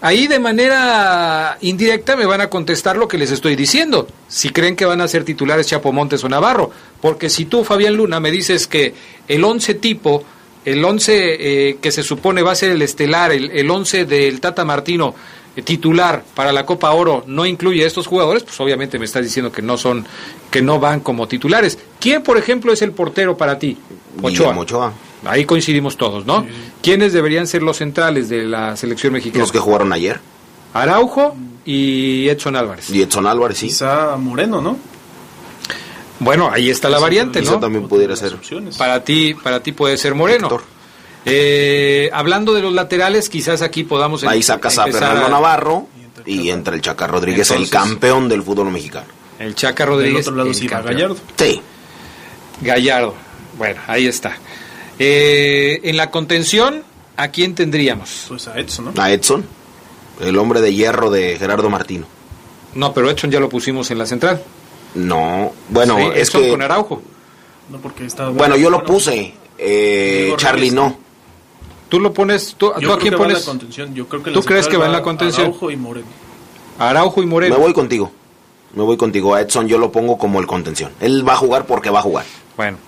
ahí 0.00 0.26
de 0.26 0.38
manera 0.38 1.58
indirecta 1.60 2.16
me 2.16 2.26
van 2.26 2.40
a 2.40 2.48
contestar 2.48 2.96
lo 2.96 3.08
que 3.08 3.18
les 3.18 3.30
estoy 3.30 3.56
diciendo. 3.56 4.08
Si 4.28 4.50
creen 4.50 4.76
que 4.76 4.84
van 4.84 5.00
a 5.00 5.08
ser 5.08 5.24
titulares 5.24 5.66
Chapo 5.66 5.92
Montes 5.92 6.24
o 6.24 6.28
Navarro. 6.28 6.70
Porque 7.00 7.28
si 7.28 7.44
tú, 7.44 7.64
Fabián 7.64 7.96
Luna, 7.96 8.20
me 8.20 8.30
dices 8.30 8.66
que 8.66 8.94
el 9.28 9.44
11 9.44 9.74
tipo, 9.74 10.24
el 10.64 10.84
11 10.84 11.68
eh, 11.68 11.76
que 11.80 11.92
se 11.92 12.02
supone 12.02 12.42
va 12.42 12.52
a 12.52 12.56
ser 12.56 12.70
el 12.70 12.82
estelar, 12.82 13.32
el, 13.32 13.50
el 13.50 13.70
11 13.70 14.04
del 14.04 14.40
Tata 14.40 14.64
Martino, 14.64 15.14
titular 15.64 16.24
para 16.34 16.52
la 16.52 16.64
Copa 16.64 16.90
Oro 16.92 17.24
no 17.26 17.44
incluye 17.44 17.84
a 17.84 17.86
estos 17.86 18.06
jugadores, 18.06 18.42
pues 18.42 18.58
obviamente 18.60 18.98
me 18.98 19.04
estás 19.04 19.22
diciendo 19.22 19.50
que 19.50 19.62
no 19.62 19.76
son, 19.76 20.06
que 20.50 20.62
no 20.62 20.78
van 20.78 21.00
como 21.00 21.28
titulares. 21.28 21.78
¿Quién, 21.98 22.22
por 22.22 22.38
ejemplo, 22.38 22.72
es 22.72 22.82
el 22.82 22.92
portero 22.92 23.36
para 23.36 23.58
ti? 23.58 23.76
Ochoa. 24.22 24.56
Ochoa. 24.56 24.92
Ahí 25.24 25.44
coincidimos 25.44 25.96
todos, 25.96 26.24
¿no? 26.24 26.42
Sí. 26.42 26.48
¿Quiénes 26.82 27.12
deberían 27.12 27.46
ser 27.46 27.62
los 27.62 27.76
centrales 27.76 28.28
de 28.28 28.44
la 28.44 28.76
selección 28.76 29.12
mexicana? 29.12 29.42
Los 29.42 29.52
que 29.52 29.58
jugaron 29.58 29.92
ayer. 29.92 30.20
Araujo 30.72 31.36
y 31.64 32.28
Edson 32.28 32.56
Álvarez. 32.56 32.88
Y 32.90 33.02
Edson 33.02 33.26
Álvarez, 33.26 33.58
sí. 33.58 33.66
Quizá 33.66 34.16
Moreno, 34.16 34.60
¿no? 34.60 34.78
Bueno, 36.20 36.50
ahí 36.52 36.70
está 36.70 36.88
la 36.88 36.98
variante, 36.98 37.40
¿no? 37.40 37.50
Eso 37.50 37.58
también 37.58 37.88
pudiera 37.88 38.14
ser. 38.14 38.36
Para 38.76 39.02
ti, 39.02 39.34
para 39.34 39.62
ti 39.62 39.72
puede 39.72 39.96
ser 39.96 40.14
Moreno. 40.14 40.60
Eh, 41.24 42.08
hablando 42.12 42.54
de 42.54 42.62
los 42.62 42.72
laterales, 42.72 43.28
quizás 43.28 43.62
aquí 43.62 43.84
podamos 43.84 44.24
Ahí 44.24 44.42
sacas 44.42 44.78
a 44.78 44.86
Fernando 44.86 45.28
Navarro 45.28 45.86
y 46.24 46.50
entra 46.50 46.74
el 46.74 46.80
Chaca 46.80 47.06
Rodríguez, 47.06 47.50
el 47.50 47.68
campeón 47.68 48.28
del 48.28 48.42
fútbol 48.42 48.70
mexicano. 48.70 49.06
El 49.38 49.54
Chaca 49.54 49.86
Rodríguez. 49.86 50.24
Del 50.24 50.34
otro 50.34 50.36
lado 50.36 50.48
el 50.50 50.54
sí 50.54 50.68
va. 50.68 50.80
Gallardo. 50.82 51.16
Sí. 51.36 51.60
Gallardo. 52.60 53.14
Bueno, 53.56 53.80
ahí 53.86 54.06
está. 54.06 54.36
Eh, 54.98 55.80
en 55.84 55.96
la 55.96 56.10
contención, 56.10 56.82
¿a 57.16 57.28
quién 57.28 57.54
tendríamos? 57.54 58.26
Pues 58.28 58.48
a 58.48 58.58
Edson, 58.58 58.92
¿no? 58.94 59.02
A 59.02 59.10
Edson, 59.10 59.44
el 60.20 60.36
hombre 60.38 60.60
de 60.60 60.74
hierro 60.74 61.10
de 61.10 61.38
Gerardo 61.38 61.70
Martino. 61.70 62.06
No, 62.74 62.92
pero 62.92 63.10
Edson 63.10 63.30
ya 63.30 63.40
lo 63.40 63.48
pusimos 63.48 63.90
en 63.90 63.98
la 63.98 64.06
central. 64.06 64.42
No, 64.94 65.52
bueno, 65.68 65.96
Sí, 65.96 66.04
es 66.14 66.28
Edson 66.28 66.42
que... 66.42 66.50
con 66.50 66.62
Araujo. 66.62 67.02
No, 67.70 67.78
porque 67.78 68.04
está... 68.04 68.28
Bueno, 68.28 68.56
yo 68.56 68.68
lo 68.68 68.84
puse, 68.84 69.32
eh, 69.58 70.34
Charlie 70.36 70.70
no. 70.70 70.98
Tú 71.90 72.00
lo 72.00 72.14
pones, 72.14 72.54
tú, 72.56 72.68
Yo 72.68 72.72
¿tú 72.74 72.80
creo 72.80 72.92
a 72.94 72.98
quién 72.98 73.10
que 73.12 73.16
va 73.16 73.24
en 73.26 73.30
pones? 73.32 73.40
la 73.46 73.50
contención. 73.50 73.94
Yo 73.94 74.06
creo 74.08 74.22
que 74.22 74.30
¿Tú 74.30 74.42
crees 74.42 74.66
que 74.68 74.76
va 74.78 74.86
en 74.86 74.92
la 74.92 75.02
contención? 75.02 75.46
Araujo 75.48 75.70
y 75.70 75.76
Moreno. 75.76 76.06
Araujo 76.78 77.22
y 77.22 77.26
Moreno. 77.26 77.56
Me 77.56 77.60
voy 77.60 77.72
contigo. 77.74 78.10
Me 78.74 78.82
voy 78.82 78.96
contigo. 78.96 79.34
A 79.34 79.40
Edson 79.42 79.68
yo 79.68 79.76
lo 79.78 79.92
pongo 79.92 80.16
como 80.16 80.40
el 80.40 80.46
contención. 80.46 80.92
Él 81.00 81.28
va 81.28 81.34
a 81.34 81.36
jugar 81.36 81.66
porque 81.66 81.90
va 81.90 81.98
a 81.98 82.02
jugar. 82.02 82.24
Bueno, 82.56 82.78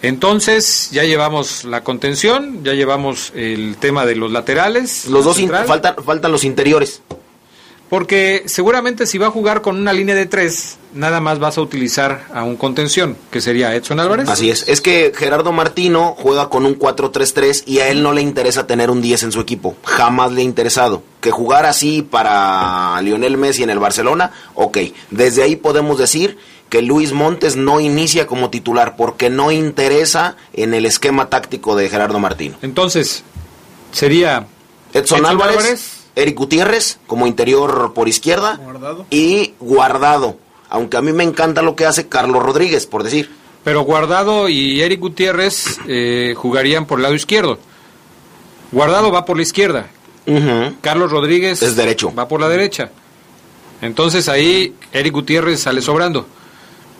entonces 0.00 0.90
ya 0.92 1.04
llevamos 1.04 1.64
la 1.64 1.82
contención, 1.84 2.62
ya 2.64 2.72
llevamos 2.74 3.32
el 3.34 3.76
tema 3.78 4.06
de 4.06 4.16
los 4.16 4.30
laterales. 4.32 5.06
Los 5.06 5.24
dos 5.24 5.38
in- 5.38 5.50
faltan, 5.50 5.96
faltan 6.04 6.30
los 6.32 6.44
interiores. 6.44 7.02
Porque 7.92 8.44
seguramente 8.46 9.04
si 9.04 9.18
va 9.18 9.26
a 9.26 9.30
jugar 9.30 9.60
con 9.60 9.76
una 9.76 9.92
línea 9.92 10.14
de 10.14 10.24
tres, 10.24 10.78
nada 10.94 11.20
más 11.20 11.38
vas 11.38 11.58
a 11.58 11.60
utilizar 11.60 12.24
a 12.32 12.42
un 12.42 12.56
contención, 12.56 13.18
que 13.30 13.42
sería 13.42 13.74
Edson 13.74 14.00
Álvarez. 14.00 14.30
Así 14.30 14.48
es. 14.48 14.66
Es 14.66 14.80
que 14.80 15.12
Gerardo 15.14 15.52
Martino 15.52 16.16
juega 16.18 16.48
con 16.48 16.64
un 16.64 16.78
4-3-3 16.78 17.64
y 17.66 17.80
a 17.80 17.90
él 17.90 18.02
no 18.02 18.14
le 18.14 18.22
interesa 18.22 18.66
tener 18.66 18.90
un 18.90 19.02
10 19.02 19.24
en 19.24 19.32
su 19.32 19.40
equipo. 19.40 19.76
Jamás 19.84 20.32
le 20.32 20.40
ha 20.40 20.44
interesado. 20.44 21.02
Que 21.20 21.30
jugar 21.30 21.66
así 21.66 22.00
para 22.00 22.98
Lionel 23.02 23.36
Messi 23.36 23.62
en 23.62 23.68
el 23.68 23.78
Barcelona, 23.78 24.32
ok. 24.54 24.78
Desde 25.10 25.42
ahí 25.42 25.56
podemos 25.56 25.98
decir 25.98 26.38
que 26.70 26.80
Luis 26.80 27.12
Montes 27.12 27.56
no 27.56 27.78
inicia 27.78 28.26
como 28.26 28.48
titular 28.48 28.96
porque 28.96 29.28
no 29.28 29.52
interesa 29.52 30.36
en 30.54 30.72
el 30.72 30.86
esquema 30.86 31.28
táctico 31.28 31.76
de 31.76 31.90
Gerardo 31.90 32.18
Martino. 32.18 32.56
Entonces, 32.62 33.22
sería 33.90 34.46
Edson, 34.94 35.18
Edson 35.18 35.26
Álvarez, 35.26 35.56
Álvarez. 35.58 36.01
Eric 36.16 36.36
Gutiérrez 36.36 36.98
como 37.06 37.26
interior 37.26 37.92
por 37.94 38.08
izquierda 38.08 38.56
Guardado. 38.62 39.06
y 39.10 39.54
Guardado. 39.60 40.36
Aunque 40.68 40.96
a 40.96 41.02
mí 41.02 41.12
me 41.12 41.24
encanta 41.24 41.62
lo 41.62 41.76
que 41.76 41.86
hace 41.86 42.08
Carlos 42.08 42.42
Rodríguez, 42.42 42.86
por 42.86 43.02
decir. 43.02 43.30
Pero 43.64 43.82
Guardado 43.82 44.48
y 44.48 44.80
Eric 44.82 45.00
Gutiérrez 45.00 45.78
eh, 45.86 46.34
jugarían 46.36 46.86
por 46.86 46.98
el 46.98 47.02
lado 47.04 47.14
izquierdo. 47.14 47.58
Guardado 48.72 49.12
va 49.12 49.24
por 49.24 49.36
la 49.36 49.42
izquierda. 49.42 49.86
Carlos 50.80 51.10
Rodríguez 51.10 51.62
Es 51.62 51.74
derecho. 51.76 52.14
va 52.14 52.28
por 52.28 52.40
la 52.40 52.48
derecha. 52.48 52.90
Entonces 53.80 54.28
ahí 54.28 54.74
Eric 54.92 55.12
Gutiérrez 55.12 55.60
sale 55.60 55.82
sobrando. 55.82 56.26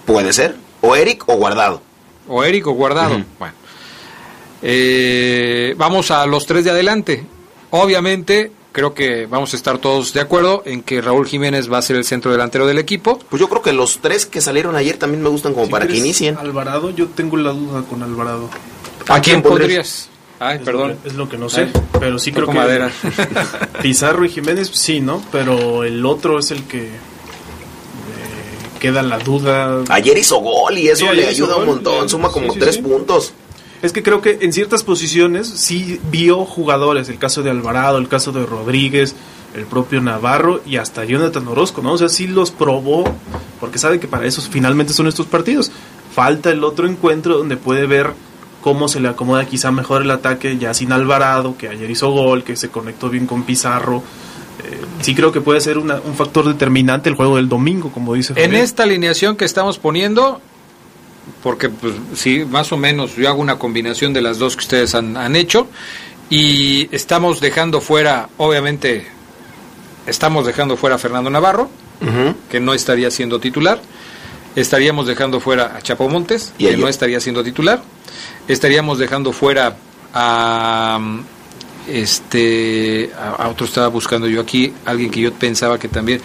Puede 0.04 0.32
ser. 0.32 0.56
O 0.80 0.96
Eric 0.96 1.24
o 1.28 1.36
Guardado. 1.36 1.80
O 2.28 2.42
Eric 2.44 2.66
o 2.66 2.72
Guardado. 2.72 3.22
Bueno. 3.38 3.54
Eh, 4.62 5.74
vamos 5.76 6.10
a 6.10 6.26
los 6.26 6.46
tres 6.46 6.64
de 6.64 6.70
adelante. 6.70 7.24
Obviamente, 7.70 8.52
creo 8.73 8.95
que 8.95 9.27
vamos 9.27 9.53
a 9.53 9.57
estar 9.57 9.79
todos 9.79 10.12
de 10.12 10.20
acuerdo 10.20 10.62
en 10.66 10.83
que 10.83 11.01
Raúl 11.01 11.27
Jiménez 11.27 11.70
va 11.73 11.79
a 11.79 11.83
ser 11.83 11.97
el 11.97 12.05
centro 12.05 12.33
delantero 12.33 12.66
del 12.66 12.79
equipo. 12.79 13.18
Pues 13.31 13.39
yo 13.41 13.49
creo 13.49 13.62
que 13.62 13.73
los 13.73 13.99
tres 13.99 14.27
que 14.27 14.41
salieron 14.41 14.75
ayer 14.77 14.97
también 14.97 15.23
me 15.23 15.29
gustan 15.29 15.53
como 15.55 15.66
Si 15.66 15.70
para 15.73 15.87
que 15.87 15.97
inicien. 15.97 16.37
Alvarado, 16.39 16.91
yo 16.91 17.09
tengo 17.09 17.37
la 17.37 17.51
duda 17.53 17.83
con 17.89 18.03
Alvarado. 18.03 18.49
¿A, 19.09 19.20
quién 19.20 19.43
pondrías? 19.43 20.09
pondrías? 20.09 20.09
Ay, 20.41 20.57
Es 20.59 20.62
perdón. 20.64 20.89
Lo 20.91 21.03
que, 21.03 21.09
es 21.09 21.14
lo 21.14 21.29
que 21.29 21.39
no 21.39 21.49
sé, 21.49 21.62
Ay, 21.62 21.73
pero 22.01 22.18
sí 22.18 22.33
creo 22.33 22.47
que 22.49 22.53
madera. 22.55 22.91
Pizarro 23.83 24.25
y 24.25 24.29
Jiménez 24.29 24.70
sí, 24.73 25.01
¿no? 25.01 25.23
Pero 25.31 25.85
el 25.85 26.05
otro 26.05 26.39
es 26.39 26.51
el 26.51 26.64
que 26.64 26.87
eh, 26.87 26.91
queda 28.81 29.03
la 29.03 29.18
duda. 29.18 29.83
Ayer 29.89 30.18
hizo 30.18 30.39
gol 30.41 30.79
y 30.79 30.89
eso 30.89 31.07
Sí, 31.11 31.16
le 31.16 31.29
ayuda 31.29 31.57
un 31.57 31.66
montón. 31.66 32.09
Suma 32.09 32.31
como 32.31 32.49
sí, 32.49 32.55
sí, 32.55 32.59
tres 32.61 32.75
sí. 32.77 32.83
puntos. 32.83 33.33
Es 33.83 33.93
que 33.93 34.03
creo 34.03 34.20
que 34.20 34.39
en 34.43 34.53
ciertas 34.53 34.85
posiciones 34.85 35.49
sí 35.49 36.01
vio 36.11 36.45
jugadores, 36.45 37.09
el 37.09 37.18
caso 37.18 37.43
de 37.43 37.51
Alvarado, 37.51 37.99
el 37.99 38.09
caso 38.09 38.30
de 38.33 38.47
Rodríguez, 38.47 39.14
el 39.55 39.64
propio 39.66 40.01
Navarro 40.01 40.62
y 40.64 40.76
hasta 40.76 41.05
Jonathan 41.05 41.47
Orozco, 41.49 41.83
¿no? 41.83 41.93
O 41.93 41.99
sea, 41.99 42.09
sí 42.09 42.26
los 42.28 42.51
probó, 42.53 43.05
porque 43.61 43.78
sabe 43.78 43.99
que 44.01 44.07
para 44.09 44.26
eso 44.26 44.41
finalmente 44.41 44.93
son 44.93 45.09
estos 45.09 45.26
partidos. 45.26 45.70
Falta 46.14 46.51
el 46.51 46.62
otro 46.62 46.87
encuentro 46.87 47.37
donde 47.39 47.57
puede 47.57 47.87
ver 47.87 48.12
cómo 48.61 48.87
se 48.87 49.01
le 49.01 49.09
acomoda 49.09 49.45
quizá 49.47 49.72
mejor 49.72 50.03
el 50.03 50.11
ataque 50.12 50.57
ya 50.59 50.72
sin 50.74 50.93
Alvarado, 50.93 51.57
que 51.59 51.68
ayer 51.68 51.91
hizo 51.91 52.11
gol, 52.11 52.45
que 52.45 52.55
se 52.55 52.68
conectó 52.68 53.11
bien 53.11 53.26
con 53.26 53.43
Pizarro. 53.43 54.03
Eh, 54.62 54.80
sí 55.01 55.14
creo 55.14 55.33
que 55.33 55.41
puede 55.41 55.61
ser 55.61 55.78
una- 55.78 56.01
un 56.05 56.14
factor 56.14 56.47
determinante 56.47 57.09
el 57.09 57.16
juego 57.16 57.37
del 57.37 57.49
domingo, 57.49 57.91
como 57.91 58.14
dice 58.14 58.35
En 58.37 58.55
esta 58.55 58.85
alineación 58.85 59.37
que 59.37 59.45
estamos 59.45 59.78
poniendo, 59.78 60.41
porque 61.43 61.68
pues 61.68 61.95
sí, 62.14 62.45
más 62.45 62.73
o 62.73 62.77
menos 62.77 63.16
yo 63.16 63.29
hago 63.29 63.41
una 63.41 63.59
combinación 63.59 64.12
de 64.12 64.23
las 64.23 64.39
dos 64.39 64.57
que 64.57 64.62
ustedes 64.62 64.95
han, 64.95 65.16
han 65.16 65.37
hecho 65.37 65.68
y 66.33 66.89
estamos 66.93 67.41
dejando 67.41 67.83
fuera, 67.83 68.31
obviamente, 68.39 69.07
estamos 70.07 70.47
dejando 70.47 70.79
fuera 70.79 70.97
a 70.97 70.99
Fernando 70.99 71.29
Navarro, 71.29 71.68
que 72.51 72.59
no 72.59 72.73
estaría 72.73 73.11
siendo 73.11 73.39
titular. 73.39 73.81
Estaríamos 74.57 75.07
dejando 75.07 75.41
fuera 75.41 75.77
a 75.77 75.83
Chapo 75.83 76.09
Montes, 76.09 76.55
Y 76.57 76.66
que 76.66 76.77
no 76.79 76.89
estaría 76.89 77.20
siendo 77.20 77.45
titular. 77.45 77.83
Estaríamos 78.49 78.99
dejando 78.99 79.33
fuera 79.33 79.77
a 80.14 80.99
este 81.87 83.11
a, 83.14 83.45
a 83.45 83.49
otro 83.49 83.66
estaba 83.66 83.89
buscando 83.89 84.27
yo 84.27 84.41
aquí, 84.41 84.73
alguien 84.87 85.11
que 85.11 85.20
yo 85.20 85.33
pensaba 85.35 85.79
que 85.79 85.89
también 85.89 86.23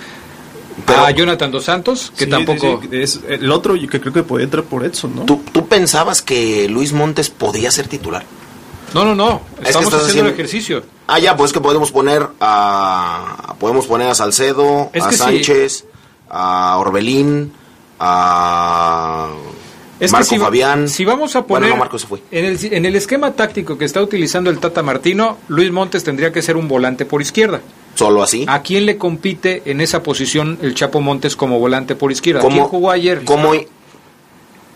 Pero- 0.85 1.05
a 1.05 1.11
Jonathan 1.11 1.51
dos 1.51 1.65
Santos, 1.65 2.11
que 2.17 2.25
Sí, 2.25 2.29
tampoco 2.29 2.81
sí, 2.83 2.89
es 2.91 3.19
el 3.27 3.51
otro 3.51 3.75
yo 3.75 3.89
que 3.89 3.99
creo 3.99 4.13
que 4.13 4.23
puede 4.23 4.43
entrar 4.43 4.63
por 4.63 4.85
Edson, 4.85 5.15
¿no? 5.15 5.23
¿Tú, 5.25 5.41
tú 5.51 5.67
pensabas 5.67 6.21
que 6.21 6.69
Luis 6.69 6.93
Montes 6.93 7.29
podía 7.29 7.71
ser 7.71 7.87
titular? 7.87 8.23
No, 8.93 9.03
no, 9.03 9.15
no, 9.15 9.41
estamos 9.63 9.93
haciendo 9.93 10.27
el 10.29 10.33
ejercicio. 10.33 10.83
Ah, 11.07 11.19
ya, 11.19 11.35
pues 11.35 11.51
que 11.51 11.59
podemos 11.59 11.91
poner 11.91 12.27
a. 12.39 13.55
Podemos 13.59 13.85
poner 13.85 14.07
a 14.07 14.15
Salcedo, 14.15 14.89
Es 14.93 15.03
a 15.03 15.11
sí. 15.11 15.17
Sánchez, 15.17 15.85
a 16.29 16.77
Orbelín, 16.77 17.51
a. 17.99 19.29
Es 19.99 20.11
Marco 20.11 20.25
que 20.29 20.35
si, 20.35 20.37
va- 20.37 20.45
Fabián. 20.45 20.87
si 20.89 21.05
vamos 21.05 21.35
a 21.35 21.39
Bueno, 21.39 21.47
poner 21.65 21.69
no, 21.71 21.77
Marco 21.77 21.97
se 21.97 22.05
fue. 22.07 22.21
en 22.31 22.45
el 22.45 22.73
en 22.73 22.85
el 22.85 22.95
esquema 22.95 23.31
táctico 23.31 23.77
que 23.79 23.85
está 23.85 24.01
utilizando 24.01 24.49
el 24.51 24.59
Tata 24.59 24.83
Martino, 24.83 25.37
Luis 25.47 25.71
Montes 25.71 26.03
tendría 26.03 26.31
que 26.31 26.41
ser 26.43 26.55
un 26.55 26.67
volante 26.67 27.05
por 27.05 27.21
izquierda. 27.21 27.61
Solo 27.97 28.23
así. 28.23 28.45
¿A 28.47 28.61
quién 28.61 28.85
le 28.85 28.97
compite 28.97 29.63
en 29.65 29.81
esa 29.81 30.03
posición 30.03 30.57
el 30.61 30.73
Chapo 30.75 31.01
Montes 31.01 31.35
como 31.35 31.59
volante 31.59 31.95
por 31.95 32.11
izquierda? 32.11 32.41
¿Cómo- 32.41 32.55
¿Quién 32.55 32.67
jugó 32.67 32.91
ayer? 32.91 33.23
Como. 33.25 33.53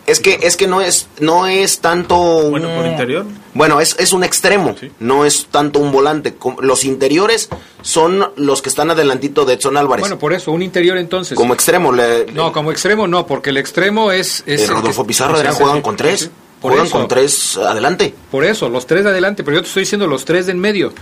Es 0.04 0.18
que, 0.18 0.40
es 0.42 0.56
que 0.56 0.66
no 0.66 0.80
es, 0.80 1.06
no 1.20 1.46
es 1.46 1.78
tanto. 1.78 2.16
Bueno, 2.50 2.68
por 2.74 2.84
interior. 2.86 3.24
Bueno, 3.54 3.80
es, 3.80 3.94
es 4.00 4.12
un 4.12 4.24
extremo, 4.24 4.74
no 4.98 5.24
es 5.24 5.46
tanto 5.46 5.78
un 5.78 5.92
volante. 5.92 6.34
Los 6.60 6.84
interiores 6.84 7.48
son 7.82 8.32
los 8.34 8.62
que 8.62 8.68
están 8.68 8.90
adelantito 8.90 9.44
de 9.44 9.54
Edson 9.54 9.76
Álvarez. 9.76 10.02
Bueno, 10.02 10.18
por 10.18 10.32
eso, 10.32 10.50
un 10.50 10.60
interior 10.60 10.98
entonces. 10.98 11.36
como 11.36 11.54
extremo, 11.54 11.92
le, 11.92 12.26
no, 12.32 12.50
como 12.52 12.72
extremo 12.72 13.06
no, 13.06 13.26
porque 13.28 13.50
el 13.50 13.58
extremo 13.58 14.10
es... 14.10 14.42
es 14.44 14.62
eh, 14.62 14.64
el 14.64 14.70
Rodolfo 14.70 15.06
Pizarro, 15.06 15.40
el- 15.40 15.48
juegan 15.52 15.80
con 15.82 15.96
tres. 15.96 16.30
Por 16.60 16.72
Juegan 16.72 16.86
eso. 16.88 16.98
con 16.98 17.08
tres 17.08 17.56
adelante. 17.56 18.12
Por 18.30 18.44
eso, 18.44 18.68
los 18.68 18.86
tres 18.86 19.04
de 19.04 19.10
adelante, 19.10 19.44
pero 19.44 19.56
yo 19.58 19.62
te 19.62 19.68
estoy 19.68 19.82
diciendo 19.82 20.06
los 20.08 20.24
tres 20.24 20.46
de 20.46 20.52
en 20.52 20.58
medio. 20.60 20.92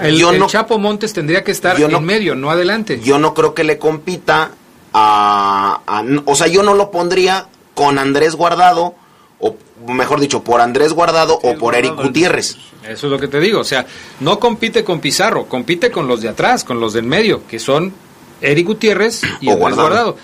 El, 0.00 0.16
Yo 0.18 0.30
el 0.30 0.38
no- 0.38 0.46
Chapo 0.46 0.78
Montes 0.78 1.12
tendría 1.12 1.42
que 1.44 1.50
estar 1.52 1.80
en 1.80 1.90
no- 1.90 2.00
medio, 2.00 2.34
no 2.34 2.50
adelante. 2.50 3.00
Yo 3.02 3.18
no 3.18 3.34
creo 3.34 3.54
que 3.54 3.64
le 3.64 3.78
compita 3.78 4.52
a, 4.92 5.80
a- 5.86 6.04
O 6.26 6.34
sea, 6.34 6.46
yo 6.46 6.62
no 6.62 6.74
lo 6.74 6.90
pondría 6.90 7.46
con 7.74 7.98
Andrés 7.98 8.34
Guardado, 8.34 8.94
o 9.40 9.56
mejor 9.86 10.20
dicho, 10.20 10.42
por 10.42 10.60
Andrés 10.60 10.92
Guardado 10.92 11.38
o 11.42 11.54
por 11.56 11.74
Eric 11.74 11.94
Gutiérrez. 11.96 12.56
Eso 12.88 13.06
es 13.06 13.10
lo 13.12 13.18
que 13.18 13.28
te 13.28 13.38
digo, 13.40 13.60
o 13.60 13.64
sea, 13.64 13.86
no 14.20 14.38
compite 14.40 14.82
con 14.84 15.00
Pizarro, 15.00 15.46
compite 15.46 15.90
con 15.90 16.08
los 16.08 16.20
de 16.22 16.28
atrás, 16.30 16.64
con 16.64 16.80
los 16.80 16.92
del 16.94 17.04
medio, 17.04 17.46
que 17.46 17.58
son 17.58 17.92
Eric 18.40 18.66
Gutiérrez 18.66 19.22
y 19.40 19.48
O 19.48 19.52
Andrés 19.52 19.74
Guardado. 19.76 20.16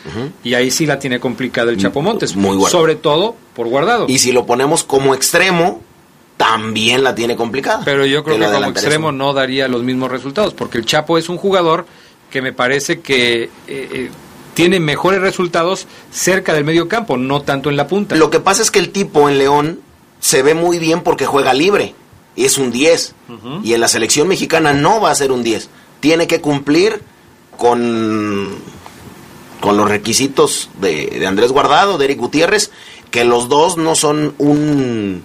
Y 0.42 0.54
ahí 0.54 0.70
sí 0.70 0.86
la 0.86 0.98
tiene 0.98 1.20
complicada 1.20 1.70
el 1.70 1.76
Chapo 1.78 2.00
Montes, 2.00 2.34
muy 2.36 2.56
Guardado. 2.56 2.70
sobre 2.80 2.96
todo 2.96 3.36
por 3.54 3.68
Guardado. 3.68 4.06
Y 4.08 4.18
si 4.18 4.32
lo 4.32 4.46
ponemos 4.46 4.82
como 4.82 5.14
extremo, 5.14 5.80
también 6.36 7.04
la 7.04 7.14
tiene 7.14 7.36
complicada. 7.36 7.82
Pero 7.84 8.06
yo 8.06 8.24
creo 8.24 8.38
Que 8.38 8.46
que 8.46 8.52
como 8.52 8.70
extremo 8.70 9.12
no 9.12 9.32
daría 9.32 9.68
los 9.68 9.82
mismos 9.82 10.10
resultados, 10.10 10.54
porque 10.54 10.78
el 10.78 10.86
Chapo 10.86 11.18
es 11.18 11.28
un 11.28 11.36
jugador 11.36 11.86
que 12.30 12.42
me 12.42 12.52
parece 12.52 13.00
que 13.00 13.44
eh, 13.44 13.50
eh, 13.68 14.10
tiene 14.54 14.80
mejores 14.80 15.20
resultados 15.20 15.86
cerca 16.10 16.52
del 16.54 16.64
medio 16.64 16.88
campo, 16.88 17.16
no 17.16 17.42
tanto 17.42 17.70
en 17.70 17.76
la 17.76 17.86
punta. 17.86 18.16
Lo 18.16 18.30
que 18.30 18.40
pasa 18.40 18.62
es 18.62 18.70
que 18.70 18.78
el 18.78 18.90
tipo 18.90 19.28
en 19.28 19.38
León 19.38 19.80
se 20.20 20.42
ve 20.42 20.54
muy 20.54 20.78
bien 20.78 21.02
porque 21.02 21.26
juega 21.26 21.54
libre. 21.54 21.94
Es 22.36 22.58
un 22.58 22.72
10. 22.72 23.14
Y 23.62 23.74
en 23.74 23.80
la 23.80 23.86
selección 23.86 24.26
mexicana 24.26 24.72
no 24.72 25.00
va 25.00 25.10
a 25.10 25.14
ser 25.14 25.30
un 25.30 25.44
10. 25.44 25.68
Tiene 26.00 26.26
que 26.26 26.40
cumplir 26.40 27.00
con, 27.56 28.56
con 29.60 29.76
los 29.76 29.88
requisitos 29.88 30.68
de, 30.80 31.06
de 31.06 31.26
Andrés 31.26 31.52
Guardado, 31.52 31.96
de 31.96 32.06
Eric 32.06 32.18
Gutiérrez, 32.18 32.72
que 33.12 33.24
los 33.24 33.48
dos 33.48 33.76
no 33.76 33.94
son 33.94 34.34
un 34.38 35.22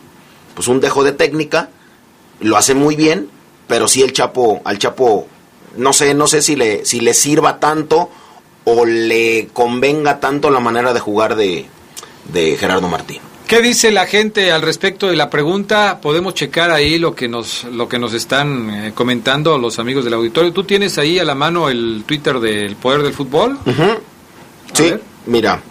pues 0.60 0.68
un 0.68 0.82
dejo 0.82 1.05
de 1.05 1.14
técnica, 1.14 1.70
lo 2.41 2.57
hace 2.57 2.76
muy 2.76 2.97
bien, 2.97 3.30
pero 3.70 3.88
sí 3.88 4.01
el 4.01 4.12
Chapo, 4.12 4.60
al 4.66 4.78
Chapo, 4.78 5.26
no 5.78 5.93
sé, 5.93 6.14
no 6.14 6.28
sé 6.28 6.41
si 6.41 6.57
le, 6.57 6.84
si 6.84 6.99
le 6.99 7.14
sirva 7.14 7.62
tanto 7.62 8.10
o 8.66 8.86
le 8.86 9.47
convenga 9.53 10.20
tanto 10.20 10.51
la 10.51 10.60
manera 10.60 10.93
de 10.93 10.99
jugar 10.99 11.38
de, 11.38 11.66
de 12.34 12.57
Gerardo 12.57 12.89
Martín. 12.89 13.22
¿Qué 13.47 13.62
dice 13.62 13.93
la 13.93 14.05
gente 14.05 14.51
al 14.51 14.62
respecto 14.62 15.07
de 15.07 15.16
la 15.16 15.30
pregunta? 15.30 16.01
Podemos 16.01 16.34
checar 16.34 16.72
ahí 16.72 16.99
lo 16.99 17.16
que 17.16 17.30
nos 17.30 17.64
lo 17.64 17.88
que 17.88 17.97
nos 17.97 18.14
están 18.14 18.70
eh, 18.70 18.91
comentando 18.93 19.57
los 19.57 19.80
amigos 19.80 20.03
del 20.03 20.16
auditorio. 20.16 20.51
¿Tú 20.51 20.66
tienes 20.66 20.97
ahí 20.97 21.20
a 21.20 21.24
la 21.24 21.36
mano 21.36 21.70
el 21.70 22.03
Twitter 22.05 22.38
del 22.41 22.76
Poder 22.76 23.01
del 23.03 23.14
Fútbol? 23.14 23.57
Sí, 24.74 24.93
mira, 25.26 25.62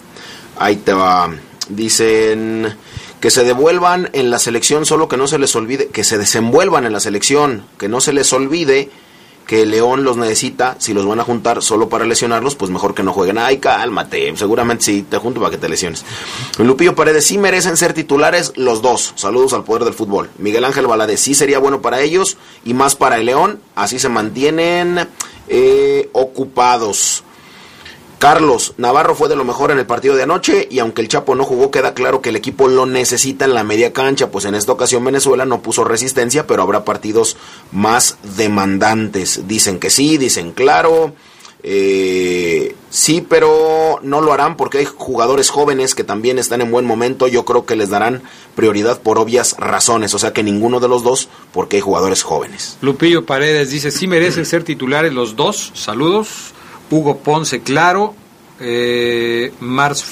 ahí 0.56 0.76
te 0.76 0.94
va. 0.94 1.30
Dicen 1.68 2.74
que 3.20 3.30
se 3.30 3.44
devuelvan 3.44 4.10
en 4.12 4.30
la 4.30 4.38
selección, 4.38 4.86
solo 4.86 5.08
que 5.08 5.16
no 5.16 5.26
se 5.26 5.38
les 5.38 5.54
olvide, 5.56 5.88
que 5.88 6.04
se 6.04 6.18
desenvuelvan 6.18 6.84
en 6.84 6.92
la 6.92 7.00
selección, 7.00 7.64
que 7.78 7.88
no 7.88 8.00
se 8.00 8.12
les 8.12 8.32
olvide 8.32 8.90
que 9.48 9.64
León 9.64 10.04
los 10.04 10.18
necesita, 10.18 10.76
si 10.78 10.92
los 10.92 11.06
van 11.06 11.20
a 11.20 11.24
juntar 11.24 11.62
solo 11.62 11.88
para 11.88 12.04
lesionarlos, 12.04 12.54
pues 12.54 12.70
mejor 12.70 12.94
que 12.94 13.02
no 13.02 13.14
jueguen. 13.14 13.38
Ay, 13.38 13.56
cálmate, 13.56 14.36
seguramente 14.36 14.84
sí, 14.84 15.06
te 15.08 15.16
junto 15.16 15.40
para 15.40 15.50
que 15.50 15.56
te 15.56 15.70
lesiones. 15.70 16.04
Lupillo 16.58 16.94
Paredes, 16.94 17.26
sí 17.26 17.38
merecen 17.38 17.78
ser 17.78 17.94
titulares 17.94 18.52
los 18.56 18.82
dos. 18.82 19.14
Saludos 19.16 19.54
al 19.54 19.64
poder 19.64 19.84
del 19.84 19.94
fútbol. 19.94 20.28
Miguel 20.36 20.66
Ángel 20.66 20.86
Valadez, 20.86 21.20
sí 21.20 21.34
sería 21.34 21.60
bueno 21.60 21.80
para 21.80 22.02
ellos 22.02 22.36
y 22.62 22.74
más 22.74 22.94
para 22.94 23.16
el 23.16 23.24
León, 23.24 23.58
así 23.74 23.98
se 23.98 24.10
mantienen 24.10 25.08
eh, 25.48 26.10
ocupados. 26.12 27.24
Carlos 28.18 28.74
Navarro 28.78 29.14
fue 29.14 29.28
de 29.28 29.36
lo 29.36 29.44
mejor 29.44 29.70
en 29.70 29.78
el 29.78 29.86
partido 29.86 30.16
de 30.16 30.24
anoche 30.24 30.66
y 30.70 30.80
aunque 30.80 31.02
el 31.02 31.08
Chapo 31.08 31.36
no 31.36 31.44
jugó, 31.44 31.70
queda 31.70 31.94
claro 31.94 32.20
que 32.20 32.30
el 32.30 32.36
equipo 32.36 32.66
lo 32.66 32.84
necesita 32.84 33.44
en 33.44 33.54
la 33.54 33.62
media 33.62 33.92
cancha, 33.92 34.30
pues 34.30 34.44
en 34.44 34.56
esta 34.56 34.72
ocasión 34.72 35.04
Venezuela 35.04 35.44
no 35.44 35.62
puso 35.62 35.84
resistencia, 35.84 36.46
pero 36.46 36.62
habrá 36.62 36.84
partidos 36.84 37.36
más 37.70 38.18
demandantes. 38.36 39.46
Dicen 39.46 39.78
que 39.78 39.90
sí, 39.90 40.18
dicen 40.18 40.50
claro. 40.52 41.14
Eh, 41.62 42.76
sí, 42.88 43.24
pero 43.28 43.98
no 44.02 44.20
lo 44.20 44.32
harán 44.32 44.56
porque 44.56 44.78
hay 44.78 44.84
jugadores 44.84 45.50
jóvenes 45.50 45.94
que 45.94 46.04
también 46.04 46.38
están 46.38 46.60
en 46.60 46.70
buen 46.70 46.86
momento. 46.86 47.28
Yo 47.28 47.44
creo 47.44 47.66
que 47.66 47.76
les 47.76 47.90
darán 47.90 48.22
prioridad 48.54 49.00
por 49.00 49.18
obvias 49.18 49.56
razones. 49.58 50.14
O 50.14 50.18
sea 50.18 50.32
que 50.32 50.42
ninguno 50.42 50.80
de 50.80 50.88
los 50.88 51.02
dos 51.02 51.28
porque 51.52 51.76
hay 51.76 51.82
jugadores 51.82 52.22
jóvenes. 52.22 52.78
Lupillo 52.80 53.26
Paredes 53.26 53.70
dice, 53.70 53.90
sí 53.90 54.06
merecen 54.06 54.46
ser 54.46 54.64
titulares 54.64 55.12
los 55.12 55.36
dos. 55.36 55.72
Saludos. 55.74 56.54
Hugo 56.90 57.18
Ponce, 57.18 57.60
claro. 57.60 58.14
Eh, 58.60 59.52
Mars 59.60 60.04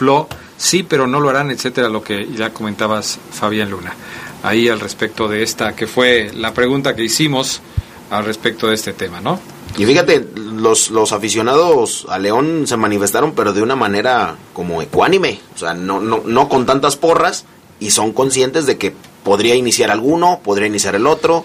sí, 0.56 0.82
pero 0.82 1.06
no 1.06 1.20
lo 1.20 1.28
harán, 1.30 1.50
etcétera, 1.50 1.88
lo 1.88 2.02
que 2.02 2.28
ya 2.34 2.52
comentabas, 2.52 3.18
Fabián 3.32 3.70
Luna. 3.70 3.94
Ahí 4.42 4.68
al 4.68 4.80
respecto 4.80 5.26
de 5.28 5.42
esta, 5.42 5.74
que 5.74 5.86
fue 5.86 6.30
la 6.34 6.54
pregunta 6.54 6.94
que 6.94 7.02
hicimos 7.04 7.60
al 8.10 8.24
respecto 8.24 8.68
de 8.68 8.74
este 8.74 8.92
tema, 8.92 9.20
¿no? 9.20 9.40
Y 9.76 9.84
fíjate, 9.84 10.28
los, 10.36 10.90
los 10.90 11.12
aficionados 11.12 12.06
a 12.08 12.18
León 12.18 12.66
se 12.66 12.76
manifestaron, 12.76 13.32
pero 13.32 13.52
de 13.52 13.62
una 13.62 13.74
manera 13.74 14.36
como 14.52 14.80
ecuánime, 14.80 15.40
o 15.54 15.58
sea, 15.58 15.74
no, 15.74 16.00
no, 16.00 16.22
no 16.24 16.48
con 16.48 16.64
tantas 16.64 16.96
porras, 16.96 17.44
y 17.80 17.90
son 17.90 18.12
conscientes 18.12 18.66
de 18.66 18.78
que 18.78 18.94
podría 19.22 19.54
iniciar 19.54 19.90
alguno, 19.90 20.40
podría 20.42 20.68
iniciar 20.68 20.94
el 20.94 21.06
otro. 21.06 21.44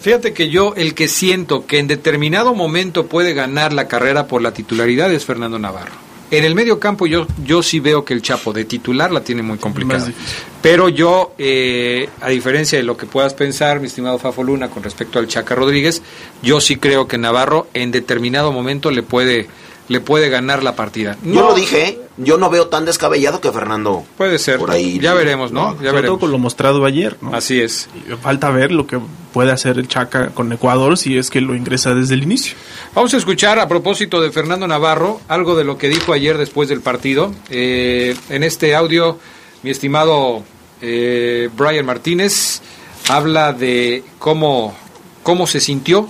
Fíjate 0.00 0.32
que 0.32 0.48
yo 0.48 0.74
el 0.76 0.94
que 0.94 1.08
siento 1.08 1.66
que 1.66 1.78
en 1.78 1.88
determinado 1.88 2.54
momento 2.54 3.06
puede 3.06 3.34
ganar 3.34 3.72
la 3.72 3.88
carrera 3.88 4.26
por 4.26 4.42
la 4.42 4.52
titularidad 4.52 5.12
es 5.12 5.24
Fernando 5.24 5.58
Navarro. 5.58 6.08
En 6.30 6.44
el 6.44 6.54
medio 6.54 6.78
campo 6.78 7.06
yo, 7.06 7.26
yo 7.42 7.62
sí 7.62 7.80
veo 7.80 8.04
que 8.04 8.12
el 8.12 8.20
Chapo 8.20 8.52
de 8.52 8.66
titular 8.66 9.10
la 9.10 9.22
tiene 9.22 9.42
muy 9.42 9.56
complicada. 9.56 10.12
Pero 10.60 10.90
yo, 10.90 11.32
eh, 11.38 12.08
a 12.20 12.28
diferencia 12.28 12.76
de 12.76 12.84
lo 12.84 12.98
que 12.98 13.06
puedas 13.06 13.32
pensar, 13.32 13.80
mi 13.80 13.86
estimado 13.86 14.18
Fafo 14.18 14.42
Luna, 14.42 14.68
con 14.68 14.82
respecto 14.82 15.18
al 15.18 15.26
Chaca 15.26 15.54
Rodríguez, 15.54 16.02
yo 16.42 16.60
sí 16.60 16.76
creo 16.76 17.08
que 17.08 17.16
Navarro 17.16 17.68
en 17.72 17.92
determinado 17.92 18.52
momento 18.52 18.90
le 18.90 19.02
puede, 19.02 19.46
le 19.88 20.00
puede 20.00 20.28
ganar 20.28 20.62
la 20.62 20.76
partida. 20.76 21.16
Yo 21.24 21.42
lo 21.42 21.54
dije, 21.54 21.88
¿eh? 21.88 22.00
yo 22.18 22.36
no 22.36 22.50
veo 22.50 22.68
tan 22.68 22.84
descabellado 22.84 23.40
que 23.40 23.50
Fernando. 23.50 24.04
Puede 24.16 24.38
ser. 24.38 24.58
Por 24.58 24.70
ahí. 24.70 24.98
Ya 25.00 25.14
veremos, 25.14 25.50
¿no? 25.50 25.72
ya 25.72 25.76
Sobre 25.76 25.84
veremos. 25.92 26.06
todo 26.06 26.18
con 26.18 26.30
lo 26.30 26.38
mostrado 26.38 26.84
ayer, 26.84 27.16
¿no? 27.20 27.34
Así 27.34 27.60
es. 27.60 27.88
Falta 28.22 28.50
ver 28.50 28.70
lo 28.70 28.86
que 28.86 29.00
puede 29.32 29.50
hacer 29.50 29.78
el 29.78 29.88
Chaca 29.88 30.28
con 30.30 30.52
Ecuador 30.52 30.98
si 30.98 31.16
es 31.16 31.30
que 31.30 31.40
lo 31.40 31.54
ingresa 31.54 31.94
desde 31.94 32.14
el 32.14 32.22
inicio. 32.22 32.54
Vamos 32.94 33.14
a 33.14 33.16
escuchar 33.16 33.58
a 33.58 33.66
propósito 33.68 34.20
de 34.20 34.30
Fernando 34.30 34.66
Navarro 34.68 35.20
algo 35.28 35.56
de 35.56 35.64
lo 35.64 35.78
que 35.78 35.88
dijo 35.88 36.12
ayer 36.12 36.36
después 36.36 36.68
del 36.68 36.80
partido. 36.82 37.32
Eh, 37.48 38.14
en 38.28 38.42
este 38.42 38.74
audio, 38.74 39.18
mi 39.62 39.70
estimado 39.70 40.42
eh, 40.82 41.48
Brian 41.56 41.86
Martínez 41.86 42.60
habla 43.08 43.52
de 43.54 44.04
cómo, 44.18 44.76
cómo 45.22 45.46
se 45.46 45.60
sintió 45.60 46.08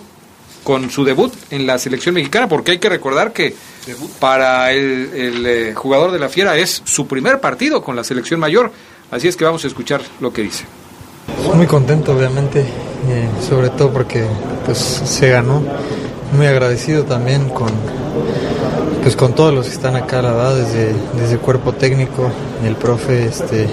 con 0.64 0.90
su 0.90 1.04
debut 1.04 1.32
en 1.50 1.66
la 1.66 1.78
selección 1.78 2.14
mexicana, 2.14 2.48
porque 2.48 2.72
hay 2.72 2.78
que 2.78 2.88
recordar 2.88 3.32
que 3.32 3.54
para 4.18 4.72
el, 4.72 5.11
el, 5.14 5.47
eh, 5.47 5.74
jugador 5.74 6.11
de 6.12 6.18
la 6.18 6.28
Fiera 6.28 6.57
es 6.57 6.82
su 6.84 7.07
primer 7.07 7.41
partido 7.41 7.82
con 7.82 7.97
la 7.97 8.05
selección 8.05 8.41
mayor. 8.41 8.72
Así 9.11 9.28
es 9.28 9.36
que 9.36 9.45
vamos 9.45 9.64
a 9.64 9.68
escuchar 9.68 10.03
lo 10.20 10.32
que 10.32 10.43
dice. 10.43 10.64
Muy 11.55 11.66
contento, 11.66 12.12
obviamente, 12.12 12.61
eh, 12.61 13.28
sobre 13.49 13.70
todo 13.70 13.93
porque 13.93 14.24
pues, 14.64 14.78
se 14.78 15.30
ganó. 15.30 15.62
Muy 16.32 16.47
agradecido 16.47 17.05
también 17.05 17.49
con, 17.49 17.70
pues, 19.03 19.16
con 19.16 19.34
todos 19.34 19.55
los 19.55 19.66
que 19.66 19.72
están 19.72 19.97
acá, 19.97 20.20
la 20.20 20.32
verdad, 20.32 20.57
desde, 20.57 20.93
desde 21.18 21.34
el 21.34 21.41
cuerpo 21.41 21.72
técnico, 21.72 22.30
el 22.64 22.76
profe, 22.76 23.24
este, 23.24 23.66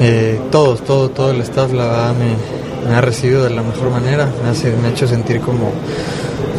eh, 0.00 0.40
todos, 0.50 0.82
todo, 0.82 1.10
todo 1.10 1.32
el 1.32 1.40
staff, 1.42 1.70
la 1.72 1.84
verdad, 1.84 2.14
me, 2.14 2.88
me 2.88 2.96
ha 2.96 3.02
recibido 3.02 3.44
de 3.44 3.50
la 3.50 3.62
mejor 3.62 3.90
manera, 3.90 4.32
me, 4.42 4.48
hace, 4.48 4.74
me 4.76 4.88
ha 4.88 4.90
hecho 4.90 5.06
sentir 5.06 5.40
como, 5.42 5.72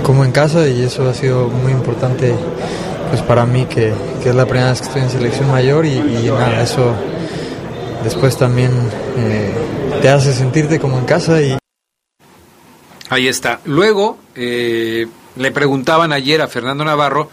como 0.04 0.26
en 0.26 0.32
casa 0.32 0.68
y 0.68 0.84
eso 0.84 1.10
ha 1.10 1.14
sido 1.14 1.48
muy 1.48 1.72
importante 1.72 2.34
pues 3.10 3.22
para 3.22 3.46
mí 3.46 3.66
que, 3.66 3.94
que 4.24 4.30
es 4.30 4.36
la 4.36 4.46
primera 4.46 4.70
vez 4.72 4.82
que 4.82 4.88
estoy 4.88 5.02
en 5.02 5.10
selección 5.10 5.52
mayor 5.52 5.86
y, 5.86 6.02
eso 6.62 6.94
después 8.04 8.38
también 8.38 8.72
eh, 9.18 9.52
te 10.02 10.10
hace 10.10 10.34
sentirte 10.34 10.80
como 10.80 10.98
en 10.98 11.06
casa 11.06 11.42
y 11.42 11.58
Ahí 13.12 13.28
está. 13.28 13.60
Luego 13.66 14.18
eh, 14.36 15.06
le 15.36 15.52
preguntaban 15.52 16.14
ayer 16.14 16.42
a 16.42 16.48
Fernando 16.48 16.86
Navarro 16.86 17.30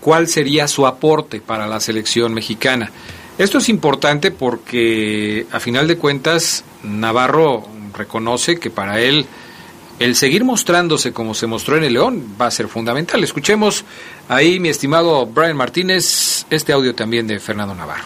cuál 0.00 0.28
sería 0.28 0.68
su 0.68 0.86
aporte 0.86 1.40
para 1.40 1.66
la 1.66 1.80
selección 1.80 2.32
mexicana. 2.32 2.92
Esto 3.36 3.58
es 3.58 3.68
importante 3.68 4.30
porque 4.30 5.44
a 5.50 5.58
final 5.58 5.88
de 5.88 5.98
cuentas 5.98 6.62
Navarro 6.84 7.66
reconoce 7.92 8.60
que 8.60 8.70
para 8.70 9.00
él 9.00 9.26
el 9.98 10.14
seguir 10.14 10.44
mostrándose 10.44 11.12
como 11.12 11.34
se 11.34 11.46
mostró 11.46 11.76
en 11.76 11.84
el 11.84 11.94
León 11.94 12.22
va 12.40 12.46
a 12.46 12.50
ser 12.50 12.68
fundamental. 12.68 13.22
Escuchemos 13.24 13.84
ahí, 14.28 14.60
mi 14.60 14.68
estimado 14.68 15.26
Brian 15.26 15.56
Martínez, 15.56 16.44
este 16.50 16.72
audio 16.72 16.94
también 16.94 17.26
de 17.26 17.40
Fernando 17.40 17.74
Navarro. 17.74 18.04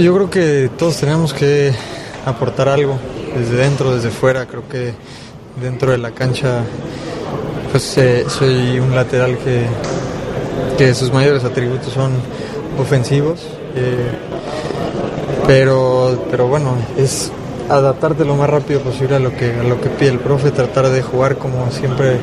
Yo 0.00 0.14
creo 0.14 0.30
que 0.30 0.70
todos 0.76 0.98
tenemos 0.98 1.32
que 1.32 1.72
aportar 2.24 2.68
algo, 2.68 2.98
desde 3.36 3.56
dentro, 3.56 3.94
desde 3.94 4.10
fuera. 4.10 4.46
Creo 4.46 4.68
que 4.68 4.94
dentro 5.60 5.92
de 5.92 5.98
la 5.98 6.10
cancha, 6.12 6.64
pues 7.70 7.96
eh, 7.98 8.24
soy 8.28 8.78
un 8.78 8.94
lateral 8.94 9.38
que, 9.38 9.66
que 10.76 10.94
sus 10.94 11.12
mayores 11.12 11.44
atributos 11.44 11.92
son 11.92 12.12
ofensivos. 12.78 13.40
Eh, 13.76 14.10
pero, 15.46 16.26
pero 16.30 16.48
bueno, 16.48 16.76
es 16.96 17.30
adaptarte 17.68 18.24
lo 18.24 18.36
más 18.36 18.48
rápido 18.48 18.80
posible 18.80 19.16
a 19.16 19.18
lo 19.18 19.34
que 19.34 19.52
a 19.52 19.62
lo 19.62 19.80
que 19.80 19.88
pide 19.88 20.10
el 20.10 20.18
profe, 20.18 20.50
tratar 20.50 20.88
de 20.88 21.02
jugar 21.02 21.36
como 21.36 21.70
siempre 21.70 22.18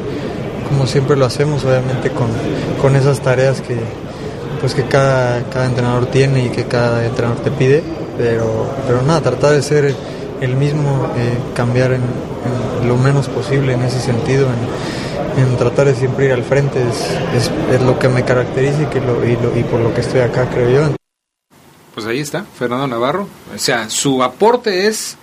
como 0.69 0.87
siempre 0.87 1.17
lo 1.17 1.25
hacemos, 1.25 1.65
obviamente 1.65 2.11
con, 2.11 2.27
con 2.81 2.95
esas 2.95 3.19
tareas 3.19 3.61
que 3.61 3.77
pues 4.61 4.75
que 4.75 4.83
cada, 4.83 5.43
cada 5.49 5.65
entrenador 5.65 6.05
tiene 6.05 6.45
y 6.45 6.49
que 6.49 6.65
cada 6.65 7.03
entrenador 7.03 7.43
te 7.43 7.49
pide, 7.49 7.83
pero, 8.17 8.67
pero 8.85 9.01
nada, 9.01 9.19
tratar 9.19 9.53
de 9.53 9.63
ser 9.63 9.95
el 10.39 10.55
mismo, 10.55 11.07
eh, 11.17 11.37
cambiar 11.55 11.93
en, 11.93 12.01
lo 12.87 12.95
menos 12.95 13.27
posible 13.27 13.73
en 13.73 13.81
ese 13.81 13.99
sentido, 13.99 14.47
en, 15.37 15.57
tratar 15.57 15.87
de 15.87 15.95
siempre 15.95 16.25
ir 16.25 16.33
al 16.33 16.43
frente, 16.43 16.79
es, 16.79 17.49
es, 17.73 17.81
lo 17.81 17.97
que 17.97 18.09
me 18.09 18.23
caracteriza 18.23 18.83
y, 18.83 18.85
que 18.85 18.99
lo, 18.99 19.25
y 19.25 19.63
por 19.63 19.79
lo 19.79 19.93
que 19.93 20.01
estoy 20.01 20.21
acá, 20.21 20.47
creo 20.51 20.69
yo. 20.69 21.00
Pues 21.93 22.05
ahí 22.05 22.19
está, 22.19 22.45
Fernando 22.57 22.87
Navarro. 22.87 23.27
O 23.53 23.57
sea, 23.57 23.89
su 23.89 24.23
aporte 24.23 24.87
es 24.87 25.17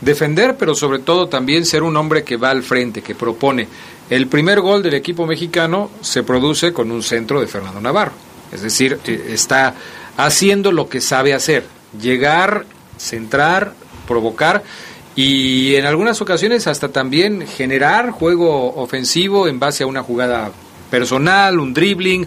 defender, 0.00 0.56
pero 0.56 0.74
sobre 0.74 0.98
todo 0.98 1.28
también 1.28 1.64
ser 1.64 1.82
un 1.82 1.96
hombre 1.96 2.24
que 2.24 2.36
va 2.36 2.50
al 2.50 2.62
frente, 2.62 3.02
que 3.02 3.14
propone. 3.14 3.68
El 4.10 4.26
primer 4.26 4.60
gol 4.60 4.82
del 4.82 4.94
equipo 4.94 5.26
mexicano 5.26 5.90
se 6.02 6.22
produce 6.22 6.72
con 6.72 6.90
un 6.90 7.02
centro 7.02 7.40
de 7.40 7.46
Fernando 7.46 7.80
Navarro. 7.80 8.12
Es 8.52 8.62
decir, 8.62 8.98
eh, 9.06 9.30
está 9.30 9.74
haciendo 10.16 10.72
lo 10.72 10.88
que 10.88 11.00
sabe 11.00 11.32
hacer. 11.32 11.64
Llegar, 11.98 12.66
centrar, 12.98 13.72
provocar 14.06 14.62
y 15.16 15.76
en 15.76 15.86
algunas 15.86 16.20
ocasiones 16.20 16.66
hasta 16.66 16.88
también 16.88 17.46
generar 17.46 18.10
juego 18.10 18.74
ofensivo 18.74 19.46
en 19.46 19.60
base 19.60 19.84
a 19.84 19.86
una 19.86 20.02
jugada 20.02 20.50
personal, 20.90 21.60
un 21.60 21.72
dribbling 21.72 22.26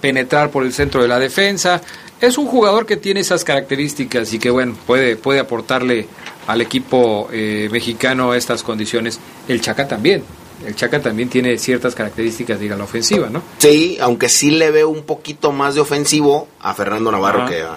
penetrar 0.00 0.50
por 0.50 0.64
el 0.64 0.72
centro 0.72 1.02
de 1.02 1.08
la 1.08 1.18
defensa. 1.18 1.82
Es 2.20 2.36
un 2.36 2.46
jugador 2.46 2.84
que 2.84 2.96
tiene 2.96 3.20
esas 3.20 3.44
características 3.44 4.32
y 4.32 4.38
que, 4.38 4.50
bueno, 4.50 4.74
puede, 4.86 5.16
puede 5.16 5.38
aportarle 5.38 6.06
al 6.46 6.60
equipo 6.60 7.28
eh, 7.32 7.68
mexicano 7.70 8.34
estas 8.34 8.62
condiciones. 8.62 9.20
El 9.46 9.60
Chaca 9.60 9.86
también. 9.86 10.24
El 10.66 10.74
Chaca 10.74 11.00
también 11.00 11.28
tiene 11.28 11.56
ciertas 11.58 11.94
características 11.94 12.58
de 12.58 12.66
ir 12.66 12.72
a 12.72 12.76
la 12.76 12.84
ofensiva, 12.84 13.28
¿no? 13.30 13.42
Sí, 13.58 13.98
aunque 14.00 14.28
sí 14.28 14.50
le 14.50 14.72
veo 14.72 14.88
un 14.88 15.04
poquito 15.04 15.52
más 15.52 15.76
de 15.76 15.80
ofensivo 15.80 16.48
a 16.60 16.74
Fernando 16.74 17.12
Navarro 17.12 17.46
que, 17.46 17.62
a, 17.62 17.76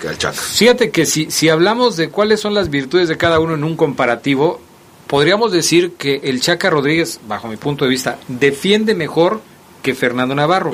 que 0.00 0.08
al 0.08 0.16
Chaca. 0.16 0.40
Fíjate 0.40 0.90
que 0.90 1.04
si, 1.04 1.30
si 1.30 1.50
hablamos 1.50 1.98
de 1.98 2.08
cuáles 2.08 2.40
son 2.40 2.54
las 2.54 2.70
virtudes 2.70 3.08
de 3.08 3.18
cada 3.18 3.38
uno 3.40 3.54
en 3.54 3.64
un 3.64 3.76
comparativo, 3.76 4.60
podríamos 5.06 5.52
decir 5.52 5.92
que 5.98 6.22
el 6.24 6.40
Chaca 6.40 6.70
Rodríguez, 6.70 7.20
bajo 7.28 7.48
mi 7.48 7.56
punto 7.58 7.84
de 7.84 7.90
vista, 7.90 8.18
defiende 8.28 8.94
mejor 8.94 9.42
que 9.82 9.94
Fernando 9.94 10.34
Navarro. 10.34 10.70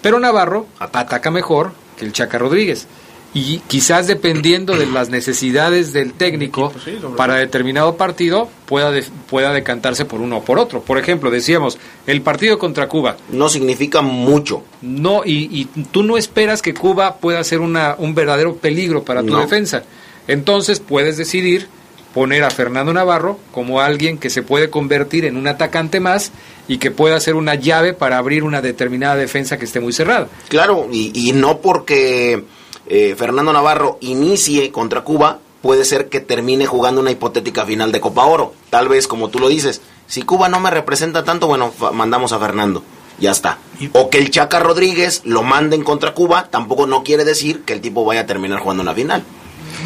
Pero 0.00 0.18
Navarro 0.18 0.66
ataca 0.78 1.30
mejor 1.30 1.72
que 1.96 2.04
el 2.04 2.12
Chaca 2.12 2.38
Rodríguez. 2.38 2.86
Y 3.34 3.60
quizás 3.66 4.08
dependiendo 4.08 4.76
de 4.76 4.84
las 4.84 5.08
necesidades 5.08 5.94
del 5.94 6.12
técnico 6.12 6.70
para 7.16 7.36
determinado 7.36 7.96
partido, 7.96 8.50
pueda, 8.66 8.90
de- 8.90 9.06
pueda 9.30 9.54
decantarse 9.54 10.04
por 10.04 10.20
uno 10.20 10.36
o 10.38 10.44
por 10.44 10.58
otro. 10.58 10.82
Por 10.82 10.98
ejemplo, 10.98 11.30
decíamos, 11.30 11.78
el 12.06 12.20
partido 12.20 12.58
contra 12.58 12.88
Cuba. 12.88 13.16
No 13.30 13.48
significa 13.48 14.02
mucho. 14.02 14.64
No, 14.82 15.22
y, 15.24 15.48
y 15.50 15.64
tú 15.90 16.02
no 16.02 16.18
esperas 16.18 16.60
que 16.60 16.74
Cuba 16.74 17.16
pueda 17.16 17.42
ser 17.42 17.60
una, 17.60 17.94
un 17.96 18.14
verdadero 18.14 18.56
peligro 18.56 19.02
para 19.02 19.22
tu 19.22 19.28
No. 19.32 19.40
defensa. 19.40 19.82
Entonces 20.28 20.80
puedes 20.80 21.16
decidir 21.16 21.68
poner 22.14 22.44
a 22.44 22.50
Fernando 22.50 22.92
Navarro 22.92 23.38
como 23.52 23.80
alguien 23.80 24.18
que 24.18 24.30
se 24.30 24.42
puede 24.42 24.70
convertir 24.70 25.24
en 25.24 25.36
un 25.36 25.48
atacante 25.48 26.00
más 26.00 26.32
y 26.68 26.78
que 26.78 26.90
pueda 26.90 27.18
ser 27.20 27.34
una 27.34 27.54
llave 27.54 27.92
para 27.92 28.18
abrir 28.18 28.44
una 28.44 28.60
determinada 28.60 29.16
defensa 29.16 29.58
que 29.58 29.64
esté 29.64 29.80
muy 29.80 29.92
cerrada. 29.92 30.28
Claro, 30.48 30.88
y, 30.92 31.12
y 31.14 31.32
no 31.32 31.58
porque 31.58 32.44
eh, 32.86 33.14
Fernando 33.16 33.52
Navarro 33.52 33.98
inicie 34.00 34.70
contra 34.70 35.02
Cuba, 35.02 35.38
puede 35.62 35.84
ser 35.84 36.08
que 36.08 36.20
termine 36.20 36.66
jugando 36.66 37.00
una 37.00 37.10
hipotética 37.10 37.64
final 37.64 37.92
de 37.92 38.00
Copa 38.00 38.26
Oro. 38.26 38.52
Tal 38.70 38.88
vez, 38.88 39.06
como 39.06 39.28
tú 39.28 39.38
lo 39.38 39.48
dices, 39.48 39.80
si 40.06 40.22
Cuba 40.22 40.48
no 40.48 40.60
me 40.60 40.70
representa 40.70 41.24
tanto, 41.24 41.46
bueno, 41.46 41.72
mandamos 41.92 42.32
a 42.32 42.38
Fernando. 42.38 42.82
Ya 43.18 43.30
está. 43.30 43.58
O 43.92 44.10
que 44.10 44.18
el 44.18 44.30
Chaca 44.30 44.58
Rodríguez 44.58 45.22
lo 45.24 45.42
manden 45.42 45.84
contra 45.84 46.12
Cuba, 46.12 46.48
tampoco 46.50 46.86
no 46.86 47.04
quiere 47.04 47.24
decir 47.24 47.62
que 47.62 47.72
el 47.72 47.80
tipo 47.80 48.04
vaya 48.04 48.22
a 48.22 48.26
terminar 48.26 48.58
jugando 48.58 48.82
una 48.82 48.94
final. 48.94 49.22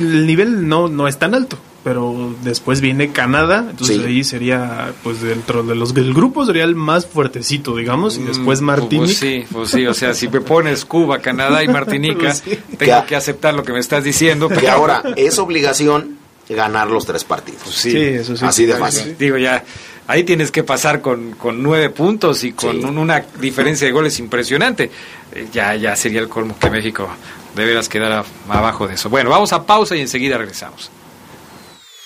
El 0.00 0.26
nivel 0.26 0.66
no, 0.66 0.88
no 0.88 1.06
es 1.06 1.18
tan 1.18 1.34
alto, 1.34 1.58
pero 1.86 2.34
después 2.42 2.80
viene 2.80 3.12
Canadá, 3.12 3.64
entonces 3.70 3.98
Sí. 3.98 4.02
ahí 4.04 4.24
sería, 4.24 4.92
pues 5.04 5.20
dentro 5.22 5.62
de 5.62 5.76
los 5.76 5.94
del 5.94 6.12
grupo 6.12 6.44
sería 6.44 6.64
el 6.64 6.74
más 6.74 7.06
fuertecito, 7.06 7.76
digamos, 7.76 8.18
y 8.18 8.24
después 8.24 8.60
Martinique. 8.60 8.98
Pues 8.98 9.18
sí, 9.18 9.44
pues 9.52 9.70
sí, 9.70 9.86
o 9.86 9.94
sea, 9.94 10.12
si 10.12 10.26
me 10.26 10.40
pones 10.40 10.84
Cuba, 10.84 11.20
Canadá 11.20 11.62
y 11.62 11.68
Martinica, 11.68 12.18
Pues 12.18 12.38
sí. 12.44 12.58
tengo 12.76 13.06
que 13.06 13.14
aceptar 13.14 13.54
lo 13.54 13.62
que 13.62 13.72
me 13.72 13.78
estás 13.78 14.02
diciendo. 14.02 14.48
Que 14.48 14.68
ahora 14.68 15.00
es 15.14 15.38
obligación 15.38 16.18
ganar 16.48 16.88
los 16.90 17.06
tres 17.06 17.22
partidos. 17.22 17.62
Sí, 17.70 18.16
Así 18.42 18.66
de 18.66 18.74
fácil. 18.74 19.14
Digo, 19.16 19.36
ya, 19.36 19.62
ahí 20.08 20.24
tienes 20.24 20.50
que 20.50 20.64
pasar 20.64 21.00
con, 21.00 21.34
con 21.36 21.62
nueve 21.62 21.90
puntos 21.90 22.42
y 22.42 22.50
con 22.50 22.84
un- 22.84 22.98
una 22.98 23.24
diferencia 23.40 23.86
de 23.86 23.92
goles 23.92 24.18
impresionante. 24.18 24.90
Eh, 25.32 25.46
Ya, 25.52 25.76
ya 25.76 25.94
sería 25.94 26.18
el 26.18 26.28
colmo 26.28 26.56
que 26.58 26.68
México 26.68 27.08
de 27.54 27.64
veras 27.64 27.88
quedara 27.88 28.24
abajo 28.48 28.88
de 28.88 28.94
eso. 28.94 29.08
Bueno, 29.08 29.30
vamos 29.30 29.52
a 29.52 29.64
pausa 29.64 29.94
y 29.94 30.00
enseguida 30.00 30.36
regresamos. 30.36 30.90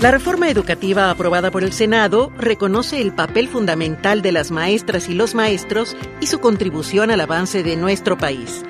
La 0.00 0.12
reforma 0.12 0.48
educativa 0.48 1.10
aprobada 1.10 1.50
por 1.50 1.64
el 1.64 1.72
Senado 1.72 2.30
reconoce 2.38 3.00
el 3.00 3.12
papel 3.12 3.48
fundamental 3.48 4.22
de 4.22 4.30
las 4.30 4.52
maestras 4.52 5.08
y 5.08 5.14
los 5.14 5.34
maestros 5.34 5.96
y 6.20 6.28
su 6.28 6.38
contribución 6.38 7.10
al 7.10 7.20
avance 7.20 7.64
de 7.64 7.74
nuestro 7.74 8.16
país. 8.16 8.62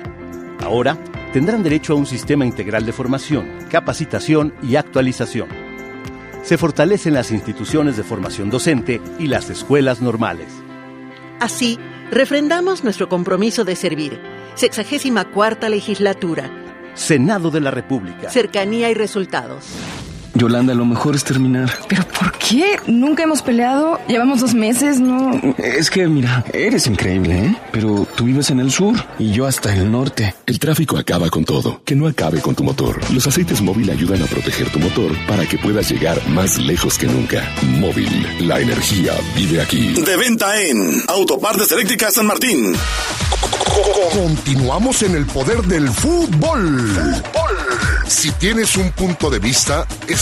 Ahora 0.59 0.97
tendrán 1.31 1.61
derecho 1.61 1.93
a 1.93 1.97
un 1.97 2.07
sistema 2.07 2.47
integral 2.47 2.83
de 2.83 2.93
formación, 2.93 3.47
capacitación 3.69 4.55
y 4.63 4.75
actualización. 4.75 5.49
Se 6.41 6.57
fortalecen 6.57 7.13
las 7.13 7.29
instituciones 7.29 7.95
de 7.95 8.03
formación 8.03 8.49
docente 8.49 8.99
y 9.19 9.27
las 9.27 9.51
escuelas 9.51 10.01
normales. 10.01 10.47
Así, 11.39 11.77
refrendamos 12.09 12.83
nuestro 12.83 13.07
compromiso 13.07 13.65
de 13.65 13.75
servir. 13.75 14.19
Sexagésima 14.55 15.25
cuarta 15.25 15.69
legislatura. 15.69 16.49
Senado 16.95 17.51
de 17.51 17.61
la 17.61 17.69
República. 17.69 18.31
Cercanía 18.31 18.89
y 18.89 18.95
resultados. 18.95 19.67
Yolanda, 20.39 20.73
lo 20.73 20.85
mejor 20.85 21.15
es 21.15 21.25
terminar. 21.25 21.69
¿Pero 21.89 22.05
por 22.17 22.31
qué? 22.37 22.79
Nunca 22.87 23.23
hemos 23.23 23.41
peleado. 23.41 23.99
Llevamos 24.07 24.39
dos 24.39 24.53
meses, 24.53 25.01
¿no? 25.01 25.31
Es 25.57 25.89
que, 25.91 26.07
mira, 26.07 26.45
eres 26.53 26.87
increíble, 26.87 27.39
¿eh? 27.39 27.55
Pero 27.73 28.07
tú 28.15 28.23
vives 28.23 28.49
en 28.49 28.61
el 28.61 28.71
sur 28.71 28.95
y 29.19 29.31
yo 29.31 29.45
hasta 29.45 29.75
el 29.75 29.91
norte. 29.91 30.33
El 30.45 30.57
tráfico 30.57 30.97
acaba 30.97 31.29
con 31.29 31.43
todo. 31.43 31.81
Que 31.83 31.93
no 31.93 32.07
acabe 32.07 32.39
con 32.39 32.55
tu 32.55 32.63
motor. 32.63 33.01
Los 33.11 33.27
aceites 33.27 33.61
móvil 33.61 33.89
ayudan 33.89 34.23
a 34.23 34.27
proteger 34.27 34.69
tu 34.69 34.79
motor 34.79 35.11
para 35.27 35.45
que 35.45 35.57
puedas 35.57 35.91
llegar 35.91 36.25
más 36.29 36.57
lejos 36.57 36.97
que 36.97 37.07
nunca. 37.07 37.43
Móvil, 37.77 38.25
la 38.47 38.61
energía 38.61 39.13
vive 39.35 39.61
aquí. 39.61 39.93
De 40.01 40.15
venta 40.15 40.57
en 40.61 41.03
Autopartes 41.09 41.69
Eléctricas 41.73 42.13
San 42.13 42.27
Martín. 42.27 42.73
Continuamos 44.13 45.03
en 45.03 45.15
el 45.15 45.25
poder 45.25 45.61
del 45.63 45.89
fútbol. 45.89 46.95
Si 48.07 48.31
tienes 48.31 48.75
un 48.75 48.91
punto 48.91 49.29
de 49.29 49.37
vista, 49.37 49.85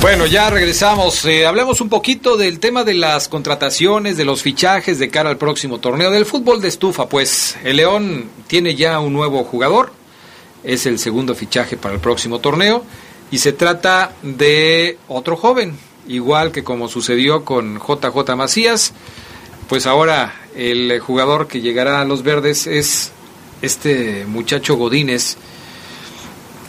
Bueno, 0.00 0.24
ya 0.24 0.48
regresamos. 0.48 1.26
Eh, 1.26 1.44
hablemos 1.44 1.82
un 1.82 1.90
poquito 1.90 2.38
del 2.38 2.58
tema 2.58 2.84
de 2.84 2.94
las 2.94 3.28
contrataciones, 3.28 4.16
de 4.16 4.24
los 4.24 4.42
fichajes 4.42 4.98
de 4.98 5.10
cara 5.10 5.28
al 5.28 5.36
próximo 5.36 5.78
torneo 5.78 6.10
del 6.10 6.24
fútbol 6.24 6.62
de 6.62 6.68
estufa. 6.68 7.06
Pues 7.06 7.58
el 7.64 7.76
León 7.76 8.30
tiene 8.46 8.74
ya 8.74 8.98
un 8.98 9.12
nuevo 9.12 9.44
jugador. 9.44 9.92
Es 10.64 10.86
el 10.86 10.98
segundo 10.98 11.34
fichaje 11.34 11.76
para 11.76 11.94
el 11.94 12.00
próximo 12.00 12.38
torneo. 12.38 12.82
Y 13.30 13.38
se 13.38 13.52
trata 13.52 14.14
de 14.22 14.96
otro 15.06 15.36
joven, 15.36 15.76
igual 16.08 16.50
que 16.50 16.64
como 16.64 16.88
sucedió 16.88 17.44
con 17.44 17.78
JJ 17.78 18.36
Macías. 18.36 18.94
Pues 19.68 19.86
ahora 19.86 20.34
el 20.56 20.98
jugador 21.00 21.46
que 21.46 21.60
llegará 21.60 22.00
a 22.00 22.06
los 22.06 22.22
verdes 22.22 22.66
es 22.66 23.12
este 23.60 24.24
muchacho 24.24 24.76
Godínez 24.76 25.36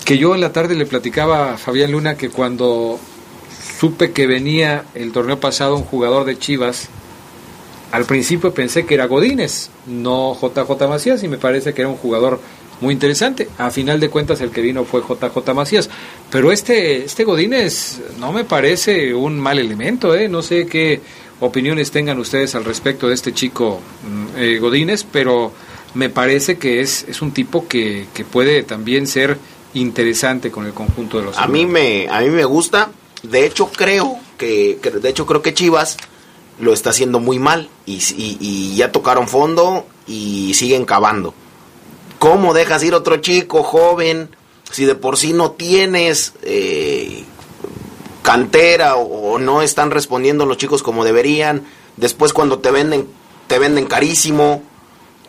que 0.05 0.17
yo 0.17 0.35
en 0.35 0.41
la 0.41 0.51
tarde 0.51 0.75
le 0.75 0.85
platicaba 0.85 1.53
a 1.53 1.57
Fabián 1.57 1.91
Luna 1.91 2.17
que 2.17 2.29
cuando 2.29 2.99
supe 3.79 4.11
que 4.11 4.27
venía 4.27 4.85
el 4.95 5.11
torneo 5.11 5.39
pasado 5.39 5.75
un 5.75 5.83
jugador 5.83 6.25
de 6.25 6.37
Chivas, 6.37 6.89
al 7.91 8.05
principio 8.05 8.53
pensé 8.53 8.85
que 8.85 8.93
era 8.93 9.05
Godínez, 9.05 9.69
no 9.85 10.37
JJ 10.39 10.87
Macías, 10.87 11.23
y 11.23 11.27
me 11.27 11.37
parece 11.37 11.73
que 11.73 11.81
era 11.81 11.89
un 11.89 11.97
jugador 11.97 12.39
muy 12.79 12.93
interesante. 12.93 13.49
A 13.57 13.69
final 13.69 13.99
de 13.99 14.09
cuentas 14.09 14.41
el 14.41 14.51
que 14.51 14.61
vino 14.61 14.85
fue 14.85 15.01
JJ 15.01 15.53
Macías, 15.53 15.89
pero 16.29 16.51
este 16.51 17.03
este 17.03 17.23
Godínez 17.23 17.99
no 18.19 18.31
me 18.31 18.45
parece 18.45 19.13
un 19.13 19.39
mal 19.39 19.59
elemento, 19.59 20.15
¿eh? 20.15 20.29
no 20.29 20.41
sé 20.41 20.65
qué 20.67 21.01
opiniones 21.41 21.91
tengan 21.91 22.19
ustedes 22.19 22.55
al 22.55 22.65
respecto 22.65 23.07
de 23.07 23.15
este 23.15 23.33
chico 23.33 23.81
mm, 24.07 24.25
eh, 24.37 24.59
Godínez, 24.59 25.05
pero 25.11 25.51
me 25.93 26.09
parece 26.09 26.57
que 26.57 26.79
es, 26.79 27.05
es 27.09 27.21
un 27.21 27.31
tipo 27.31 27.67
que, 27.67 28.07
que 28.13 28.23
puede 28.23 28.63
también 28.63 29.07
ser 29.07 29.37
interesante 29.73 30.51
con 30.51 30.65
el 30.65 30.73
conjunto 30.73 31.19
de 31.19 31.25
los 31.25 31.37
A 31.37 31.47
mí 31.47 31.65
me, 31.65 32.07
a 32.09 32.21
mí 32.21 32.29
me 32.29 32.45
gusta. 32.45 32.91
De 33.23 33.45
hecho, 33.45 33.67
creo 33.67 34.17
que, 34.37 34.79
que- 34.81 34.91
de 34.91 35.09
hecho 35.09 35.25
creo 35.25 35.41
que 35.41 35.53
Chivas 35.53 35.97
lo 36.59 36.73
está 36.73 36.89
haciendo 36.91 37.19
muy 37.19 37.39
mal 37.39 37.69
y, 37.85 37.95
y- 38.15 38.37
y 38.39 38.75
ya 38.75 38.91
tocaron 38.91 39.27
fondo 39.27 39.85
y 40.07 40.53
siguen 40.53 40.85
cavando. 40.85 41.33
¿Cómo 42.19 42.53
dejas 42.53 42.83
ir 42.83 42.93
otro 42.93 43.17
chico 43.17 43.63
joven 43.63 44.29
si 44.71 44.85
de 44.85 44.95
por 44.95 45.17
sí 45.17 45.33
no 45.33 45.51
tienes 45.51 46.33
eh, 46.43 47.23
cantera 48.21 48.95
o, 48.95 49.33
o 49.33 49.39
no 49.39 49.61
están 49.61 49.91
respondiendo 49.91 50.45
los 50.45 50.57
chicos 50.57 50.83
como 50.83 51.03
deberían, 51.03 51.63
después 51.97 52.33
cuando 52.33 52.59
te 52.59 52.71
venden, 52.71 53.07
te 53.47 53.59
venden 53.59 53.85
carísimo. 53.85 54.63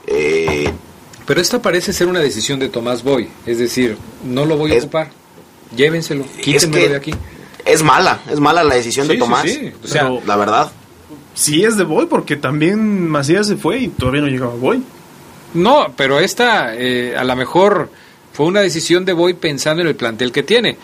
Eh, 0.06 0.70
Pero 1.26 1.40
esta 1.40 1.62
parece 1.62 1.92
ser 1.92 2.08
una 2.08 2.20
decisión 2.20 2.58
de 2.58 2.68
Tomás 2.68 3.02
Boy, 3.02 3.28
es 3.46 3.58
decir, 3.58 3.96
no 4.24 4.44
lo 4.44 4.56
voy 4.56 4.72
a 4.74 4.78
ocupar, 4.78 5.10
llévenselo, 5.74 6.24
quítenmelo 6.42 6.82
que 6.84 6.88
de 6.90 6.96
aquí. 6.96 7.14
Es 7.72 7.82
mala, 7.82 8.20
es 8.30 8.38
mala 8.40 8.62
la 8.62 8.74
decisión 8.74 9.06
Sí, 9.06 9.12
de 9.12 9.14
sí, 9.14 9.20
Tomás. 9.20 9.42
sí. 9.42 9.72
O 9.84 9.86
sea, 9.86 10.10
la 10.26 10.36
verdad. 10.36 10.72
Sí 11.34 11.64
es 11.64 11.76
de 11.76 11.84
Boy, 11.84 12.06
porque 12.06 12.36
también 12.36 13.08
Macías 13.08 13.46
se 13.46 13.56
fue 13.56 13.78
y 13.80 13.88
todavía 13.88 14.20
no 14.20 14.28
llegaba 14.28 14.54
Boy. 14.54 14.82
No, 15.54 15.86
pero 15.96 16.20
esta 16.20 16.74
eh, 16.76 17.14
a 17.16 17.24
lo 17.24 17.34
mejor 17.36 17.90
fue 18.32 18.46
una 18.46 18.60
decisión 18.60 19.04
de 19.04 19.12
Boy 19.14 19.34
pensando 19.34 19.82
en 19.82 19.88
el 19.88 19.96
plantel 19.96 20.30
que 20.32 20.42
tiene. 20.42 20.76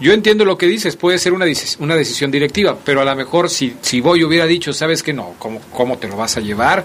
Yo 0.00 0.12
entiendo 0.12 0.44
lo 0.44 0.58
que 0.58 0.66
dices, 0.66 0.96
puede 0.96 1.18
ser 1.18 1.32
una, 1.32 1.46
una 1.78 1.94
decisión 1.94 2.32
directiva, 2.32 2.76
pero 2.84 3.00
a 3.00 3.04
lo 3.04 3.14
mejor 3.14 3.48
si, 3.48 3.76
si 3.80 4.00
Boy 4.00 4.24
hubiera 4.24 4.44
dicho, 4.44 4.72
¿sabes 4.72 5.04
qué? 5.04 5.12
No, 5.12 5.34
¿cómo, 5.38 5.60
¿cómo 5.72 5.98
te 5.98 6.08
lo 6.08 6.16
vas 6.16 6.36
a 6.36 6.40
llevar? 6.40 6.84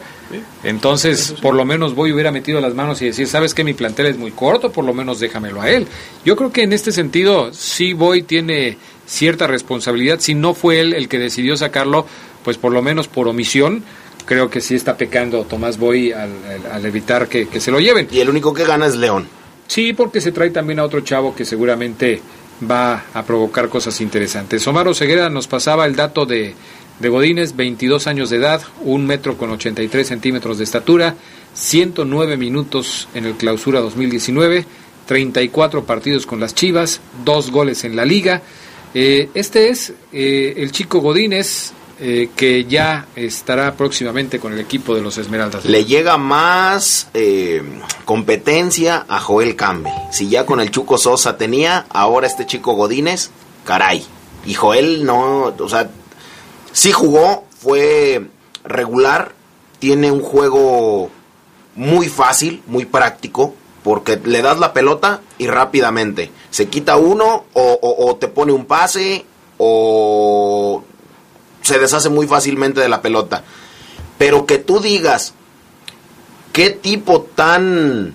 Entonces, 0.64 1.34
por 1.42 1.56
lo 1.56 1.66
menos 1.66 1.96
Boy 1.96 2.12
hubiera 2.12 2.32
metido 2.32 2.62
las 2.62 2.76
manos 2.76 3.02
y 3.02 3.06
decir, 3.06 3.28
¿sabes 3.28 3.56
qué? 3.56 3.64
Mi 3.64 3.74
plantel 3.74 4.06
es 4.06 4.18
muy 4.18 4.30
corto, 4.32 4.72
por 4.72 4.86
lo 4.86 4.94
menos 4.94 5.20
déjamelo 5.20 5.60
a 5.62 5.70
él. 5.72 5.88
Yo 6.24 6.36
creo 6.36 6.52
que 6.52 6.62
en 6.62 6.72
este 6.74 6.92
sentido, 6.92 7.52
sí 7.52 7.94
Boy 7.94 8.22
tiene 8.22 8.78
cierta 9.10 9.48
responsabilidad. 9.48 10.20
Si 10.20 10.36
no 10.36 10.54
fue 10.54 10.80
él 10.80 10.94
el 10.94 11.10
que 11.10 11.18
decidió 11.20 11.58
sacarlo, 11.58 12.06
pues 12.44 12.58
por 12.58 12.72
lo 12.72 12.82
menos 12.82 13.08
por 13.08 13.28
omisión, 13.28 13.84
creo 14.26 14.50
que 14.50 14.62
sí 14.62 14.76
está 14.76 14.96
pecando 14.96 15.44
Tomás 15.44 15.78
Boy 15.80 16.12
al, 16.12 16.30
al- 16.48 16.72
al 16.72 16.86
evitar 16.86 17.28
que, 17.28 17.48
que 17.48 17.60
se 17.60 17.72
lo 17.72 17.80
lleven. 17.80 18.08
Y 18.12 18.20
el 18.20 18.30
único 18.30 18.54
que 18.54 18.64
gana 18.66 18.86
es 18.86 18.96
León. 18.96 19.28
Sí, 19.68 19.94
porque 19.94 20.22
se 20.22 20.32
trae 20.32 20.52
también 20.52 20.80
a 20.80 20.84
otro 20.84 21.02
chavo 21.02 21.36
que 21.36 21.46
seguramente 21.46 22.22
va 22.70 23.06
a 23.14 23.24
provocar 23.26 23.70
cosas 23.70 24.00
interesantes. 24.02 24.66
Omar 24.68 24.94
Ceguera 24.96 25.30
nos 25.30 25.48
pasaba 25.48 25.86
el 25.86 25.96
dato 25.96 26.26
de, 26.26 26.54
de 27.00 27.10
Godínez, 27.10 27.56
22 27.56 28.06
años 28.08 28.30
de 28.30 28.38
edad, 28.38 28.62
un 28.82 29.06
metro 29.08 29.38
con 29.38 29.50
83 29.52 30.06
centímetros 30.08 30.58
de 30.58 30.64
estatura, 30.66 31.16
109 31.54 32.38
minutos 32.38 33.08
en 33.14 33.26
el 33.26 33.34
clausura 33.36 33.80
2019, 33.80 34.66
34 35.06 35.86
partidos 35.86 36.26
con 36.26 36.40
las 36.40 36.54
Chivas, 36.56 37.02
dos 37.24 37.50
goles 37.52 37.84
en 37.84 37.96
la 37.96 38.06
liga. 38.06 38.42
Eh, 38.94 39.30
este 39.34 39.70
es 39.70 39.94
eh, 40.12 40.56
el 40.58 40.72
chico 40.72 41.00
Godínez 41.00 41.74
eh, 42.02 42.30
que 42.34 42.64
ya 42.64 43.08
estará 43.18 43.76
próximamente 43.76 44.40
con 44.40 44.54
el 44.54 44.60
equipo 44.60 44.96
de 44.96 45.02
los 45.02 45.18
Esmeraldas. 45.18 45.66
Le 45.66 45.84
llega 45.84 46.18
más 46.18 47.10
eh, 47.14 47.62
competencia 48.06 49.06
a 49.10 49.20
Joel 49.20 49.58
Campbell. 49.58 49.92
Si 50.10 50.30
ya 50.30 50.46
con 50.46 50.62
el 50.62 50.72
Chuco 50.72 50.98
Sosa 50.98 51.36
tenía, 51.38 51.88
ahora 51.90 52.26
este 52.26 52.46
chico 52.46 52.72
Godínez, 52.74 53.32
caray. 53.66 54.06
Y 54.46 54.54
Joel 54.54 55.04
no, 55.04 55.54
o 55.60 55.70
sea, 55.70 55.90
sí 56.72 56.94
jugó, 56.94 57.44
fue 57.60 58.28
regular, 58.64 59.34
tiene 59.80 60.10
un 60.10 60.22
juego 60.22 61.12
muy 61.76 62.08
fácil, 62.08 62.64
muy 62.66 62.86
práctico, 62.86 63.56
porque 63.90 64.22
le 64.24 64.44
das 64.44 64.60
la 64.60 64.72
pelota 64.72 65.22
y 65.40 65.48
rápidamente 65.48 66.30
se 66.52 66.68
quita 66.68 66.96
uno 66.98 67.46
o, 67.54 67.80
o- 67.82 68.06
o 68.08 68.16
te 68.18 68.28
pone 68.28 68.52
un 68.52 68.66
pase 68.66 69.26
o 69.58 70.84
se 71.64 71.80
deshace 71.80 72.10
muy 72.10 72.28
fácilmente 72.28 72.82
de 72.82 72.88
la 72.88 73.02
pelota. 73.02 73.44
Pero 74.20 74.46
que 74.46 74.60
tú 74.60 74.80
digas, 74.80 75.34
qué 76.54 76.70
tipo 76.70 77.22
tan, 77.24 78.14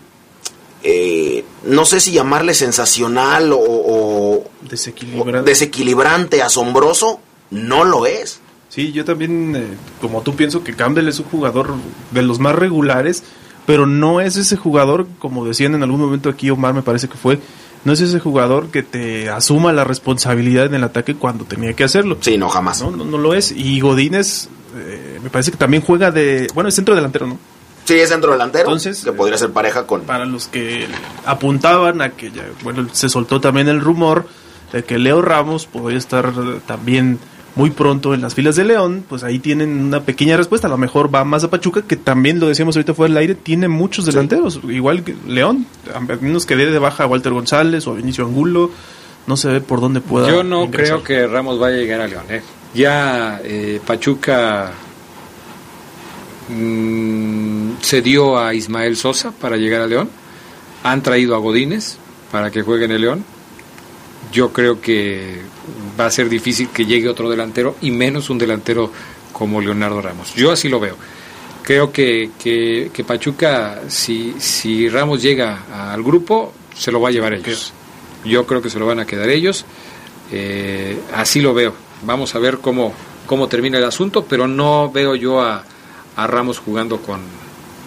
eh, 0.84 1.44
no 1.64 1.84
sé 1.86 1.98
si 1.98 2.12
llamarle 2.12 2.54
sensacional 2.54 3.52
o, 3.52 3.58
o- 3.58 4.44
Desequilibrante. 4.70 5.38
o 5.40 5.42
desequilibrante, 5.42 6.40
asombroso, 6.40 7.18
no 7.50 7.82
lo 7.84 8.06
es. 8.06 8.38
Sí, 8.68 8.92
yo 8.92 9.04
también, 9.04 9.56
eh, 9.56 9.66
como 10.00 10.22
tú 10.22 10.36
pienso 10.36 10.62
que 10.62 10.74
Campbell 10.76 11.08
es 11.08 11.18
un 11.18 11.26
jugador 11.26 11.74
de 12.12 12.22
los 12.22 12.38
más 12.38 12.54
regulares, 12.54 13.24
pero 13.66 13.86
no 13.86 14.20
es 14.20 14.36
ese 14.36 14.56
jugador, 14.56 15.06
como 15.18 15.44
decían 15.44 15.74
en 15.74 15.82
algún 15.82 16.00
momento 16.00 16.28
aquí 16.28 16.50
Omar, 16.50 16.74
me 16.74 16.82
parece 16.82 17.08
que 17.08 17.16
fue, 17.16 17.40
no 17.84 17.92
es 17.92 18.00
ese 18.00 18.18
jugador 18.20 18.68
que 18.68 18.82
te 18.82 19.30
asuma 19.30 19.72
la 19.72 19.84
responsabilidad 19.84 20.66
en 20.66 20.74
el 20.74 20.84
ataque 20.84 21.14
cuando 21.14 21.44
tenía 21.44 21.74
que 21.74 21.84
hacerlo. 21.84 22.18
Sí, 22.20 22.38
no, 22.38 22.48
jamás. 22.48 22.82
No, 22.82 22.90
no, 22.90 23.04
no 23.04 23.18
lo 23.18 23.34
es. 23.34 23.52
Y 23.52 23.80
Godínez, 23.80 24.48
eh, 24.76 25.20
me 25.22 25.30
parece 25.30 25.50
que 25.50 25.56
también 25.56 25.82
juega 25.82 26.10
de, 26.10 26.48
bueno, 26.54 26.68
es 26.68 26.74
centro 26.74 26.94
delantero, 26.94 27.26
¿no? 27.26 27.38
Sí, 27.84 27.94
es 27.94 28.08
centro 28.08 28.32
delantero, 28.32 28.64
Entonces, 28.64 29.04
que 29.04 29.12
podría 29.12 29.36
ser 29.36 29.50
pareja 29.50 29.86
con... 29.86 30.02
Para 30.02 30.24
los 30.24 30.48
que 30.48 30.86
apuntaban 31.26 32.00
a 32.00 32.10
que 32.10 32.30
ya, 32.30 32.44
bueno, 32.62 32.88
se 32.92 33.10
soltó 33.10 33.40
también 33.42 33.68
el 33.68 33.80
rumor 33.80 34.26
de 34.72 34.84
que 34.84 34.98
Leo 34.98 35.20
Ramos 35.20 35.66
podría 35.66 35.98
estar 35.98 36.32
también 36.66 37.18
muy 37.56 37.70
pronto 37.70 38.14
en 38.14 38.20
las 38.20 38.34
filas 38.34 38.56
de 38.56 38.64
León, 38.64 39.04
pues 39.08 39.22
ahí 39.22 39.38
tienen 39.38 39.80
una 39.80 40.02
pequeña 40.02 40.36
respuesta. 40.36 40.66
A 40.66 40.70
lo 40.70 40.78
mejor 40.78 41.14
va 41.14 41.24
más 41.24 41.44
a 41.44 41.50
Pachuca, 41.50 41.82
que 41.82 41.96
también 41.96 42.40
lo 42.40 42.48
decíamos 42.48 42.76
ahorita 42.76 42.94
fuera 42.94 43.14
del 43.14 43.18
aire, 43.18 43.34
tiene 43.34 43.68
muchos 43.68 44.06
delanteros, 44.06 44.60
igual 44.68 45.04
que 45.04 45.14
León, 45.26 45.66
a 45.94 46.00
menos 46.00 46.46
que 46.46 46.56
dé 46.56 46.66
de 46.66 46.78
baja 46.78 47.04
a 47.04 47.06
Walter 47.06 47.32
González 47.32 47.86
o 47.86 47.92
a 47.92 47.94
Vinicio 47.94 48.24
Angulo, 48.24 48.70
no 49.26 49.36
se 49.36 49.48
ve 49.48 49.60
por 49.60 49.80
dónde 49.80 50.00
pueda. 50.00 50.28
Yo 50.28 50.42
no 50.42 50.64
ingresar. 50.64 51.02
creo 51.02 51.04
que 51.04 51.26
Ramos 51.32 51.58
vaya 51.58 51.76
a 51.76 51.78
llegar 51.78 52.00
a 52.00 52.08
León. 52.08 52.24
¿eh? 52.28 52.42
Ya 52.74 53.40
eh, 53.44 53.80
Pachuca 53.86 54.72
mm, 56.48 57.74
cedió 57.80 58.36
a 58.36 58.52
Ismael 58.52 58.96
Sosa 58.96 59.30
para 59.30 59.56
llegar 59.56 59.80
a 59.80 59.86
León. 59.86 60.10
Han 60.82 61.02
traído 61.02 61.34
a 61.34 61.38
Godínez 61.38 61.96
para 62.30 62.50
que 62.50 62.62
juegue 62.62 62.84
en 62.84 62.92
el 62.92 63.00
León. 63.00 63.24
Yo 64.32 64.52
creo 64.52 64.80
que 64.80 65.40
va 65.98 66.06
a 66.06 66.10
ser 66.10 66.28
difícil 66.28 66.68
que 66.68 66.86
llegue 66.86 67.08
otro 67.08 67.30
delantero 67.30 67.76
y 67.80 67.90
menos 67.90 68.30
un 68.30 68.38
delantero 68.38 68.90
como 69.32 69.60
Leonardo 69.60 70.00
Ramos. 70.00 70.34
Yo 70.34 70.52
así 70.52 70.68
lo 70.68 70.80
veo. 70.80 70.96
Creo 71.62 71.92
que, 71.92 72.30
que, 72.38 72.90
que 72.92 73.04
Pachuca, 73.04 73.82
si, 73.88 74.34
si 74.38 74.88
Ramos 74.88 75.22
llega 75.22 75.92
al 75.92 76.02
grupo, 76.02 76.52
se 76.74 76.92
lo 76.92 77.00
va 77.00 77.08
a 77.08 77.12
llevar 77.12 77.32
ellos. 77.32 77.72
Yo 78.24 78.46
creo 78.46 78.60
que 78.60 78.70
se 78.70 78.78
lo 78.78 78.86
van 78.86 79.00
a 79.00 79.06
quedar 79.06 79.28
ellos. 79.30 79.64
Eh, 80.30 80.98
así 81.14 81.40
lo 81.40 81.54
veo. 81.54 81.74
Vamos 82.02 82.34
a 82.34 82.38
ver 82.38 82.58
cómo, 82.58 82.92
cómo 83.26 83.48
termina 83.48 83.78
el 83.78 83.84
asunto, 83.84 84.24
pero 84.24 84.46
no 84.46 84.90
veo 84.90 85.14
yo 85.14 85.40
a, 85.40 85.64
a 86.16 86.26
Ramos 86.26 86.58
jugando 86.58 87.00
con, 87.00 87.20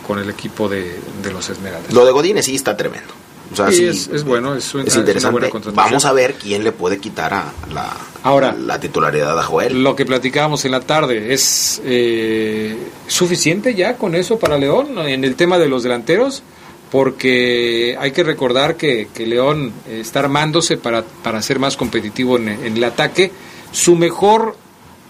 con 0.05 0.19
el 0.19 0.29
equipo 0.29 0.67
de, 0.67 0.99
de 1.21 1.31
los 1.31 1.49
Esmeraldas. 1.49 1.93
Lo 1.93 2.05
de 2.05 2.11
Godínez 2.11 2.45
sí 2.45 2.55
está 2.55 2.75
tremendo. 2.75 3.13
O 3.51 3.55
sea, 3.55 3.67
Sí, 3.69 3.75
sí, 3.77 3.85
es, 3.85 4.07
es 4.09 4.23
bueno, 4.23 4.55
es, 4.55 4.73
una- 4.73 4.83
es 4.83 4.89
es 4.89 4.95
una 4.95 5.01
interesante. 5.03 5.49
buena. 5.49 5.71
Vamos 5.73 6.05
a 6.05 6.13
ver 6.13 6.35
quién 6.35 6.63
le 6.63 6.71
puede 6.71 6.97
quitar 6.99 7.33
a 7.33 7.53
la, 7.73 7.95
Ahora, 8.23 8.53
la 8.53 8.79
titularidad 8.79 9.37
a 9.39 9.43
Joel. 9.43 9.83
Lo 9.83 9.95
que 9.95 10.05
platicábamos 10.05 10.65
en 10.65 10.71
la 10.71 10.81
tarde, 10.81 11.33
¿es 11.33 11.81
eh, 11.85 12.75
suficiente 13.07 13.73
ya 13.73 13.95
con 13.95 14.15
eso 14.15 14.37
para 14.37 14.57
León 14.57 14.97
en 15.07 15.23
el 15.23 15.35
tema 15.35 15.57
de 15.57 15.69
los 15.69 15.83
delanteros? 15.83 16.43
Porque 16.91 17.95
hay 17.99 18.11
que 18.11 18.23
recordar 18.23 18.75
que, 18.75 19.07
que 19.13 19.25
León 19.27 19.71
está 19.89 20.19
armándose 20.21 20.77
para, 20.77 21.03
para 21.03 21.41
ser 21.41 21.59
más 21.59 21.77
competitivo 21.77 22.37
en, 22.37 22.49
en 22.49 22.77
el 22.77 22.83
ataque. 22.83 23.31
Su 23.71 23.95
mejor 23.95 24.55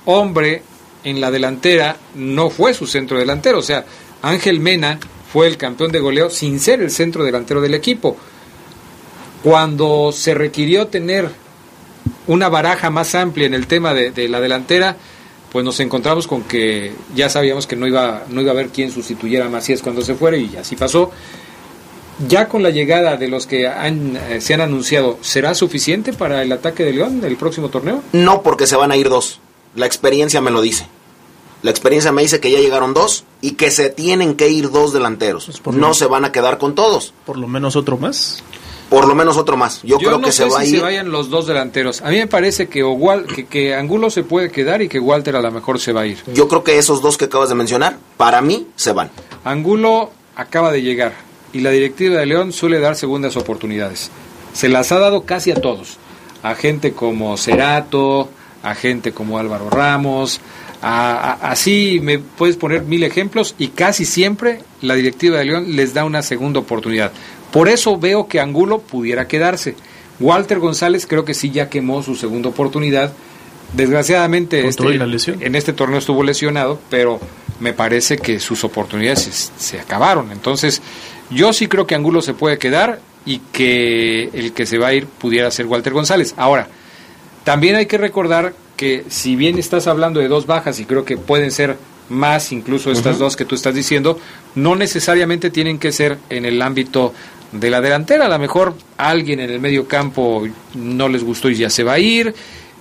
hombre 0.05 0.63
en 1.03 1.21
la 1.21 1.31
delantera 1.31 1.97
no 2.15 2.49
fue 2.49 2.73
su 2.73 2.87
centro 2.87 3.17
delantero, 3.17 3.59
o 3.59 3.61
sea, 3.61 3.85
Ángel 4.21 4.59
Mena 4.59 4.99
fue 5.31 5.47
el 5.47 5.57
campeón 5.57 5.91
de 5.91 5.99
goleo 5.99 6.29
sin 6.29 6.59
ser 6.59 6.81
el 6.81 6.91
centro 6.91 7.23
delantero 7.23 7.61
del 7.61 7.73
equipo. 7.73 8.17
Cuando 9.43 10.11
se 10.11 10.33
requirió 10.33 10.87
tener 10.87 11.29
una 12.27 12.49
baraja 12.49 12.89
más 12.89 13.15
amplia 13.15 13.45
en 13.45 13.53
el 13.53 13.67
tema 13.67 13.93
de, 13.93 14.27
la 14.27 14.39
delantera, 14.39 14.97
pues 15.51 15.63
nos 15.63 15.79
encontramos 15.79 16.27
con 16.27 16.43
que 16.43 16.93
ya 17.15 17.29
sabíamos 17.29 17.67
que 17.67 17.75
no 17.75 17.87
iba, 17.87 18.23
no 18.29 18.41
iba 18.41 18.51
a 18.51 18.53
haber 18.53 18.69
quien 18.69 18.91
sustituyera 18.91 19.45
a 19.45 19.49
Macías 19.49 19.81
cuando 19.81 20.01
se 20.01 20.15
fuera 20.15 20.37
y 20.37 20.55
así 20.55 20.75
pasó. 20.75 21.11
Ya 22.27 22.47
con 22.47 22.63
la 22.63 22.71
llegada 22.71 23.15
de 23.15 23.27
los 23.27 23.45
que 23.45 23.67
han, 23.67 24.15
eh, 24.15 24.41
se 24.41 24.55
han 24.55 24.61
anunciado, 24.61 25.19
¿será 25.21 25.53
suficiente 25.53 26.13
para 26.13 26.41
el 26.41 26.51
ataque 26.51 26.83
de 26.83 26.93
León 26.93 27.21
del 27.21 27.37
próximo 27.37 27.69
torneo? 27.69 28.01
No 28.11 28.41
porque 28.41 28.65
se 28.65 28.75
van 28.75 28.91
a 28.91 28.97
ir 28.97 29.07
dos. 29.07 29.39
La 29.75 29.85
experiencia 29.85 30.41
me 30.41 30.49
lo 30.49 30.61
dice. 30.61 30.87
La 31.63 31.71
experiencia 31.71 32.11
me 32.11 32.21
dice 32.21 32.39
que 32.39 32.51
ya 32.51 32.59
llegaron 32.59 32.93
dos 32.93 33.23
y 33.41 33.51
que 33.51 33.71
se 33.71 33.89
tienen 33.89 34.35
que 34.35 34.49
ir 34.49 34.69
dos 34.71 34.93
delanteros. 34.93 35.59
por 35.63 35.73
no 35.73 35.87
lo- 35.89 35.93
se 35.93 36.05
van 36.05 36.23
a 36.25 36.31
quedar 36.31 36.57
con 36.57 36.75
todos. 36.75 37.13
Por 37.25 37.37
lo 37.37 37.47
menos 37.47 37.75
otro 37.75 37.97
más. 37.97 38.43
Por 38.89 39.05
lo 39.07 39.15
menos 39.15 39.35
otro 39.35 39.57
más. 39.57 39.81
Yo, 39.83 39.97
creo 39.97 40.11
no 40.17 40.27
que 40.27 40.31
sé 40.31 40.43
se 40.43 40.49
va 40.49 40.61
si 40.61 40.65
a 40.65 40.69
ir. 40.69 40.75
se 40.77 40.81
vayan 40.81 41.11
los 41.11 41.29
dos 41.29 41.45
delanteros. 41.45 42.01
A 42.01 42.09
mí 42.09 42.17
me 42.17 42.27
parece 42.27 42.67
que, 42.69 42.83
o 42.83 42.91
Wal- 42.93 43.25
que, 43.25 43.45
que 43.45 43.75
Angulo 43.75 44.09
se 44.09 44.23
puede 44.23 44.49
quedar 44.49 44.81
y 44.81 44.87
que 44.87 44.99
Walter 44.99 45.35
a 45.35 45.41
lo 45.41 45.51
mejor 45.51 45.79
se 45.79 45.91
va 45.91 46.01
a 46.01 46.05
ir. 46.07 46.19
Yo 46.33 46.47
creo 46.47 46.63
que 46.63 46.77
esos 46.77 47.01
dos 47.01 47.17
que 47.17 47.25
acabas 47.25 47.49
de 47.49 47.55
mencionar, 47.55 47.97
para 48.15 48.41
mí, 48.41 48.67
se 48.77 48.93
van. 48.93 49.09
Angulo 49.43 50.11
acaba 50.37 50.71
de 50.71 50.83
llegar 50.83 51.13
y 51.51 51.59
la 51.61 51.71
directiva 51.71 52.17
de 52.19 52.25
León 52.27 52.53
suele 52.53 52.79
dar 52.79 52.95
segundas 52.95 53.35
oportunidades. 53.35 54.09
Se 54.53 54.69
las 54.69 54.91
ha 54.93 54.99
dado 54.99 55.23
casi 55.23 55.51
a 55.51 55.55
todos. 55.55 55.97
A 56.43 56.55
gente 56.55 56.93
como 56.93 57.35
Cerato, 57.35 58.29
a 58.63 58.73
gente 58.75 59.11
como 59.11 59.37
Álvaro 59.37 59.69
Ramos, 59.69 60.39
a- 60.81 61.15
a- 61.41 61.51
así 61.51 61.99
me 62.01 62.19
puedes 62.19 62.55
poner 62.57 62.83
mil 62.83 63.03
ejemplos 63.03 63.55
y 63.57 63.69
casi 63.69 64.05
siempre 64.05 64.59
la 64.81 64.95
directiva 64.95 65.37
de 65.39 65.45
León 65.45 65.75
les 65.75 65.93
da 65.93 66.05
una 66.05 66.21
segunda 66.21 66.59
oportunidad. 66.59 67.11
Por 67.51 67.69
eso 67.69 67.97
veo 67.97 68.27
que 68.27 68.39
Angulo 68.39 68.79
pudiera 68.79 69.27
quedarse. 69.27 69.75
Walter 70.19 70.59
González 70.59 71.05
creo 71.07 71.25
que 71.25 71.33
sí 71.33 71.49
ya 71.51 71.69
quemó 71.69 72.03
su 72.03 72.15
segunda 72.15 72.49
oportunidad. 72.49 73.13
Desgraciadamente 73.73 74.65
este, 74.67 74.81
en 75.41 75.55
este 75.55 75.73
torneo 75.73 75.99
estuvo 75.99 76.23
lesionado, 76.23 76.79
pero 76.89 77.19
me 77.59 77.73
parece 77.73 78.17
que 78.17 78.39
sus 78.39 78.63
oportunidades 78.63 79.19
se, 79.23 79.31
se 79.57 79.79
acabaron. 79.79 80.31
Entonces, 80.31 80.81
yo 81.29 81.51
sí 81.53 81.67
creo 81.67 81.85
que 81.85 81.93
Angulo 81.95 82.21
se 82.21 82.33
puede 82.33 82.57
quedar 82.57 82.99
y 83.25 83.39
que 83.51 84.29
el 84.33 84.53
que 84.53 84.65
se 84.65 84.77
va 84.77 84.87
a 84.87 84.93
ir 84.93 85.05
pudiera 85.05 85.51
ser 85.51 85.65
Walter 85.65 85.91
González. 85.93 86.33
Ahora, 86.37 86.67
también 87.43 87.75
hay 87.75 87.85
que 87.87 87.97
recordar 87.97 88.53
que 88.77 89.03
si 89.09 89.35
bien 89.35 89.57
estás 89.57 89.87
hablando 89.87 90.21
de 90.21 90.29
dos 90.29 90.45
bajas 90.45 90.79
y 90.79 90.85
creo 90.85 91.03
que 91.03 91.17
pueden 91.17 91.51
ser 91.51 91.75
más 92.09 92.53
incluso 92.53 92.91
estas 92.91 93.19
dos 93.19 93.35
que 93.35 93.43
tú 93.43 93.55
estás 93.55 93.75
diciendo, 93.75 94.17
no 94.55 94.75
necesariamente 94.75 95.49
tienen 95.49 95.77
que 95.77 95.91
ser 95.91 96.17
en 96.29 96.45
el 96.45 96.61
ámbito 96.61 97.13
de 97.51 97.69
la 97.69 97.81
delantera. 97.81 98.27
A 98.27 98.29
lo 98.29 98.39
mejor 98.39 98.75
alguien 98.97 99.39
en 99.39 99.49
el 99.49 99.59
medio 99.59 99.87
campo 99.87 100.47
no 100.75 101.09
les 101.09 101.23
gustó 101.23 101.49
y 101.49 101.55
ya 101.55 101.69
se 101.69 101.83
va 101.83 101.93
a 101.93 101.99
ir. 101.99 102.33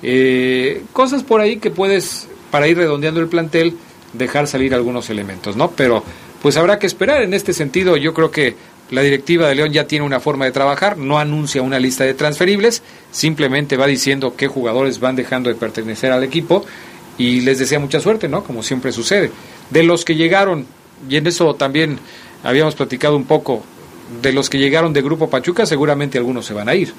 Eh, 0.02 0.82
cosas 0.92 1.22
por 1.22 1.40
ahí 1.40 1.56
que 1.56 1.70
puedes, 1.70 2.28
para 2.50 2.68
ir 2.68 2.76
redondeando 2.76 3.20
el 3.20 3.28
plantel, 3.28 3.74
dejar 4.12 4.46
salir 4.46 4.74
algunos 4.74 5.10
elementos, 5.10 5.56
¿no? 5.56 5.70
Pero 5.70 6.04
pues 6.42 6.56
habrá 6.56 6.78
que 6.78 6.86
esperar. 6.86 7.22
En 7.22 7.34
este 7.34 7.52
sentido, 7.52 7.96
yo 7.96 8.14
creo 8.14 8.30
que 8.30 8.54
la 8.90 9.02
directiva 9.02 9.48
de 9.48 9.54
León 9.54 9.72
ya 9.72 9.86
tiene 9.86 10.04
una 10.04 10.20
forma 10.20 10.44
de 10.44 10.52
trabajar, 10.52 10.96
no 10.96 11.18
anuncia 11.18 11.62
una 11.62 11.78
lista 11.78 12.04
de 12.04 12.14
transferibles, 12.14 12.82
simplemente 13.10 13.76
va 13.76 13.86
diciendo 13.86 14.34
qué 14.36 14.46
jugadores 14.46 15.00
van 15.00 15.16
dejando 15.16 15.48
de 15.48 15.56
pertenecer 15.56 16.12
al 16.12 16.22
equipo 16.22 16.64
y 17.18 17.40
les 17.40 17.58
desea 17.58 17.78
mucha 17.78 18.00
suerte, 18.00 18.28
¿no? 18.28 18.44
Como 18.44 18.62
siempre 18.62 18.92
sucede. 18.92 19.32
De 19.70 19.82
los 19.82 20.04
que 20.04 20.14
llegaron, 20.14 20.66
y 21.08 21.16
en 21.16 21.26
eso 21.26 21.54
también 21.54 21.98
habíamos 22.44 22.74
platicado 22.74 23.16
un 23.16 23.24
poco, 23.24 23.64
de 24.22 24.32
los 24.32 24.48
que 24.48 24.58
llegaron 24.58 24.92
de 24.92 25.02
Grupo 25.02 25.28
Pachuca, 25.28 25.66
seguramente 25.66 26.18
algunos 26.18 26.46
se 26.46 26.54
van 26.54 26.68
a 26.68 26.74
ir 26.74 26.92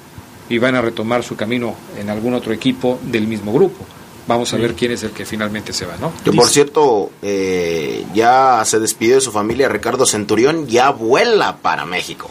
y 0.50 0.58
van 0.58 0.74
a 0.74 0.82
retomar 0.82 1.22
su 1.22 1.36
camino 1.36 1.74
en 1.98 2.10
algún 2.10 2.34
otro 2.34 2.52
equipo 2.52 2.98
del 3.02 3.26
mismo 3.26 3.52
grupo. 3.52 3.86
Vamos 4.28 4.52
a 4.52 4.56
Sí. 4.56 4.62
ver 4.62 4.74
quién 4.74 4.92
es 4.92 5.02
el 5.02 5.10
que 5.10 5.24
finalmente 5.24 5.72
se 5.72 5.86
va, 5.86 5.96
¿no? 6.00 6.12
Que 6.22 6.30
por 6.32 6.48
cierto, 6.48 7.10
eh, 7.22 8.04
ya 8.14 8.62
se 8.64 8.78
despidió 8.78 9.16
de 9.16 9.20
su 9.22 9.32
familia 9.32 9.68
Ricardo 9.68 10.06
Centurión, 10.06 10.68
ya 10.68 10.90
vuela 10.90 11.56
para 11.56 11.84
México. 11.86 12.28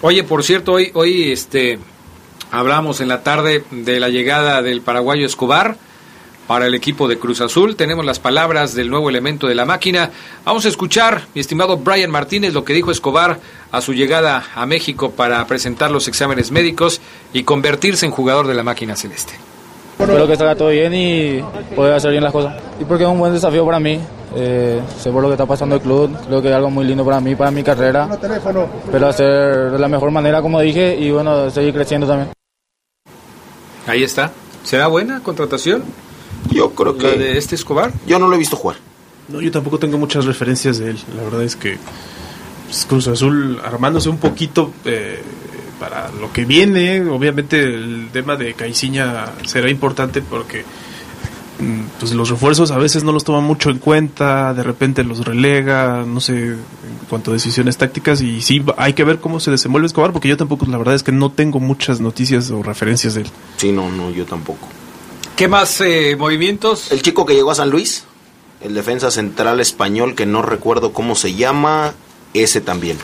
Oye, 0.00 0.22
por 0.24 0.44
cierto, 0.44 0.72
hoy, 0.72 0.90
hoy 0.94 1.32
este, 1.32 1.78
hablamos 2.50 3.00
en 3.00 3.08
la 3.08 3.22
tarde 3.22 3.64
de 3.70 4.00
la 4.00 4.08
llegada 4.08 4.62
del 4.62 4.82
paraguayo 4.82 5.26
Escobar 5.26 5.76
para 6.46 6.66
el 6.66 6.74
equipo 6.74 7.08
de 7.08 7.18
Cruz 7.18 7.40
Azul. 7.40 7.76
Tenemos 7.76 8.04
las 8.04 8.18
palabras 8.20 8.74
del 8.74 8.90
nuevo 8.90 9.08
elemento 9.08 9.46
de 9.46 9.54
la 9.54 9.64
máquina. 9.64 10.10
Vamos 10.44 10.64
a 10.64 10.68
escuchar, 10.68 11.26
mi 11.34 11.40
estimado 11.40 11.76
Brian 11.76 12.10
Martínez, 12.10 12.52
lo 12.52 12.64
que 12.64 12.72
dijo 12.74 12.90
Escobar 12.90 13.40
a 13.70 13.80
su 13.80 13.94
llegada 13.94 14.44
a 14.54 14.66
México 14.66 15.10
para 15.12 15.44
presentar 15.46 15.90
los 15.90 16.06
exámenes 16.08 16.50
médicos 16.50 17.00
y 17.32 17.42
convertirse 17.44 18.06
en 18.06 18.12
jugador 18.12 18.46
de 18.46 18.54
la 18.54 18.62
máquina 18.62 18.96
celeste. 18.96 19.34
Espero 19.98 20.26
que 20.26 20.36
salga 20.36 20.54
todo 20.54 20.68
bien 20.68 20.92
y 20.94 21.42
poder 21.74 21.94
hacer 21.94 22.10
bien 22.10 22.22
las 22.22 22.32
cosas. 22.32 22.54
Y 22.80 22.84
porque 22.84 23.04
es 23.04 23.10
un 23.10 23.18
buen 23.18 23.32
desafío 23.32 23.64
para 23.64 23.78
mí. 23.78 24.00
Eh, 24.34 24.80
sé 24.98 25.10
por 25.10 25.22
lo 25.22 25.28
que 25.28 25.34
está 25.34 25.46
pasando 25.46 25.76
el 25.76 25.80
club. 25.80 26.16
Creo 26.26 26.42
que 26.42 26.48
es 26.48 26.54
algo 26.54 26.70
muy 26.70 26.84
lindo 26.84 27.04
para 27.04 27.20
mí, 27.20 27.34
para 27.34 27.50
mi 27.50 27.62
carrera. 27.62 28.08
Pero 28.90 29.08
hacer 29.08 29.70
de 29.70 29.78
la 29.78 29.88
mejor 29.88 30.10
manera, 30.10 30.42
como 30.42 30.60
dije, 30.60 30.96
y 30.98 31.10
bueno, 31.10 31.50
seguir 31.50 31.74
creciendo 31.74 32.06
también. 32.06 32.30
Ahí 33.86 34.02
está. 34.02 34.32
¿Será 34.64 34.86
buena 34.86 35.20
contratación? 35.20 35.84
Yo 36.50 36.70
creo 36.70 36.96
que... 36.96 37.06
¿La 37.06 37.16
de 37.16 37.38
este 37.38 37.54
Escobar? 37.54 37.92
Yo 38.06 38.18
no 38.18 38.28
lo 38.28 38.36
he 38.36 38.38
visto 38.38 38.56
jugar. 38.56 38.76
No, 39.28 39.40
yo 39.40 39.50
tampoco 39.50 39.78
tengo 39.78 39.98
muchas 39.98 40.24
referencias 40.24 40.78
de 40.78 40.90
él. 40.90 40.98
La 41.16 41.22
verdad 41.22 41.42
es 41.42 41.56
que 41.56 41.78
pues, 42.66 42.86
Cruz 42.86 43.08
Azul 43.08 43.60
armándose 43.64 44.08
un 44.08 44.18
poquito 44.18 44.72
eh, 44.84 45.22
para 45.82 46.12
lo 46.12 46.32
que 46.32 46.44
viene. 46.44 47.00
Obviamente 47.00 47.60
el 47.60 48.10
tema 48.12 48.36
de 48.36 48.54
Caiciña 48.54 49.32
será 49.44 49.68
importante 49.68 50.22
porque 50.22 50.64
mm, 51.58 51.98
pues 51.98 52.12
los 52.12 52.30
refuerzos 52.30 52.70
a 52.70 52.78
veces 52.78 53.02
no 53.02 53.10
los 53.10 53.24
toma 53.24 53.40
mucho 53.40 53.68
en 53.68 53.78
cuenta, 53.78 54.54
de 54.54 54.62
repente 54.62 55.02
los 55.02 55.24
relega, 55.24 56.04
no 56.06 56.20
sé, 56.20 56.34
en 56.34 56.58
cuanto 57.10 57.32
a 57.32 57.34
decisiones 57.34 57.78
tácticas 57.78 58.20
y 58.20 58.42
sí 58.42 58.64
hay 58.76 58.92
que 58.92 59.02
ver 59.02 59.18
cómo 59.18 59.40
se 59.40 59.50
desenvuelve 59.50 59.86
Escobar 59.86 60.12
porque 60.12 60.28
yo 60.28 60.36
tampoco 60.36 60.66
la 60.66 60.78
verdad 60.78 60.94
es 60.94 61.02
que 61.02 61.10
no 61.10 61.32
tengo 61.32 61.58
muchas 61.58 61.98
noticias 61.98 62.52
o 62.52 62.62
referencias 62.62 63.14
de 63.14 63.22
él. 63.22 63.30
Sí, 63.56 63.72
no, 63.72 63.90
no, 63.90 64.12
yo 64.12 64.24
tampoco. 64.24 64.68
¿Qué 65.34 65.48
más 65.48 65.80
eh, 65.80 66.14
movimientos? 66.16 66.92
El 66.92 67.02
chico 67.02 67.26
que 67.26 67.34
llegó 67.34 67.50
a 67.50 67.56
San 67.56 67.70
Luis, 67.70 68.04
el 68.60 68.74
defensa 68.74 69.10
central 69.10 69.58
español 69.58 70.14
que 70.14 70.26
no 70.26 70.42
recuerdo 70.42 70.92
cómo 70.92 71.16
se 71.16 71.34
llama, 71.34 71.94
ese 72.34 72.60
también. 72.60 72.98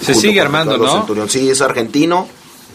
Se 0.00 0.14
sigue 0.14 0.40
armando, 0.40 0.78
¿no? 0.78 0.92
Centurión. 0.92 1.28
Sí, 1.28 1.50
es 1.50 1.60
argentino, 1.60 2.28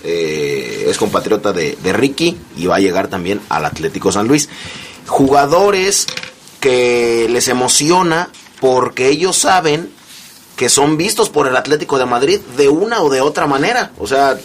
eh, 0.03 0.85
es 0.89 0.97
compatriota 0.97 1.51
de, 1.53 1.77
de 1.81 1.93
Ricky 1.93 2.37
y 2.57 2.67
va 2.67 2.75
a 2.75 2.79
llegar 2.79 3.07
también 3.07 3.41
al 3.49 3.65
Atlético 3.65 4.11
San 4.11 4.27
Luis. 4.27 4.49
Jugadores 5.07 6.07
que 6.59 7.27
les 7.29 7.47
emociona 7.47 8.29
porque 8.59 9.09
ellos 9.09 9.37
saben 9.37 9.89
que 10.55 10.69
son 10.69 10.97
vistos 10.97 11.29
por 11.29 11.47
el 11.47 11.55
Atlético 11.55 11.97
de 11.97 12.05
Madrid 12.05 12.39
de 12.57 12.69
una 12.69 13.01
o 13.01 13.09
de 13.09 13.21
otra 13.21 13.45
manera. 13.47 13.91
O 13.97 14.07
sea, 14.07 14.37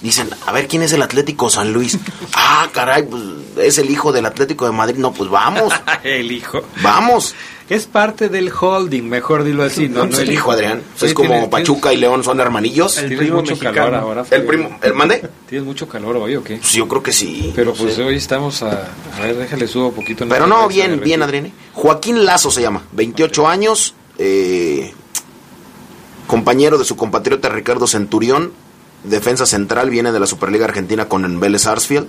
dicen, 0.00 0.30
a 0.46 0.52
ver 0.52 0.68
quién 0.68 0.82
es 0.82 0.92
el 0.92 1.02
Atlético 1.02 1.50
San 1.50 1.72
Luis. 1.72 1.98
ah, 2.34 2.68
caray, 2.72 3.02
pues 3.02 3.22
es 3.58 3.78
el 3.78 3.90
hijo 3.90 4.12
del 4.12 4.26
Atlético 4.26 4.66
de 4.66 4.72
Madrid. 4.72 4.96
No, 4.96 5.12
pues 5.12 5.28
vamos, 5.30 5.72
el 6.04 6.30
hijo. 6.32 6.62
vamos. 6.82 7.34
Es 7.70 7.86
parte 7.86 8.28
del 8.28 8.50
holding, 8.52 9.04
mejor 9.08 9.44
dilo 9.44 9.62
así, 9.62 9.88
¿no? 9.88 10.04
No, 10.04 10.10
es 10.10 10.18
el 10.18 10.32
hijo, 10.32 10.50
Adrián. 10.50 10.82
Sí, 10.96 11.06
es 11.06 11.14
como 11.14 11.28
tienes- 11.30 11.48
Pachuca 11.48 11.92
y 11.92 11.96
León 11.98 12.24
son 12.24 12.40
hermanillos. 12.40 12.96
Tienes 12.96 13.30
mucho 13.30 13.56
calor 13.58 13.94
ahora. 13.94 14.24
El 14.30 14.44
primo, 14.44 14.76
¿el 14.82 14.92
mande? 14.92 15.22
¿Tienes 15.48 15.64
mucho 15.64 15.88
calor 15.88 16.16
hoy 16.16 16.34
o 16.34 16.42
qué? 16.42 16.56
Pues 16.56 16.72
yo 16.72 16.88
creo 16.88 17.00
que 17.02 17.12
sí. 17.12 17.52
Pero 17.54 17.72
pues 17.72 17.94
Sí. 17.94 18.02
hoy 18.02 18.16
estamos 18.16 18.62
a... 18.64 18.88
A 19.16 19.20
ver, 19.22 19.36
déjale 19.36 19.68
subo 19.68 19.88
un 19.88 19.94
poquito. 19.94 20.26
Pero 20.28 20.48
no, 20.48 20.66
bien, 20.66 21.00
bien, 21.00 21.22
Adrián. 21.22 21.46
¿eh? 21.46 21.52
Joaquín 21.72 22.24
Lazo 22.24 22.50
se 22.50 22.60
llama, 22.60 22.82
28 22.92 23.46
años, 23.46 23.94
eh, 24.18 24.92
compañero 26.26 26.76
de 26.76 26.84
su 26.84 26.96
compatriota 26.96 27.48
Ricardo 27.50 27.86
Centurión, 27.86 28.52
defensa 29.04 29.46
central, 29.46 29.90
viene 29.90 30.10
de 30.12 30.20
la 30.20 30.26
Superliga 30.26 30.64
Argentina 30.64 31.06
con 31.08 31.24
el 31.24 31.38
Vélez 31.38 31.62
Sarsfield. 31.62 32.08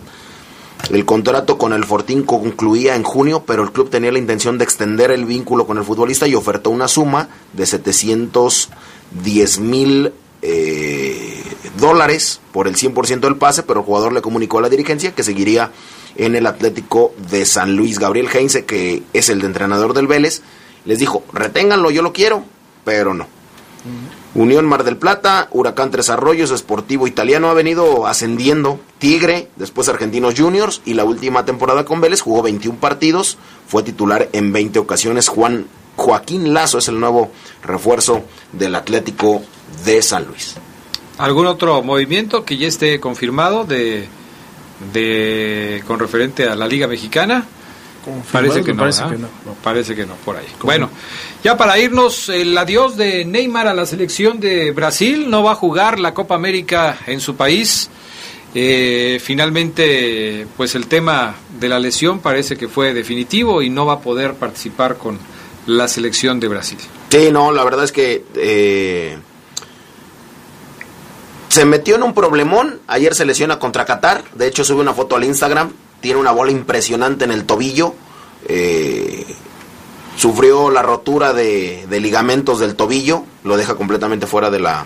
El 0.90 1.06
contrato 1.06 1.58
con 1.58 1.74
el 1.74 1.86
Fortín 1.86 2.24
concluía 2.24 2.96
en 2.96 3.04
junio, 3.04 3.44
pero 3.46 3.64
el 3.64 3.72
club 3.72 3.90
tenía 3.90 4.12
la 4.12 4.20
intención 4.20 4.58
de 4.58 4.64
extender 4.64 5.12
el 5.12 5.26
vínculo 5.26 5.66
con 5.66 5.78
el 5.78 5.84
futbolista 5.84 6.28
y 6.28 6.36
ofertó 6.36 6.70
una 6.70 6.88
suma 6.88 7.30
de 7.54 7.66
710 7.66 9.60
mil 9.60 10.12
eh, 10.42 11.44
dólares 11.78 12.42
por 12.52 12.68
el 12.68 12.76
100% 12.76 13.20
del 13.22 13.38
pase, 13.38 13.64
pero 13.64 13.82
el 13.82 13.86
jugador 13.86 14.12
le 14.12 14.22
comunicó 14.22 14.58
a 14.58 14.62
la 14.62 14.70
dirigencia 14.70 15.14
que 15.14 15.24
seguiría 15.24 15.72
en 16.16 16.36
el 16.36 16.46
Atlético 16.48 17.14
de 17.30 17.46
San 17.46 17.76
Luis. 17.76 18.00
Gabriel 18.00 18.28
Heinze, 18.34 18.66
que 18.66 19.04
es 19.14 19.30
el 19.30 19.40
de 19.40 19.48
entrenador 19.48 19.94
del 19.94 20.08
Vélez, 20.08 20.42
les 20.86 21.00
dijo, 21.00 21.24
reténganlo, 21.32 21.92
yo 21.92 22.02
lo 22.02 22.12
quiero, 22.12 22.44
pero 22.84 23.14
no. 23.14 23.28
Unión 24.34 24.66
Mar 24.66 24.86
del 24.86 24.96
Plata, 24.96 25.50
Huracán 25.52 25.92
Tres 25.92 26.10
Arroyos, 26.10 26.58
Sportivo 26.58 27.06
Italiano 27.06 27.50
ha 27.50 27.54
venido 27.54 28.08
ascendiendo, 28.08 28.80
Tigre, 28.98 29.50
después 29.58 29.90
Argentinos 29.90 30.36
Juniors 30.38 30.82
y 30.86 30.94
la 30.94 31.04
última 31.04 31.44
temporada 31.44 31.84
con 31.84 32.00
Vélez 32.00 32.22
jugó 32.22 32.42
21 32.42 32.80
partidos, 32.80 33.38
fue 33.68 33.84
titular 33.84 34.30
en 34.32 34.54
20 34.54 34.80
ocasiones. 34.80 35.28
Juan 35.28 35.68
Joaquín 35.98 36.54
Lazo 36.54 36.78
es 36.78 36.88
el 36.88 37.00
nuevo 37.00 37.30
refuerzo 37.62 38.24
del 38.54 38.76
Atlético 38.76 39.42
de 39.84 40.02
San 40.02 40.26
Luis. 40.26 40.56
¿Algún 41.18 41.46
otro 41.46 41.84
movimiento 41.84 42.46
que 42.46 42.58
ya 42.58 42.68
esté 42.68 43.02
confirmado 43.02 43.66
de, 43.66 44.08
de 44.94 45.84
con 45.86 46.00
referente 46.00 46.48
a 46.48 46.56
la 46.56 46.68
Liga 46.68 46.88
Mexicana? 46.88 47.46
Parece 48.32 48.64
que 48.64 48.74
no, 48.74 48.80
parece 48.80 49.04
que 49.04 49.18
no. 49.18 49.28
Parece 49.64 49.96
que 49.96 50.06
no, 50.06 50.16
por 50.16 50.38
ahí. 50.38 50.46
Bueno, 50.64 50.90
ya 51.44 51.58
para 51.58 51.78
irnos, 51.78 52.30
el 52.30 52.58
adiós 52.58 52.98
de 52.98 53.26
Neymar 53.26 53.68
a 53.68 53.74
la 53.74 53.86
selección 53.86 54.40
de 54.40 54.72
Brasil. 54.72 55.30
No 55.30 55.44
va 55.44 55.52
a 55.52 55.56
jugar 55.56 56.00
la 56.00 56.14
Copa 56.14 56.36
América 56.36 56.98
en 57.08 57.20
su 57.20 57.36
país. 57.36 57.90
Eh, 58.54 59.20
finalmente, 59.24 60.46
pues 60.58 60.76
el 60.76 60.88
tema 60.88 61.36
de 61.60 61.70
la 61.70 61.80
lesión 61.80 62.20
parece 62.20 62.58
que 62.58 62.68
fue 62.68 62.94
definitivo 62.94 63.62
y 63.62 63.70
no 63.70 63.86
va 63.86 63.94
a 63.94 64.00
poder 64.00 64.34
participar 64.34 64.98
con 64.98 65.18
la 65.68 65.88
selección 65.88 66.40
de 66.40 66.48
Brasil. 66.48 66.80
Sí, 67.10 67.30
no, 67.32 67.52
la 67.52 67.64
verdad 67.64 67.86
es 67.86 67.92
que 67.92 68.26
eh, 68.36 69.18
se 71.50 71.66
metió 71.66 71.96
en 71.96 72.04
un 72.04 72.14
problemón. 72.14 72.80
Ayer 72.88 73.14
se 73.16 73.26
lesiona 73.26 73.60
contra 73.60 73.86
Qatar. 73.86 74.24
De 74.36 74.48
hecho, 74.48 74.64
sube 74.64 74.82
una 74.82 74.94
foto 74.94 75.16
al 75.16 75.24
Instagram. 75.24 75.72
Tiene 76.02 76.20
una 76.20 76.32
bola 76.32 76.52
impresionante 76.52 77.26
en 77.26 77.32
el 77.32 77.46
tobillo. 77.46 77.94
Eh, 78.48 79.26
sufrió 80.18 80.70
la 80.70 80.82
rotura 80.82 81.34
de, 81.34 81.86
de 81.88 82.00
ligamentos 82.00 82.60
del 82.60 82.76
tobillo. 82.76 83.24
Lo 83.44 83.56
deja 83.56 83.76
completamente 83.76 84.28
fuera 84.28 84.50
de 84.50 84.60
la, 84.60 84.86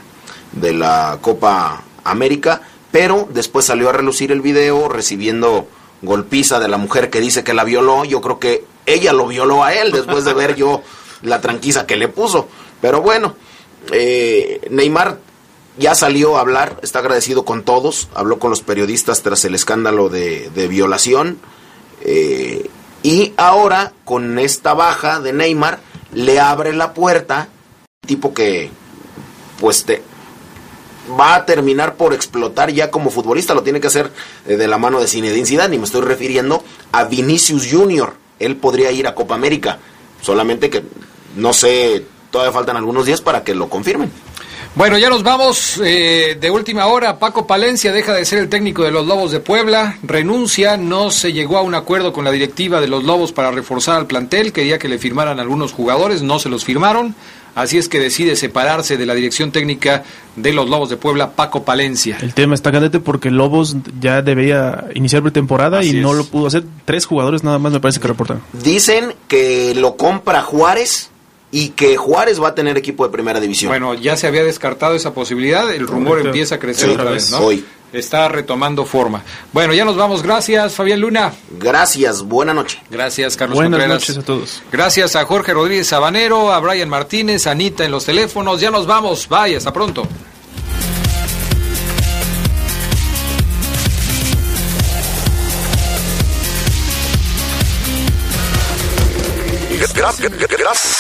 de 0.52 0.74
la 0.74 1.18
Copa 1.22 1.84
América. 2.04 2.62
Pero 2.92 3.28
después 3.32 3.66
salió 3.66 3.90
a 3.90 3.94
relucir 3.94 4.32
el 4.32 4.42
video 4.42 4.88
recibiendo 4.88 5.68
golpiza 6.02 6.60
de 6.60 6.68
la 6.68 6.78
mujer 6.78 7.10
que 7.10 7.20
dice 7.22 7.44
que 7.44 7.54
la 7.54 7.64
violó. 7.64 8.06
Yo 8.06 8.22
creo 8.22 8.40
que 8.40 8.66
ella 8.86 9.14
lo 9.14 9.28
violó 9.28 9.64
a 9.64 9.74
él 9.74 9.92
después 9.92 10.24
de 10.26 10.34
ver 10.34 10.56
yo 10.56 10.82
la 11.22 11.42
tranquiza 11.42 11.86
que 11.86 11.96
le 11.96 12.08
puso. 12.08 12.48
Pero 12.82 13.02
bueno, 13.02 13.36
eh, 13.92 14.62
Neymar 14.70 15.20
ya 15.78 15.96
salió 15.96 16.38
a 16.38 16.42
hablar, 16.42 16.80
está 16.84 17.00
agradecido 17.00 17.46
con 17.46 17.64
todos, 17.64 18.10
habló 18.14 18.40
con 18.40 18.50
los 18.50 18.62
periodistas 18.62 19.22
tras 19.22 19.44
el 19.46 19.56
escándalo 19.56 20.10
de, 20.10 20.50
violación. 20.70 21.40
Eh, 22.02 22.70
y 23.04 23.34
ahora, 23.38 23.94
con 24.04 24.40
esta 24.40 24.74
baja 24.74 25.20
de 25.20 25.34
Neymar, 25.34 25.80
le 26.14 26.40
abre 26.40 26.74
la 26.74 26.94
puerta, 26.94 27.50
tipo 28.06 28.34
que, 28.34 28.70
pues, 29.60 29.84
te, 29.86 30.02
va 31.20 31.36
a 31.36 31.46
terminar 31.46 31.96
por 31.96 32.14
explotar 32.14 32.72
ya 32.72 32.90
como 32.90 33.12
futbolista, 33.12 33.54
lo 33.54 33.64
tiene 33.64 33.80
que 33.80 33.88
hacer 33.88 34.12
eh, 34.48 34.56
de 34.56 34.68
la 34.68 34.78
mano 34.78 35.00
de 35.00 35.08
Zinedine 35.08 35.46
Zidane, 35.46 35.76
y 35.76 35.80
me 35.80 35.86
estoy 35.86 36.02
refiriendo 36.02 36.64
a 36.92 37.04
Vinicius 37.04 37.68
Junior. 37.70 38.14
Él 38.40 38.56
podría 38.56 38.92
ir 38.92 39.08
a 39.08 39.16
Copa 39.16 39.36
América, 39.36 39.80
solamente 40.22 40.70
que, 40.70 40.84
no 41.36 41.54
sé, 41.54 42.06
todavía 42.32 42.54
faltan 42.54 42.78
algunos 42.78 43.06
días 43.06 43.22
para 43.22 43.44
que 43.44 43.54
lo 43.54 43.70
confirmen. 43.70 44.12
Bueno, 44.76 44.98
ya 44.98 45.10
nos 45.10 45.24
vamos 45.24 45.80
eh, 45.82 46.38
de 46.38 46.52
última 46.52 46.88
hora. 46.88 47.18
Paco 47.18 47.48
Palencia 47.48 47.94
deja 47.94 48.14
de 48.14 48.26
ser 48.26 48.40
el 48.40 48.50
técnico 48.50 48.84
de 48.84 48.92
los 48.92 49.08
Lobos 49.08 49.32
de 49.32 49.40
Puebla, 49.40 49.98
renuncia, 50.04 50.76
no 50.76 51.12
se 51.12 51.32
llegó 51.32 51.58
a 51.58 51.62
un 51.62 51.76
acuerdo 51.76 52.12
con 52.12 52.26
la 52.26 52.32
directiva 52.32 52.82
de 52.82 52.90
los 52.90 53.06
Lobos 53.06 53.32
para 53.32 53.52
reforzar 53.52 53.96
al 53.96 54.06
plantel, 54.06 54.52
quería 54.52 54.78
que 54.78 54.90
le 54.90 54.98
firmaran 54.98 55.40
algunos 55.40 55.72
jugadores, 55.72 56.24
no 56.24 56.40
se 56.40 56.50
los 56.50 56.66
firmaron, 56.66 57.16
así 57.56 57.78
es 57.78 57.88
que 57.88 58.02
decide 58.02 58.36
separarse 58.36 58.98
de 58.98 59.06
la 59.06 59.14
dirección 59.14 59.54
técnica 59.54 60.04
de 60.36 60.52
los 60.52 60.70
Lobos 60.70 60.90
de 60.90 60.98
Puebla, 60.98 61.32
Paco 61.32 61.64
Palencia. 61.64 62.18
El 62.22 62.34
tema 62.34 62.54
está 62.54 62.74
candente 62.74 63.00
porque 63.00 63.32
Lobos 63.32 63.78
ya 64.02 64.22
debía 64.22 64.88
iniciar 64.94 65.22
pretemporada 65.22 65.86
y 65.86 65.94
no 65.94 66.14
lo 66.14 66.26
pudo 66.26 66.48
hacer. 66.48 66.66
Tres 66.84 67.06
jugadores 67.06 67.46
nada 67.46 67.60
más 67.60 67.72
me 67.72 67.80
parece 67.80 68.02
que 68.02 68.10
reportan. 68.10 68.42
Dicen 68.52 69.16
que 69.30 69.74
lo 69.74 69.96
compra 69.96 70.42
Juárez 70.42 71.12
y 71.58 71.70
que 71.70 71.96
Juárez 71.96 72.42
va 72.42 72.50
a 72.50 72.56
tener 72.56 72.78
equipo 72.78 73.06
de 73.06 73.12
primera 73.14 73.40
división. 73.40 73.70
Bueno, 73.70 73.94
ya 73.94 74.18
se 74.18 74.28
había 74.28 74.44
descartado 74.44 74.94
esa 74.94 75.14
posibilidad, 75.14 75.74
el 75.74 75.88
rumor 75.88 76.10
Correcto. 76.10 76.30
empieza 76.30 76.56
a 76.56 76.60
crecer 76.60 76.90
Sí, 76.90 76.96
otra 76.96 77.12
vez, 77.12 77.32
¿no? 77.32 77.38
hoy. 77.40 77.64
Está 77.94 78.28
retomando 78.28 78.84
forma. 78.84 79.24
Bueno, 79.54 79.74
ya 79.74 79.86
nos 79.86 79.96
vamos. 79.96 80.22
Gracias, 80.22 80.74
Fabián 80.74 81.00
Luna. 81.00 81.32
Gracias, 81.58 82.24
buena 82.24 82.54
noche. 82.54 82.82
Gracias, 82.92 83.38
Carlos 83.38 83.56
Buenas 83.56 83.80
Contreras. 83.80 84.02
noches 84.02 84.18
a 84.18 84.22
todos. 84.26 84.62
Gracias 84.70 85.16
a 85.16 85.24
Jorge 85.24 85.54
Rodríguez 85.54 85.88
Sabanero, 85.88 86.52
a 86.52 86.60
Brian 86.60 86.90
Martínez, 86.90 87.48
a 87.48 87.52
Anita 87.52 87.86
en 87.86 87.92
los 87.92 88.04
teléfonos. 88.04 88.60
Ya 88.60 88.70
nos 88.70 88.86
vamos. 88.86 89.30
Bye, 89.30 89.56
hasta 89.56 89.72
pronto. 89.72 90.06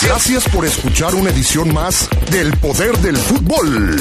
Gracias 0.01 0.49
por 0.49 0.65
escuchar 0.65 1.13
una 1.13 1.29
edición 1.29 1.71
más 1.71 2.09
del 2.31 2.57
Poder 2.57 2.97
del 2.97 3.15
Fútbol. 3.15 3.99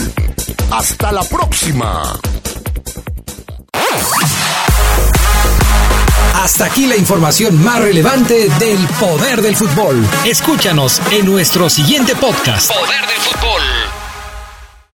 Hasta 0.70 1.12
la 1.12 1.22
próxima. 1.24 2.18
Hasta 6.36 6.64
aquí 6.64 6.86
la 6.86 6.96
información 6.96 7.62
más 7.62 7.82
relevante 7.82 8.48
del 8.58 8.78
poder 8.98 9.42
del 9.42 9.54
fútbol. 9.56 10.02
Escúchanos 10.24 11.02
en 11.10 11.26
nuestro 11.26 11.68
siguiente 11.68 12.16
podcast. 12.16 12.72
Poder 12.72 13.00
del 13.06 13.20
fútbol. 13.20 13.83